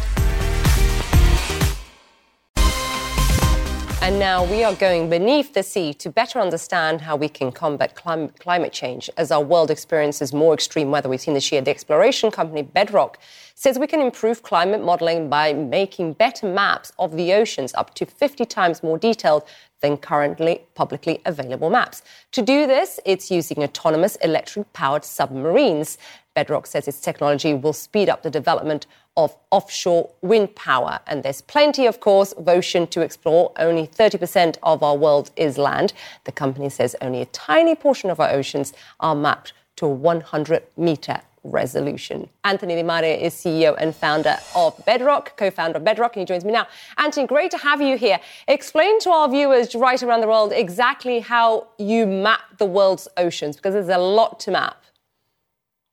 And 4.07 4.21
now 4.21 4.45
we 4.45 4.63
are 4.63 4.73
going 4.73 5.11
beneath 5.11 5.53
the 5.53 5.65
sea 5.65 5.93
to 5.95 6.09
better 6.09 6.39
understand 6.39 7.01
how 7.01 7.17
we 7.17 7.29
can 7.29 7.51
combat 7.51 7.97
clim- 7.97 8.29
climate 8.39 8.73
change 8.73 9.11
as 9.17 9.33
our 9.33 9.43
world 9.43 9.69
experiences 9.69 10.33
more 10.33 10.55
extreme 10.55 10.93
weather. 10.93 11.09
We've 11.09 11.21
seen 11.21 11.35
this 11.35 11.51
year. 11.51 11.61
The 11.61 11.73
exploration 11.73 12.31
company 12.31 12.63
Bedrock 12.63 13.19
says 13.57 13.81
we 13.81 13.89
can 13.89 14.01
improve 14.01 14.45
climate 14.45 14.81
modeling 14.81 15.29
by 15.29 15.55
making 15.55 16.13
better 16.13 16.47
maps 16.47 16.93
of 17.01 17.17
the 17.17 17.33
oceans 17.33 17.75
up 17.75 17.95
to 17.97 18.07
50 18.07 18.45
times 18.45 18.81
more 18.81 18.97
detailed 18.97 19.43
than 19.81 19.97
currently 19.97 20.61
publicly 20.77 21.21
available 21.25 21.69
maps. 21.69 22.03
To 22.31 22.43
do 22.43 22.69
this, 22.69 23.01
it's 23.05 23.29
using 23.29 23.65
autonomous 23.65 24.15
electric 24.23 24.73
powered 24.73 25.05
submarines. 25.05 25.99
Bedrock 26.37 26.67
says 26.67 26.87
its 26.87 27.01
technology 27.01 27.55
will 27.55 27.73
speed 27.73 28.11
up 28.11 28.23
the 28.23 28.31
development 28.31 28.87
of 29.17 29.35
offshore 29.51 30.11
wind 30.21 30.55
power. 30.55 31.01
And 31.07 31.23
there's 31.23 31.41
plenty, 31.41 31.87
of 31.87 31.99
course, 31.99 32.33
of 32.33 32.47
ocean 32.47 32.87
to 32.89 33.01
explore. 33.01 33.53
Only 33.57 33.87
30% 33.87 34.59
of 34.63 34.83
our 34.83 34.95
world 34.95 35.31
is 35.35 35.57
land. 35.57 35.95
The 36.25 36.33
company 36.33 36.69
says 36.69 36.95
only 37.01 37.23
a 37.23 37.27
tiny 37.27 37.75
portion 37.75 38.11
of 38.11 38.21
our 38.21 38.31
oceans 38.31 38.75
are 39.01 39.15
mapped 39.15 39.55
to 39.77 39.87
100 39.87 40.63
meter 40.77 41.23
resolution. 41.43 42.29
Anthony 42.45 42.75
DiMare 42.75 43.19
is 43.19 43.33
CEO 43.33 43.75
and 43.79 43.95
founder 43.95 44.37
of 44.55 44.79
Bedrock, 44.85 45.37
co-founder 45.39 45.79
of 45.79 45.85
Bedrock, 45.85 46.17
and 46.17 46.21
he 46.23 46.27
joins 46.27 46.45
me 46.45 46.53
now. 46.53 46.67
Anthony, 46.99 47.27
great 47.27 47.51
to 47.53 47.59
have 47.59 47.81
you 47.81 47.97
here. 47.97 48.21
Explain 48.49 49.01
to 49.01 49.11
our 49.11 49.29
viewers 49.29 49.75
right 49.75 50.03
around 50.03 50.21
the 50.21 50.29
world 50.29 50.53
exactly 50.53 51.21
how 51.21 51.69
you 51.79 52.07
map 52.07 52.59
the 52.59 52.67
world's 52.67 53.09
oceans, 53.17 53.57
because 53.57 53.73
there's 53.73 53.89
a 53.89 53.97
lot 53.97 54.39
to 54.41 54.51
map. 54.51 54.83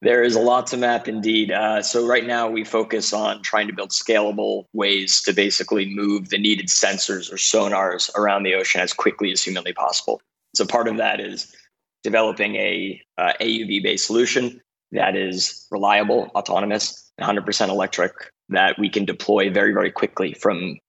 There 0.04 0.22
is 0.22 0.36
a 0.36 0.41
lot 0.41 0.68
to 0.68 0.78
map 0.78 1.08
indeed. 1.08 1.49
Uh, 1.49 1.82
so, 1.82 2.06
right 2.06 2.28
now, 2.28 2.49
we 2.49 2.66
focus 2.66 3.14
on 3.14 3.41
trying 3.41 3.68
to 3.68 3.74
build 3.74 3.91
scalable 3.91 4.66
ways 4.74 5.22
to 5.22 5.32
basically 5.32 5.95
move 5.95 6.28
the 6.28 6.38
needed 6.38 6.68
sensors 6.68 7.32
or 7.32 7.38
sonars 7.38 8.14
around 8.16 8.43
the 8.43 8.54
ocean 8.54 8.82
as 8.82 8.91
quickly 8.91 9.32
as 9.32 9.41
humanly 9.41 9.72
possible. 9.72 10.22
So, 10.56 10.66
part 10.66 10.89
of 10.89 10.97
that 10.97 11.22
is 11.22 11.56
developing 12.04 12.56
a 12.56 13.01
uh, 13.18 13.32
AUV 13.39 13.82
based 13.82 14.06
solution 14.06 14.60
that 14.91 15.16
is 15.16 15.66
reliable, 15.72 16.30
autonomous, 16.36 17.10
100% 17.22 17.70
electric 17.70 18.12
that 18.49 18.78
we 18.78 18.89
can 18.89 19.06
deploy 19.06 19.49
very, 19.49 19.72
very 19.72 19.89
quickly 19.89 20.34
from 20.34 20.80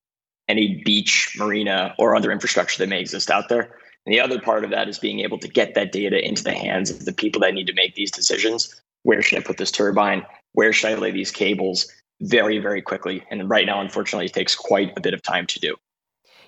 any 0.49 0.83
beach, 0.85 1.37
marina, 1.39 1.95
or 2.01 2.17
other 2.17 2.33
infrastructure 2.33 2.79
that 2.79 2.89
may 2.89 3.01
exist 3.01 3.31
out 3.31 3.49
there. 3.49 3.79
And 4.07 4.13
the 4.13 4.21
other 4.21 4.41
part 4.41 4.65
of 4.65 4.71
that 4.71 4.89
is 4.89 4.99
being 4.99 5.21
able 5.21 5.39
to 5.39 5.49
get 5.49 5.75
that 5.75 5.93
data 5.93 6.23
into 6.27 6.43
the 6.43 6.53
hands 6.53 6.91
of 6.91 7.05
the 7.05 7.13
people 7.13 7.41
that 7.43 7.55
need 7.55 7.69
to 7.69 7.75
make 7.75 7.95
these 7.95 8.11
decisions. 8.11 8.83
Where 9.05 9.23
should 9.23 9.39
I 9.39 9.43
put 9.43 9.57
this 9.57 9.71
turbine? 9.71 10.27
Where 10.53 10.73
should 10.73 10.91
I 10.91 10.95
lay 10.97 11.13
these 11.13 11.31
cables? 11.31 11.91
Very, 12.21 12.59
very 12.59 12.83
quickly. 12.83 13.23
And 13.31 13.49
right 13.49 13.67
now, 13.67 13.81
unfortunately, 13.81 14.27
it 14.27 14.35
takes 14.35 14.55
quite 14.55 14.93
a 14.97 15.01
bit 15.01 15.15
of 15.15 15.23
time 15.23 15.47
to 15.47 15.61
do. 15.61 15.77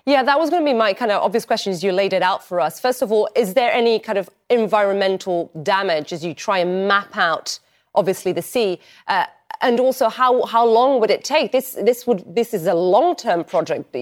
Yeah, 0.05 0.23
that 0.23 0.39
was 0.39 0.49
going 0.49 0.65
to 0.65 0.65
be 0.65 0.73
my 0.73 0.93
kind 0.93 1.11
of 1.11 1.21
obvious 1.21 1.45
questions. 1.45 1.83
You 1.83 1.91
laid 1.91 2.13
it 2.13 2.21
out 2.21 2.43
for 2.43 2.61
us. 2.61 2.79
First 2.79 3.01
of 3.01 3.11
all, 3.11 3.29
is 3.35 3.53
there 3.55 3.71
any 3.73 3.99
kind 3.99 4.17
of 4.17 4.29
environmental 4.49 5.51
damage 5.63 6.13
as 6.13 6.23
you 6.23 6.33
try 6.33 6.59
and 6.59 6.87
map 6.87 7.17
out, 7.17 7.59
obviously, 7.93 8.31
the 8.31 8.41
sea? 8.41 8.79
Uh, 9.07 9.25
and 9.59 9.79
also, 9.79 10.07
how, 10.07 10.45
how 10.45 10.65
long 10.65 11.01
would 11.01 11.09
it 11.09 11.23
take? 11.23 11.51
This 11.51 11.73
this 11.81 12.07
would 12.07 12.23
this 12.35 12.53
is 12.53 12.67
a 12.67 12.73
long 12.73 13.15
term 13.15 13.43
project. 13.43 13.95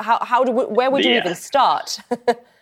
How 0.00 0.18
how 0.24 0.42
do 0.44 0.50
we, 0.50 0.64
where 0.64 0.90
would 0.90 1.04
you 1.04 1.16
even 1.16 1.34
start? 1.36 2.00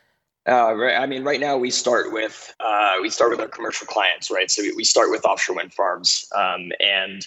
uh, 0.49 0.75
right, 0.75 0.97
I 0.97 1.07
mean, 1.07 1.25
right 1.25 1.41
now 1.41 1.57
we 1.57 1.71
start 1.71 2.13
with 2.13 2.53
uh, 2.61 2.95
we 3.01 3.11
start 3.11 3.31
with 3.31 3.41
our 3.41 3.49
commercial 3.49 3.87
clients, 3.87 4.31
right? 4.31 4.51
So 4.51 4.63
we, 4.63 4.73
we 4.75 4.85
start 4.85 5.11
with 5.11 5.25
offshore 5.25 5.57
wind 5.57 5.73
farms, 5.73 6.27
um, 6.35 6.73
and 6.81 7.27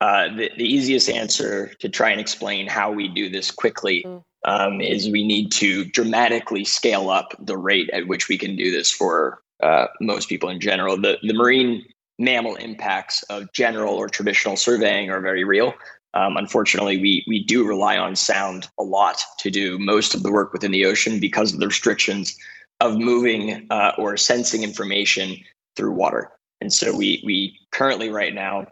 uh, 0.00 0.28
the, 0.28 0.50
the 0.56 0.64
easiest 0.64 1.08
answer 1.08 1.72
to 1.80 1.88
try 1.88 2.10
and 2.10 2.20
explain 2.20 2.66
how 2.66 2.90
we 2.90 3.08
do 3.08 3.28
this 3.28 3.50
quickly 3.50 4.02
mm 4.06 4.22
um, 4.44 4.80
is 4.80 5.10
we 5.10 5.26
need 5.26 5.52
to 5.52 5.84
dramatically 5.86 6.64
scale 6.64 7.10
up 7.10 7.34
the 7.38 7.56
rate 7.56 7.90
at 7.92 8.06
which 8.06 8.28
we 8.28 8.38
can 8.38 8.56
do 8.56 8.70
this 8.70 8.90
for 8.90 9.42
uh, 9.62 9.86
most 10.00 10.28
people 10.28 10.48
in 10.48 10.60
general. 10.60 10.96
The, 10.96 11.18
the 11.22 11.34
marine 11.34 11.84
mammal 12.18 12.56
impacts 12.56 13.22
of 13.24 13.52
general 13.52 13.94
or 13.94 14.08
traditional 14.08 14.56
surveying 14.56 15.10
are 15.10 15.20
very 15.20 15.44
real. 15.44 15.74
Um, 16.14 16.36
unfortunately, 16.36 16.98
we, 16.98 17.24
we 17.28 17.44
do 17.44 17.66
rely 17.66 17.96
on 17.96 18.16
sound 18.16 18.68
a 18.78 18.82
lot 18.82 19.22
to 19.38 19.50
do 19.50 19.78
most 19.78 20.14
of 20.14 20.22
the 20.22 20.32
work 20.32 20.52
within 20.52 20.72
the 20.72 20.84
ocean 20.84 21.20
because 21.20 21.52
of 21.52 21.60
the 21.60 21.66
restrictions 21.66 22.36
of 22.80 22.96
moving 22.96 23.66
uh, 23.70 23.92
or 23.98 24.16
sensing 24.16 24.62
information 24.62 25.36
through 25.76 25.92
water. 25.92 26.32
And 26.60 26.72
so 26.72 26.96
we, 26.96 27.22
we 27.24 27.58
currently 27.70 28.10
right 28.10 28.34
now 28.34 28.66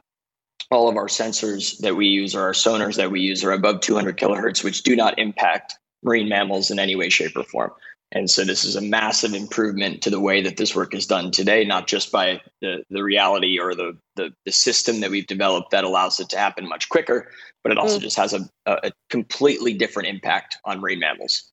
all 0.70 0.88
of 0.88 0.96
our 0.96 1.06
sensors 1.06 1.78
that 1.78 1.96
we 1.96 2.06
use 2.06 2.34
or 2.34 2.42
our 2.42 2.52
sonars 2.52 2.96
that 2.96 3.10
we 3.10 3.20
use 3.20 3.42
are 3.44 3.52
above 3.52 3.80
200 3.80 4.18
kilohertz, 4.18 4.62
which 4.62 4.82
do 4.82 4.94
not 4.94 5.18
impact 5.18 5.74
marine 6.02 6.28
mammals 6.28 6.70
in 6.70 6.78
any 6.78 6.94
way, 6.94 7.08
shape, 7.08 7.36
or 7.36 7.44
form. 7.44 7.70
And 8.10 8.30
so 8.30 8.44
this 8.44 8.64
is 8.64 8.74
a 8.74 8.80
massive 8.80 9.34
improvement 9.34 10.02
to 10.02 10.10
the 10.10 10.20
way 10.20 10.40
that 10.42 10.56
this 10.56 10.74
work 10.74 10.94
is 10.94 11.06
done 11.06 11.30
today, 11.30 11.64
not 11.64 11.86
just 11.86 12.10
by 12.10 12.40
the, 12.62 12.82
the 12.88 13.04
reality 13.04 13.58
or 13.58 13.74
the, 13.74 13.98
the, 14.16 14.32
the 14.46 14.52
system 14.52 15.00
that 15.00 15.10
we've 15.10 15.26
developed 15.26 15.72
that 15.72 15.84
allows 15.84 16.18
it 16.18 16.30
to 16.30 16.38
happen 16.38 16.66
much 16.66 16.88
quicker, 16.88 17.30
but 17.62 17.70
it 17.70 17.78
also 17.78 17.98
mm. 17.98 18.02
just 18.02 18.16
has 18.16 18.32
a, 18.32 18.48
a 18.66 18.92
completely 19.10 19.74
different 19.74 20.08
impact 20.08 20.56
on 20.64 20.80
marine 20.80 21.00
mammals. 21.00 21.50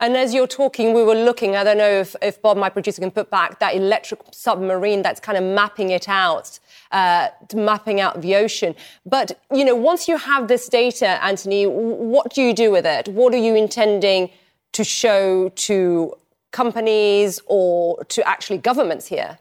And 0.00 0.16
as 0.16 0.32
you're 0.32 0.46
talking, 0.46 0.92
we 0.92 1.02
were 1.02 1.16
looking, 1.16 1.56
I 1.56 1.64
don't 1.64 1.78
know 1.78 1.90
if, 1.90 2.14
if 2.22 2.40
Bob, 2.40 2.56
my 2.56 2.68
producer, 2.68 3.00
can 3.00 3.10
put 3.10 3.30
back 3.30 3.58
that 3.58 3.74
electric 3.74 4.20
submarine 4.30 5.02
that's 5.02 5.18
kind 5.18 5.36
of 5.36 5.42
mapping 5.42 5.90
it 5.90 6.08
out 6.08 6.60
uh, 6.92 7.28
mapping 7.54 8.00
out 8.00 8.20
the 8.22 8.36
ocean. 8.36 8.74
But, 9.04 9.38
you 9.52 9.64
know, 9.64 9.74
once 9.74 10.08
you 10.08 10.16
have 10.16 10.48
this 10.48 10.68
data, 10.68 11.22
Anthony, 11.22 11.66
what 11.66 12.32
do 12.32 12.42
you 12.42 12.54
do 12.54 12.70
with 12.70 12.86
it? 12.86 13.08
What 13.08 13.34
are 13.34 13.38
you 13.38 13.54
intending 13.54 14.30
to 14.72 14.84
show 14.84 15.48
to 15.50 16.14
companies 16.50 17.40
or 17.46 18.04
to 18.04 18.26
actually 18.26 18.58
governments 18.58 19.06
here? 19.06 19.38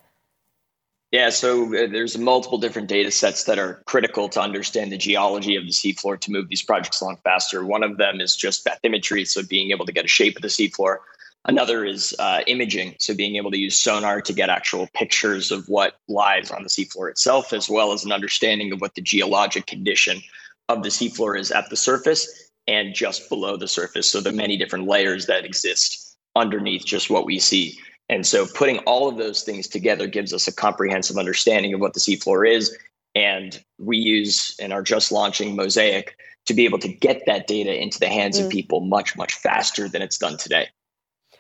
Yeah, 1.12 1.30
so 1.30 1.68
uh, 1.68 1.88
there's 1.88 2.18
multiple 2.18 2.58
different 2.58 2.90
data 2.90 3.12
sets 3.12 3.46
that 3.46 3.58
are 3.58 3.82
critical 3.86 4.28
to 4.30 4.42
understand 4.42 4.92
the 4.92 4.98
geology 4.98 5.56
of 5.56 5.64
the 5.64 5.72
seafloor 5.72 6.20
to 6.20 6.32
move 6.32 6.50
these 6.50 6.62
projects 6.62 7.00
along 7.00 7.18
faster. 7.24 7.66
One 7.66 7.82
of 7.84 7.98
them 7.98 8.20
is 8.20 8.36
just 8.36 8.66
bathymetry, 8.66 9.26
so 9.26 9.42
being 9.42 9.72
able 9.72 9.86
to 9.86 9.94
get 9.94 10.04
a 10.04 10.10
shape 10.10 10.36
of 10.36 10.42
the 10.42 10.50
seafloor. 10.50 10.98
Another 11.46 11.86
is 11.86 12.14
uh, 12.20 12.42
imaging, 12.46 12.96
so 13.00 13.16
being 13.16 13.38
able 13.38 13.52
to 13.52 13.58
use 13.58 13.80
sonar 13.80 14.20
to 14.20 14.34
get 14.34 14.50
actual 14.50 14.90
pictures 14.94 15.50
of 15.50 15.70
what 15.70 15.98
lies 16.10 16.52
on 16.52 16.64
the 16.64 16.70
seafloor 16.70 17.10
itself, 17.10 17.54
as 17.54 17.70
well 17.70 17.94
as 17.94 18.04
an 18.04 18.12
understanding 18.12 18.74
of 18.74 18.82
what 18.82 18.96
the 18.96 19.02
geologic 19.02 19.66
condition 19.66 20.22
of 20.68 20.84
the 20.84 20.90
seafloor 20.90 21.40
is 21.40 21.52
at 21.52 21.70
the 21.70 21.78
surface 21.78 22.47
and 22.68 22.94
just 22.94 23.30
below 23.30 23.58
the 23.58 23.68
surface. 23.68 24.10
So 24.10 24.22
the 24.22 24.32
many 24.32 24.58
different 24.58 24.88
layers 24.88 25.26
that 25.28 25.46
exist 25.46 26.18
underneath 26.36 26.86
just 26.86 27.10
what 27.10 27.26
we 27.26 27.40
see. 27.40 27.78
And 28.10 28.26
so 28.26 28.46
putting 28.46 28.80
all 28.80 29.10
of 29.10 29.18
those 29.18 29.44
things 29.44 29.68
together 29.68 30.08
gives 30.08 30.34
us 30.34 30.48
a 30.48 30.54
comprehensive 30.54 31.18
understanding 31.18 31.74
of 31.74 31.80
what 31.80 31.94
the 31.94 32.00
seafloor 32.00 32.50
is. 32.50 32.76
And 33.16 33.62
we 33.80 33.98
use 33.98 34.56
and 34.60 34.72
are 34.72 34.84
just 34.84 35.12
launching 35.12 35.56
Mosaic 35.56 36.16
to 36.46 36.54
be 36.54 36.66
able 36.66 36.80
to 36.80 36.88
get 36.88 37.24
that 37.26 37.48
data 37.48 37.82
into 37.82 38.00
the 38.00 38.08
hands 38.08 38.40
mm. 38.40 38.46
of 38.46 38.52
people 38.52 38.82
much, 38.82 39.18
much 39.18 39.34
faster 39.34 39.90
than 39.90 40.02
it's 40.02 40.18
done 40.18 40.38
today. 40.38 40.68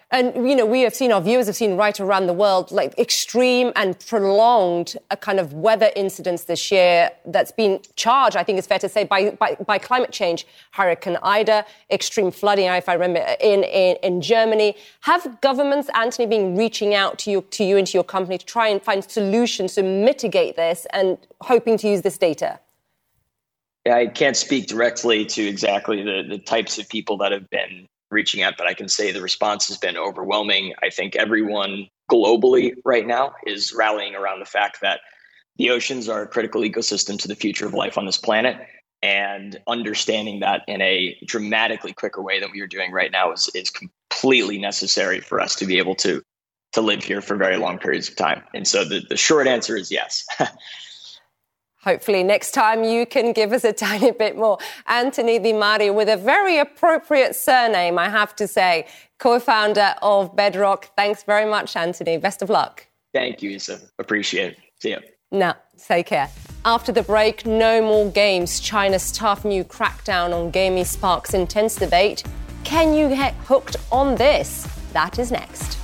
And, 0.09 0.47
you 0.49 0.55
know, 0.55 0.65
we 0.65 0.81
have 0.81 0.95
seen, 0.95 1.11
our 1.11 1.19
viewers 1.19 1.47
have 1.47 1.57
seen 1.57 1.75
right 1.75 1.99
around 1.99 2.27
the 2.27 2.33
world, 2.33 2.71
like 2.71 2.97
extreme 2.97 3.73
and 3.75 3.99
prolonged 4.07 4.95
a 5.11 5.17
kind 5.17 5.37
of 5.37 5.51
weather 5.51 5.91
incidents 5.97 6.45
this 6.45 6.71
year 6.71 7.09
that's 7.25 7.51
been 7.51 7.81
charged, 7.97 8.37
I 8.37 8.43
think 8.43 8.57
it's 8.57 8.67
fair 8.67 8.79
to 8.79 8.87
say, 8.87 9.03
by, 9.03 9.31
by, 9.31 9.55
by 9.55 9.77
climate 9.77 10.13
change. 10.13 10.47
Hurricane 10.71 11.17
Ida, 11.21 11.65
extreme 11.91 12.31
flooding, 12.31 12.67
if 12.67 12.87
I 12.87 12.93
remember, 12.93 13.19
in, 13.41 13.65
in, 13.65 13.97
in 14.01 14.21
Germany. 14.21 14.77
Have 15.01 15.41
governments, 15.41 15.89
Anthony, 15.93 16.25
been 16.25 16.55
reaching 16.55 16.93
out 16.93 17.19
to 17.19 17.31
you, 17.31 17.41
to 17.51 17.65
you 17.65 17.75
and 17.75 17.85
to 17.85 17.93
your 17.93 18.05
company 18.05 18.37
to 18.37 18.45
try 18.45 18.69
and 18.69 18.81
find 18.81 19.03
solutions 19.03 19.75
to 19.75 19.83
mitigate 19.83 20.55
this 20.55 20.87
and 20.93 21.17
hoping 21.41 21.77
to 21.79 21.89
use 21.89 22.03
this 22.03 22.17
data? 22.17 22.61
I 23.85 24.07
can't 24.07 24.37
speak 24.37 24.67
directly 24.67 25.25
to 25.25 25.43
exactly 25.45 26.01
the, 26.01 26.23
the 26.27 26.37
types 26.37 26.79
of 26.79 26.87
people 26.87 27.17
that 27.17 27.33
have 27.33 27.49
been 27.49 27.89
reaching 28.11 28.41
out, 28.41 28.55
but 28.57 28.67
I 28.67 28.73
can 28.73 28.87
say 28.87 29.11
the 29.11 29.21
response 29.21 29.67
has 29.67 29.77
been 29.77 29.97
overwhelming. 29.97 30.73
I 30.81 30.89
think 30.89 31.15
everyone 31.15 31.87
globally 32.11 32.73
right 32.85 33.05
now 33.05 33.33
is 33.45 33.73
rallying 33.73 34.15
around 34.15 34.39
the 34.39 34.45
fact 34.45 34.79
that 34.81 35.01
the 35.57 35.71
oceans 35.71 36.07
are 36.07 36.23
a 36.23 36.27
critical 36.27 36.61
ecosystem 36.61 37.19
to 37.19 37.27
the 37.27 37.35
future 37.35 37.65
of 37.65 37.73
life 37.73 37.97
on 37.97 38.05
this 38.05 38.17
planet. 38.17 38.57
And 39.03 39.59
understanding 39.67 40.39
that 40.39 40.63
in 40.67 40.81
a 40.81 41.17
dramatically 41.25 41.93
quicker 41.93 42.21
way 42.21 42.39
than 42.39 42.51
we 42.51 42.61
are 42.61 42.67
doing 42.67 42.91
right 42.91 43.11
now 43.11 43.31
is, 43.31 43.49
is 43.53 43.69
completely 43.69 44.57
necessary 44.57 45.19
for 45.19 45.39
us 45.39 45.55
to 45.57 45.65
be 45.65 45.77
able 45.77 45.95
to 45.95 46.23
to 46.73 46.81
live 46.81 47.03
here 47.03 47.21
for 47.21 47.35
very 47.37 47.57
long 47.57 47.79
periods 47.79 48.09
of 48.09 48.15
time. 48.15 48.43
And 48.53 48.67
so 48.67 48.83
the, 48.83 49.01
the 49.07 49.17
short 49.17 49.47
answer 49.47 49.75
is 49.75 49.91
yes. 49.91 50.25
Hopefully, 51.83 52.23
next 52.23 52.51
time 52.51 52.83
you 52.83 53.05
can 53.05 53.33
give 53.33 53.53
us 53.53 53.63
a 53.63 53.73
tiny 53.87 54.11
bit 54.11 54.35
more. 54.37 54.57
Anthony 54.87 55.39
DiMare, 55.39 55.93
with 55.93 56.09
a 56.09 56.17
very 56.17 56.57
appropriate 56.57 57.35
surname, 57.35 57.97
I 57.97 58.09
have 58.09 58.35
to 58.37 58.47
say, 58.47 58.87
co 59.19 59.39
founder 59.39 59.95
of 60.01 60.35
Bedrock. 60.35 60.89
Thanks 60.95 61.23
very 61.23 61.49
much, 61.49 61.75
Anthony. 61.75 62.17
Best 62.17 62.41
of 62.41 62.49
luck. 62.49 62.87
Thank 63.13 63.41
you, 63.41 63.51
Isa. 63.51 63.79
Appreciate 63.99 64.53
it. 64.53 64.59
See 64.79 64.89
you. 64.89 64.99
Now, 65.31 65.55
take 65.87 66.07
care. 66.07 66.29
After 66.65 66.91
the 66.91 67.03
break, 67.03 67.45
no 67.45 67.81
more 67.81 68.11
games. 68.11 68.59
China's 68.59 69.11
tough 69.11 69.45
new 69.45 69.63
crackdown 69.63 70.33
on 70.33 70.51
gaming 70.51 70.85
sparks 70.85 71.33
intense 71.33 71.75
debate. 71.75 72.23
Can 72.63 72.93
you 72.93 73.09
get 73.09 73.33
hooked 73.45 73.77
on 73.91 74.15
this? 74.15 74.67
That 74.93 75.19
is 75.19 75.31
next. 75.31 75.77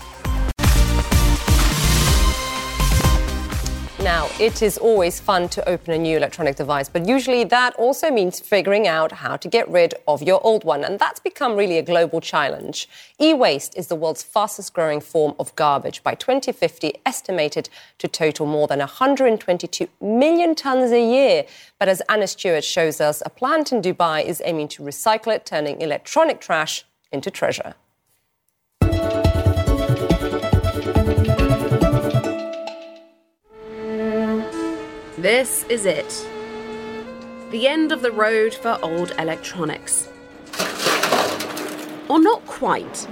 Now, 4.03 4.27
it 4.37 4.61
is 4.61 4.77
always 4.77 5.21
fun 5.21 5.47
to 5.47 5.69
open 5.69 5.93
a 5.93 5.97
new 5.97 6.17
electronic 6.17 6.57
device, 6.57 6.89
but 6.89 7.07
usually 7.07 7.45
that 7.45 7.73
also 7.77 8.11
means 8.11 8.41
figuring 8.41 8.85
out 8.85 9.13
how 9.13 9.37
to 9.37 9.47
get 9.47 9.65
rid 9.69 9.93
of 10.09 10.21
your 10.21 10.45
old 10.45 10.65
one, 10.65 10.83
and 10.83 10.99
that's 10.99 11.21
become 11.21 11.55
really 11.55 11.77
a 11.77 11.81
global 11.81 12.19
challenge. 12.19 12.89
E 13.21 13.33
waste 13.33 13.77
is 13.77 13.87
the 13.87 13.95
world's 13.95 14.21
fastest 14.21 14.73
growing 14.73 14.99
form 14.99 15.33
of 15.39 15.55
garbage. 15.55 16.03
By 16.03 16.15
2050, 16.15 16.95
estimated 17.05 17.69
to 17.99 18.09
total 18.09 18.45
more 18.45 18.67
than 18.67 18.79
122 18.79 19.87
million 20.01 20.53
tons 20.53 20.91
a 20.91 20.99
year. 21.01 21.45
But 21.79 21.87
as 21.87 22.01
Anna 22.09 22.27
Stewart 22.27 22.65
shows 22.65 22.99
us, 22.99 23.23
a 23.25 23.29
plant 23.29 23.71
in 23.71 23.81
Dubai 23.81 24.25
is 24.25 24.41
aiming 24.43 24.67
to 24.69 24.83
recycle 24.83 25.33
it, 25.33 25.45
turning 25.45 25.79
electronic 25.79 26.41
trash 26.41 26.83
into 27.13 27.31
treasure. 27.31 27.73
This 35.23 35.63
is 35.69 35.85
it. 35.85 36.27
The 37.51 37.65
end 37.65 37.93
of 37.93 38.01
the 38.01 38.11
road 38.11 38.53
for 38.53 38.77
old 38.81 39.11
electronics. 39.17 40.09
Or 42.09 42.19
not 42.19 42.45
quite. 42.45 43.07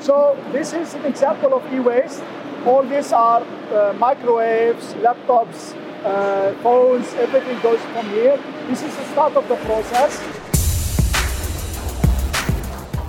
So, 0.00 0.42
this 0.52 0.72
is 0.72 0.94
an 0.94 1.04
example 1.04 1.52
of 1.52 1.70
e 1.70 1.80
waste. 1.80 2.22
All 2.64 2.82
these 2.82 3.12
are 3.12 3.42
uh, 3.42 3.92
microwaves, 3.98 4.94
laptops, 4.94 5.76
uh, 6.02 6.54
phones, 6.62 7.12
everything 7.12 7.60
goes 7.60 7.80
from 7.92 8.08
here. 8.08 8.38
This 8.68 8.82
is 8.82 8.96
the 8.96 9.04
start 9.12 9.36
of 9.36 9.46
the 9.46 9.56
process. 9.66 10.12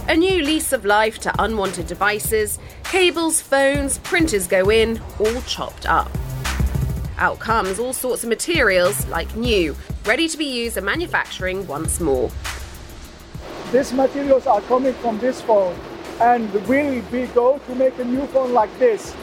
A 0.10 0.18
new 0.18 0.44
lease 0.44 0.74
of 0.74 0.84
life 0.84 1.20
to 1.20 1.32
unwanted 1.40 1.88
devices, 1.88 2.60
cables, 2.84 3.40
phones, 3.40 4.00
printers 4.00 4.46
go 4.46 4.70
in, 4.70 5.00
all 5.22 5.42
chopped 5.44 5.86
up. 5.86 6.12
Out 7.18 7.40
comes 7.40 7.80
all 7.80 7.94
sorts 7.94 8.24
of 8.24 8.30
materials 8.30 9.06
like 9.08 9.34
new, 9.36 9.76
ready 10.06 10.28
to 10.28 10.38
be 10.38 10.46
used 10.46 10.78
in 10.78 10.84
manufacturing 10.84 11.66
once 11.68 12.00
more. 12.00 12.30
These 13.72 13.94
materials 13.94 14.48
are 14.48 14.62
coming 14.62 14.94
from 14.96 15.18
this 15.20 15.42
phone 15.42 15.76
and 16.20 16.52
will 16.68 17.02
be 17.12 17.28
go 17.28 17.58
to 17.58 17.76
make 17.76 17.98
a 18.00 18.06
new 18.06 18.26
phone 18.28 18.54
like 18.54 18.78
this. 18.80 19.16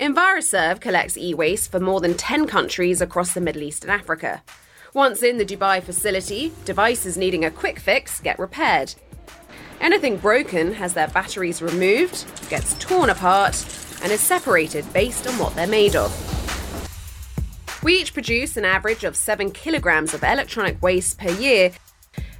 Enviroserve 0.00 0.80
collects 0.80 1.18
e 1.18 1.34
waste 1.34 1.72
for 1.72 1.80
more 1.80 2.00
than 2.00 2.14
10 2.14 2.46
countries 2.46 3.00
across 3.00 3.34
the 3.34 3.40
Middle 3.40 3.62
East 3.62 3.82
and 3.82 3.90
Africa. 3.90 4.42
Once 4.94 5.22
in 5.22 5.38
the 5.38 5.44
Dubai 5.44 5.82
facility, 5.82 6.52
devices 6.64 7.18
needing 7.18 7.44
a 7.44 7.50
quick 7.50 7.80
fix 7.80 8.20
get 8.20 8.38
repaired. 8.38 8.94
Anything 9.80 10.16
broken 10.16 10.74
has 10.74 10.94
their 10.94 11.08
batteries 11.08 11.60
removed, 11.60 12.24
gets 12.48 12.74
torn 12.78 13.10
apart, 13.10 13.64
and 14.02 14.12
is 14.12 14.20
separated 14.20 14.90
based 14.92 15.26
on 15.26 15.34
what 15.38 15.54
they're 15.54 15.66
made 15.66 15.96
of. 15.96 16.10
We 17.80 17.94
each 17.94 18.12
produce 18.12 18.56
an 18.56 18.64
average 18.64 19.04
of 19.04 19.14
7 19.14 19.52
kilograms 19.52 20.12
of 20.12 20.24
electronic 20.24 20.82
waste 20.82 21.16
per 21.18 21.30
year. 21.30 21.70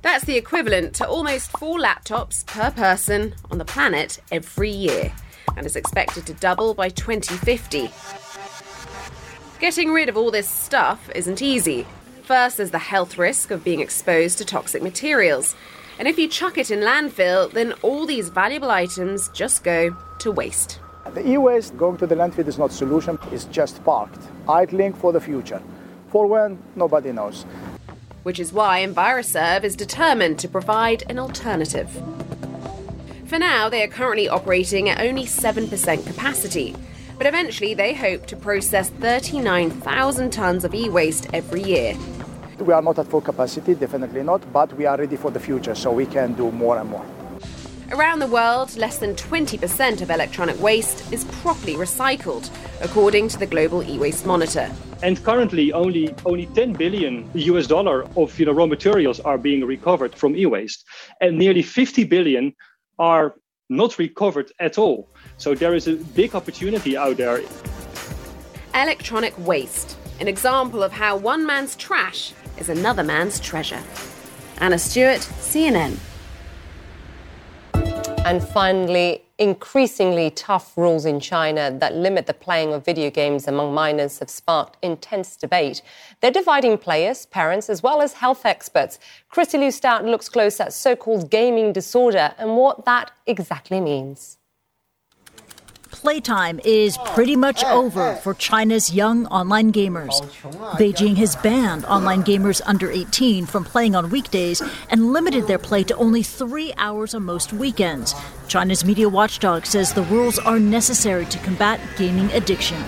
That's 0.03 0.24
the 0.24 0.36
equivalent 0.36 0.95
to 0.97 1.07
almost 1.07 1.57
four 1.59 1.78
laptops 1.78 2.45
per 2.45 2.72
person 2.72 3.36
on 3.49 3.59
the 3.59 3.64
planet 3.64 4.20
every 4.32 4.70
year, 4.70 5.12
and 5.57 5.64
is 5.64 5.76
expected 5.76 6.26
to 6.26 6.34
double 6.34 6.74
by 6.74 6.89
2050. 6.89 7.89
Getting 9.61 9.93
rid 9.93 10.09
of 10.09 10.16
all 10.16 10.32
this 10.32 10.49
stuff 10.49 11.09
isn't 11.14 11.41
easy. 11.41 11.86
First, 12.24 12.57
there's 12.57 12.72
the 12.72 12.78
health 12.78 13.16
risk 13.16 13.53
of 13.53 13.62
being 13.62 13.80
exposed 13.80 14.39
to 14.39 14.45
toxic 14.45 14.82
materials. 14.82 15.55
And 16.01 16.09
if 16.09 16.18
you 16.18 16.28
chuck 16.28 16.59
it 16.59 16.72
in 16.72 16.80
landfill, 16.80 17.51
then 17.53 17.74
all 17.82 18.07
these 18.07 18.28
valuable 18.28 18.70
items 18.70 19.28
just 19.30 19.62
go 19.62 19.97
to 20.18 20.32
waste. 20.32 20.80
The 21.14 21.26
e-waste 21.26 21.76
going 21.76 21.96
to 21.98 22.06
the 22.06 22.14
landfill 22.14 22.46
is 22.46 22.59
not 22.59 22.70
solution, 22.70 23.18
it's 23.32 23.46
just 23.46 23.82
parked, 23.84 24.22
idling 24.48 24.92
for 24.92 25.12
the 25.12 25.20
future. 25.20 25.61
For 26.11 26.26
when, 26.26 26.59
nobody 26.76 27.12
knows. 27.12 27.44
Which 28.22 28.38
is 28.38 28.52
why 28.52 28.84
Enviroserve 28.84 29.64
is 29.64 29.74
determined 29.74 30.38
to 30.40 30.48
provide 30.48 31.04
an 31.09 31.18
alternative. 31.18 31.90
For 33.26 33.38
now, 33.38 33.68
they 33.68 33.82
are 33.82 33.88
currently 33.88 34.28
operating 34.28 34.88
at 34.88 35.00
only 35.00 35.24
7% 35.24 36.06
capacity, 36.06 36.76
but 37.16 37.26
eventually 37.26 37.74
they 37.74 37.94
hope 37.94 38.26
to 38.26 38.36
process 38.36 38.90
39,000 38.90 40.30
tonnes 40.30 40.64
of 40.64 40.74
e 40.74 40.88
waste 40.88 41.26
every 41.32 41.62
year. 41.62 41.96
We 42.59 42.72
are 42.72 42.82
not 42.82 42.98
at 42.98 43.06
full 43.06 43.20
capacity, 43.20 43.74
definitely 43.74 44.22
not, 44.22 44.52
but 44.52 44.72
we 44.74 44.86
are 44.86 44.96
ready 44.96 45.16
for 45.16 45.30
the 45.30 45.40
future, 45.40 45.74
so 45.74 45.92
we 45.92 46.06
can 46.06 46.34
do 46.34 46.50
more 46.52 46.78
and 46.78 46.90
more. 46.90 47.04
Around 47.91 48.18
the 48.18 48.26
world, 48.26 48.76
less 48.76 48.99
than 48.99 49.14
20% 49.14 50.03
of 50.03 50.11
electronic 50.11 50.61
waste 50.61 51.11
is 51.11 51.24
properly 51.41 51.72
recycled, 51.74 52.51
according 52.82 53.28
to 53.28 53.39
the 53.39 53.47
Global 53.47 53.82
E-Waste 53.82 54.26
Monitor. 54.26 54.70
And 55.03 55.24
currently, 55.24 55.72
only 55.72 56.14
only 56.26 56.47
10 56.47 56.74
billion 56.74 57.30
US 57.32 57.66
dollar 57.66 58.07
of 58.14 58.39
you 58.39 58.45
know 58.45 58.53
raw 58.53 58.66
materials 58.66 59.20
are 59.20 59.39
being 59.39 59.64
recovered 59.64 60.14
from 60.14 60.36
e-waste, 60.36 60.84
and 61.22 61.39
nearly 61.39 61.62
50 61.62 62.05
billion 62.05 62.55
are 62.99 63.36
not 63.70 63.99
recovered 63.99 64.53
at 64.61 64.76
all. 64.76 65.09
So 65.39 65.55
there 65.55 65.74
is 65.74 65.89
a 65.89 65.95
big 65.95 66.34
opportunity 66.34 66.95
out 66.95 67.16
there. 67.16 67.41
Electronic 68.74 69.34
waste, 69.47 69.97
an 70.20 70.28
example 70.28 70.82
of 70.82 70.93
how 70.93 71.16
one 71.16 71.47
man's 71.47 71.74
trash 71.74 72.34
is 72.59 72.68
another 72.68 73.03
man's 73.03 73.41
treasure. 73.41 73.82
Anna 74.59 74.78
Stewart, 74.78 75.20
CNN. 75.20 75.97
And 78.29 78.47
finally, 78.47 79.22
increasingly 79.39 80.29
tough 80.31 80.76
rules 80.76 81.07
in 81.07 81.18
China 81.18 81.74
that 81.79 81.95
limit 81.95 82.26
the 82.26 82.35
playing 82.35 82.74
of 82.74 82.85
video 82.85 83.09
games 83.09 83.49
among 83.49 83.72
minors 83.72 84.18
have 84.18 84.29
sparked 84.29 84.76
intense 84.83 85.35
debate. 85.35 85.81
They're 86.20 86.31
dividing 86.31 86.76
players, 86.76 87.24
parents, 87.24 87.70
as 87.70 87.83
well 87.83 88.03
as 88.03 88.12
health 88.12 88.45
experts. 88.45 88.99
Kristie 89.33 89.59
Lu 89.59 89.70
Stout 89.70 90.05
looks 90.05 90.29
close 90.29 90.61
at 90.61 90.74
so 90.74 90.95
called 90.95 91.31
gaming 91.31 91.72
disorder 91.72 92.35
and 92.37 92.55
what 92.55 92.85
that 92.85 93.12
exactly 93.26 93.81
means. 93.81 94.38
Playtime 95.99 96.61
is 96.64 96.96
pretty 97.07 97.34
much 97.34 97.64
over 97.64 98.14
for 98.22 98.32
China's 98.32 98.94
young 98.94 99.26
online 99.26 99.72
gamers. 99.72 100.12
Beijing 100.78 101.16
has 101.16 101.34
banned 101.34 101.84
online 101.86 102.22
gamers 102.22 102.61
under 102.66 102.88
18 102.88 103.46
from 103.46 103.64
playing 103.64 103.96
on 103.96 104.09
weekdays 104.09 104.62
and 104.90 105.12
limited 105.12 105.49
their 105.49 105.59
play 105.59 105.82
to 105.82 105.96
only 105.96 106.22
three 106.22 106.72
hours 106.76 107.14
on 107.14 107.24
most 107.24 107.53
weekends. 107.53 108.14
China's 108.46 108.84
media 108.84 109.09
watchdog 109.09 109.66
says 109.66 109.92
the 109.92 110.05
rules 110.05 110.38
are 110.38 110.61
necessary 110.61 111.26
to 111.26 111.38
combat 111.38 111.80
gaming 111.96 112.30
addiction. 112.30 112.80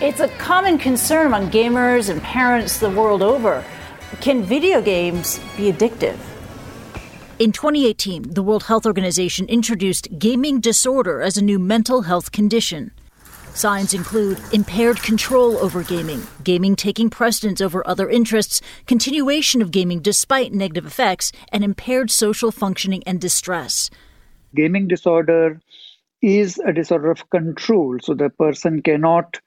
It's 0.00 0.20
a 0.20 0.28
common 0.38 0.78
concern 0.78 1.26
among 1.26 1.50
gamers 1.50 2.10
and 2.10 2.22
parents 2.22 2.78
the 2.78 2.90
world 2.90 3.22
over. 3.22 3.64
Can 4.20 4.44
video 4.44 4.80
games 4.80 5.40
be 5.56 5.72
addictive? 5.72 6.29
In 7.40 7.52
2018, 7.52 8.34
the 8.34 8.42
World 8.42 8.64
Health 8.64 8.84
Organization 8.84 9.48
introduced 9.48 10.18
gaming 10.18 10.60
disorder 10.60 11.22
as 11.22 11.38
a 11.38 11.42
new 11.42 11.58
mental 11.58 12.02
health 12.02 12.32
condition. 12.32 12.90
Signs 13.54 13.94
include 13.94 14.38
impaired 14.52 15.02
control 15.02 15.56
over 15.56 15.82
gaming, 15.82 16.26
gaming 16.44 16.76
taking 16.76 17.08
precedence 17.08 17.62
over 17.62 17.82
other 17.88 18.10
interests, 18.10 18.60
continuation 18.86 19.62
of 19.62 19.70
gaming 19.70 20.00
despite 20.00 20.52
negative 20.52 20.84
effects, 20.84 21.32
and 21.50 21.64
impaired 21.64 22.10
social 22.10 22.52
functioning 22.52 23.02
and 23.06 23.22
distress. 23.22 23.88
Gaming 24.54 24.86
disorder 24.86 25.62
is 26.20 26.58
a 26.66 26.74
disorder 26.74 27.10
of 27.10 27.30
control, 27.30 27.96
so 28.02 28.12
the 28.12 28.28
person 28.28 28.82
cannot 28.82 29.40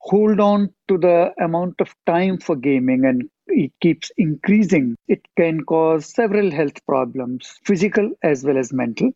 hold 0.00 0.38
on 0.38 0.74
to 0.88 0.98
the 0.98 1.32
amount 1.42 1.80
of 1.80 1.94
time 2.04 2.36
for 2.36 2.56
gaming 2.56 3.06
and 3.06 3.30
it 3.48 3.72
keeps 3.80 4.10
increasing. 4.16 4.96
It 5.08 5.26
can 5.36 5.64
cause 5.64 6.06
several 6.06 6.50
health 6.50 6.84
problems, 6.86 7.58
physical 7.64 8.12
as 8.22 8.44
well 8.44 8.58
as 8.58 8.72
mental. 8.72 9.12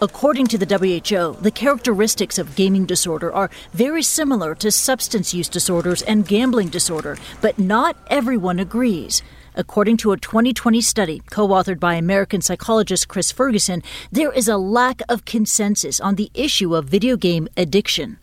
According 0.00 0.48
to 0.48 0.58
the 0.58 0.66
WHO, 0.66 1.40
the 1.40 1.52
characteristics 1.52 2.36
of 2.36 2.56
gaming 2.56 2.86
disorder 2.86 3.32
are 3.32 3.50
very 3.72 4.02
similar 4.02 4.54
to 4.56 4.72
substance 4.72 5.32
use 5.32 5.48
disorders 5.48 6.02
and 6.02 6.26
gambling 6.26 6.68
disorder, 6.68 7.16
but 7.40 7.58
not 7.58 7.96
everyone 8.08 8.58
agrees. 8.58 9.22
According 9.54 9.98
to 9.98 10.12
a 10.12 10.16
2020 10.16 10.80
study 10.80 11.22
co 11.30 11.46
authored 11.48 11.78
by 11.78 11.94
American 11.94 12.40
psychologist 12.40 13.06
Chris 13.06 13.30
Ferguson, 13.30 13.82
there 14.10 14.32
is 14.32 14.48
a 14.48 14.56
lack 14.56 15.02
of 15.08 15.24
consensus 15.24 16.00
on 16.00 16.16
the 16.16 16.30
issue 16.34 16.74
of 16.74 16.86
video 16.86 17.16
game 17.16 17.46
addiction. 17.56 18.18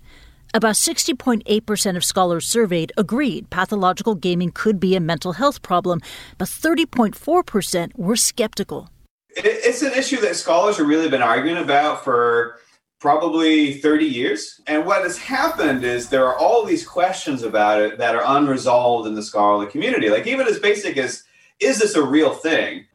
About 0.51 0.73
60.8% 0.73 1.95
of 1.95 2.03
scholars 2.03 2.47
surveyed 2.47 2.91
agreed 2.97 3.51
pathological 3.51 4.15
gaming 4.15 4.49
could 4.51 4.79
be 4.79 4.95
a 4.95 4.99
mental 4.99 5.33
health 5.33 5.61
problem, 5.61 6.01
but 6.39 6.47
30.4% 6.47 7.95
were 7.95 8.15
skeptical. 8.15 8.89
It's 9.35 9.83
an 9.83 9.93
issue 9.93 10.19
that 10.21 10.35
scholars 10.35 10.77
have 10.77 10.87
really 10.87 11.07
been 11.07 11.21
arguing 11.21 11.57
about 11.57 12.03
for 12.03 12.57
probably 12.99 13.75
30 13.75 14.05
years. 14.05 14.59
And 14.65 14.87
what 14.87 15.03
has 15.03 15.19
happened 15.19 15.83
is 15.83 16.09
there 16.09 16.25
are 16.25 16.35
all 16.35 16.65
these 16.65 16.85
questions 16.85 17.43
about 17.43 17.79
it 17.79 17.99
that 17.99 18.15
are 18.15 18.23
unresolved 18.25 19.07
in 19.07 19.13
the 19.13 19.21
scholarly 19.21 19.67
community. 19.67 20.09
Like, 20.09 20.25
even 20.25 20.47
as 20.47 20.57
basic 20.57 20.97
as 20.97 21.23
is 21.59 21.77
this 21.77 21.95
a 21.95 22.03
real 22.03 22.33
thing? 22.33 22.85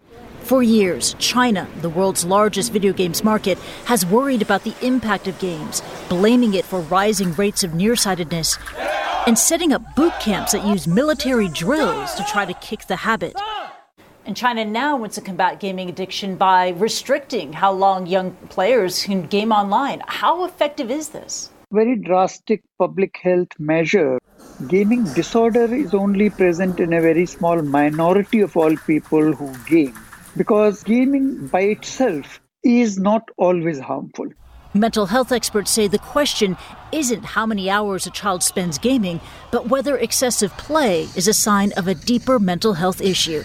For 0.45 0.63
years, 0.63 1.17
China, 1.19 1.67
the 1.81 1.89
world's 1.89 2.23
largest 2.23 2.71
video 2.71 2.93
games 2.93 3.25
market, 3.25 3.57
has 3.87 4.05
worried 4.05 4.43
about 4.43 4.63
the 4.63 4.75
impact 4.83 5.27
of 5.27 5.39
games, 5.39 5.83
blaming 6.11 6.53
it 6.53 6.67
for 6.67 6.81
rising 6.81 7.33
rates 7.33 7.65
of 7.65 7.73
nearsightedness, 7.73 8.59
and 9.27 9.39
setting 9.39 9.73
up 9.73 9.97
boot 9.97 10.13
camps 10.21 10.53
that 10.53 10.67
use 10.67 10.87
military 10.87 11.49
drills 11.49 12.13
to 12.17 12.25
try 12.25 12.45
to 12.45 12.53
kick 12.61 12.87
the 12.89 12.97
habit. 12.97 13.35
And 14.27 14.37
China 14.37 14.67
now 14.67 14.99
wants 14.99 15.15
to 15.15 15.23
combat 15.23 15.61
gaming 15.61 15.89
addiction 15.89 16.37
by 16.37 16.75
restricting 16.77 17.55
how 17.55 17.73
long 17.73 18.07
young 18.07 18.33
players 18.51 19.03
can 19.03 19.23
game 19.23 19.51
online. 19.51 20.03
How 20.09 20.45
effective 20.45 20.91
is 20.91 21.09
this? 21.09 21.49
Very 21.73 21.97
drastic 21.97 22.63
public 22.79 23.17
health 23.23 23.59
measure. 23.59 24.19
Gaming 24.69 25.05
disorder 25.15 25.75
is 25.75 25.95
only 25.95 26.29
present 26.29 26.81
in 26.81 26.93
a 26.93 27.01
very 27.01 27.25
small 27.25 27.63
minority 27.63 28.41
of 28.41 28.55
all 28.59 28.77
people 28.77 29.33
who 29.33 29.51
game 29.65 29.95
because 30.37 30.83
gaming 30.83 31.47
by 31.49 31.61
itself 31.61 32.41
is 32.63 32.99
not 32.99 33.29
always 33.37 33.79
harmful. 33.79 34.29
Mental 34.77 35.07
health 35.07 35.31
experts 35.31 35.71
say 35.71 35.87
the 35.87 35.99
question 35.99 36.57
isn't 36.91 37.25
how 37.25 37.47
many 37.47 37.71
hours 37.71 38.07
a 38.07 38.11
child 38.11 38.43
spends 38.43 38.77
gaming, 38.77 39.21
but 39.53 39.69
whether 39.69 39.97
excessive 39.97 40.57
play 40.57 41.03
is 41.15 41.29
a 41.29 41.35
sign 41.35 41.73
of 41.77 41.87
a 41.87 41.95
deeper 41.95 42.41
mental 42.41 42.73
health 42.73 43.01
issue. 43.01 43.45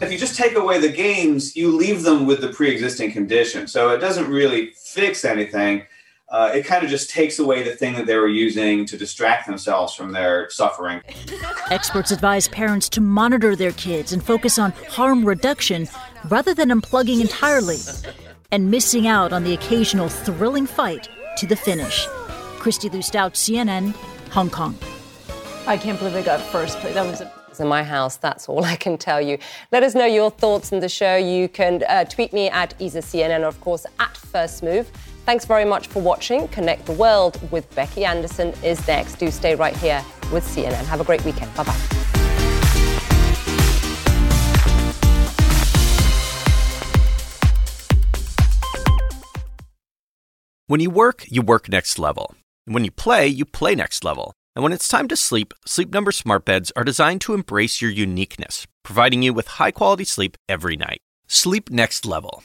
If 0.00 0.10
you 0.10 0.16
just 0.16 0.36
take 0.36 0.54
away 0.54 0.78
the 0.80 0.88
games, 0.88 1.54
you 1.54 1.76
leave 1.76 2.02
them 2.02 2.24
with 2.24 2.40
the 2.40 2.48
pre 2.48 2.70
existing 2.70 3.12
condition. 3.12 3.66
So 3.66 3.90
it 3.90 3.98
doesn't 3.98 4.30
really 4.30 4.70
fix 4.70 5.24
anything. 5.24 5.82
Uh, 6.30 6.50
it 6.54 6.66
kind 6.66 6.84
of 6.84 6.90
just 6.90 7.08
takes 7.08 7.38
away 7.38 7.62
the 7.62 7.74
thing 7.74 7.94
that 7.94 8.04
they 8.06 8.16
were 8.16 8.28
using 8.28 8.84
to 8.84 8.98
distract 8.98 9.46
themselves 9.46 9.94
from 9.94 10.12
their 10.12 10.50
suffering. 10.50 11.00
Experts 11.70 12.10
advise 12.10 12.48
parents 12.48 12.86
to 12.90 13.00
monitor 13.00 13.56
their 13.56 13.72
kids 13.72 14.12
and 14.12 14.22
focus 14.22 14.58
on 14.58 14.72
harm 14.90 15.24
reduction 15.24 15.88
rather 16.28 16.52
than 16.52 16.68
unplugging 16.68 17.22
entirely 17.22 17.78
and 18.52 18.70
missing 18.70 19.06
out 19.06 19.32
on 19.32 19.42
the 19.42 19.54
occasional 19.54 20.08
thrilling 20.10 20.66
fight 20.66 21.08
to 21.38 21.46
the 21.46 21.56
finish. 21.56 22.06
Kristie 22.58 22.92
Lu 22.92 23.00
Stout, 23.00 23.32
CNN, 23.32 23.94
Hong 24.30 24.50
Kong. 24.50 24.76
I 25.66 25.78
can't 25.78 25.98
believe 25.98 26.14
I 26.14 26.22
got 26.22 26.40
first 26.40 26.78
place. 26.80 26.94
That 26.94 27.06
was 27.06 27.22
a- 27.22 27.32
in 27.60 27.66
my 27.66 27.82
house. 27.82 28.16
That's 28.16 28.48
all 28.48 28.64
I 28.64 28.76
can 28.76 28.96
tell 28.98 29.20
you. 29.20 29.38
Let 29.72 29.82
us 29.82 29.94
know 29.94 30.04
your 30.06 30.30
thoughts 30.30 30.72
on 30.72 30.80
the 30.80 30.88
show. 30.88 31.16
You 31.16 31.48
can 31.48 31.82
uh, 31.88 32.04
tweet 32.04 32.32
me 32.32 32.48
at 32.48 32.74
Isa 32.80 33.00
CNN, 33.00 33.40
or 33.40 33.46
of 33.46 33.60
course 33.60 33.84
at 33.98 34.16
First 34.16 34.62
Move. 34.62 34.90
Thanks 35.28 35.44
very 35.44 35.66
much 35.66 35.88
for 35.88 36.00
watching. 36.00 36.48
Connect 36.48 36.86
the 36.86 36.92
World 36.92 37.38
with 37.52 37.68
Becky 37.74 38.06
Anderson 38.06 38.54
is 38.64 38.88
next. 38.88 39.16
Do 39.16 39.30
stay 39.30 39.54
right 39.54 39.76
here 39.76 40.02
with 40.32 40.42
CNN. 40.42 40.86
Have 40.86 41.02
a 41.02 41.04
great 41.04 41.22
weekend. 41.22 41.54
Bye 41.54 41.64
bye. 41.64 41.76
When 50.66 50.80
you 50.80 50.88
work, 50.88 51.26
you 51.28 51.42
work 51.42 51.68
next 51.68 51.98
level. 51.98 52.34
And 52.66 52.72
when 52.72 52.84
you 52.86 52.90
play, 52.90 53.26
you 53.26 53.44
play 53.44 53.74
next 53.74 54.04
level. 54.04 54.32
And 54.56 54.62
when 54.62 54.72
it's 54.72 54.88
time 54.88 55.08
to 55.08 55.16
sleep, 55.16 55.52
Sleep 55.66 55.92
Number 55.92 56.10
smart 56.10 56.46
beds 56.46 56.72
are 56.74 56.84
designed 56.84 57.20
to 57.20 57.34
embrace 57.34 57.82
your 57.82 57.90
uniqueness, 57.90 58.66
providing 58.82 59.22
you 59.22 59.34
with 59.34 59.58
high-quality 59.58 60.04
sleep 60.04 60.38
every 60.48 60.76
night. 60.76 61.00
Sleep 61.26 61.68
next 61.68 62.06
level. 62.06 62.44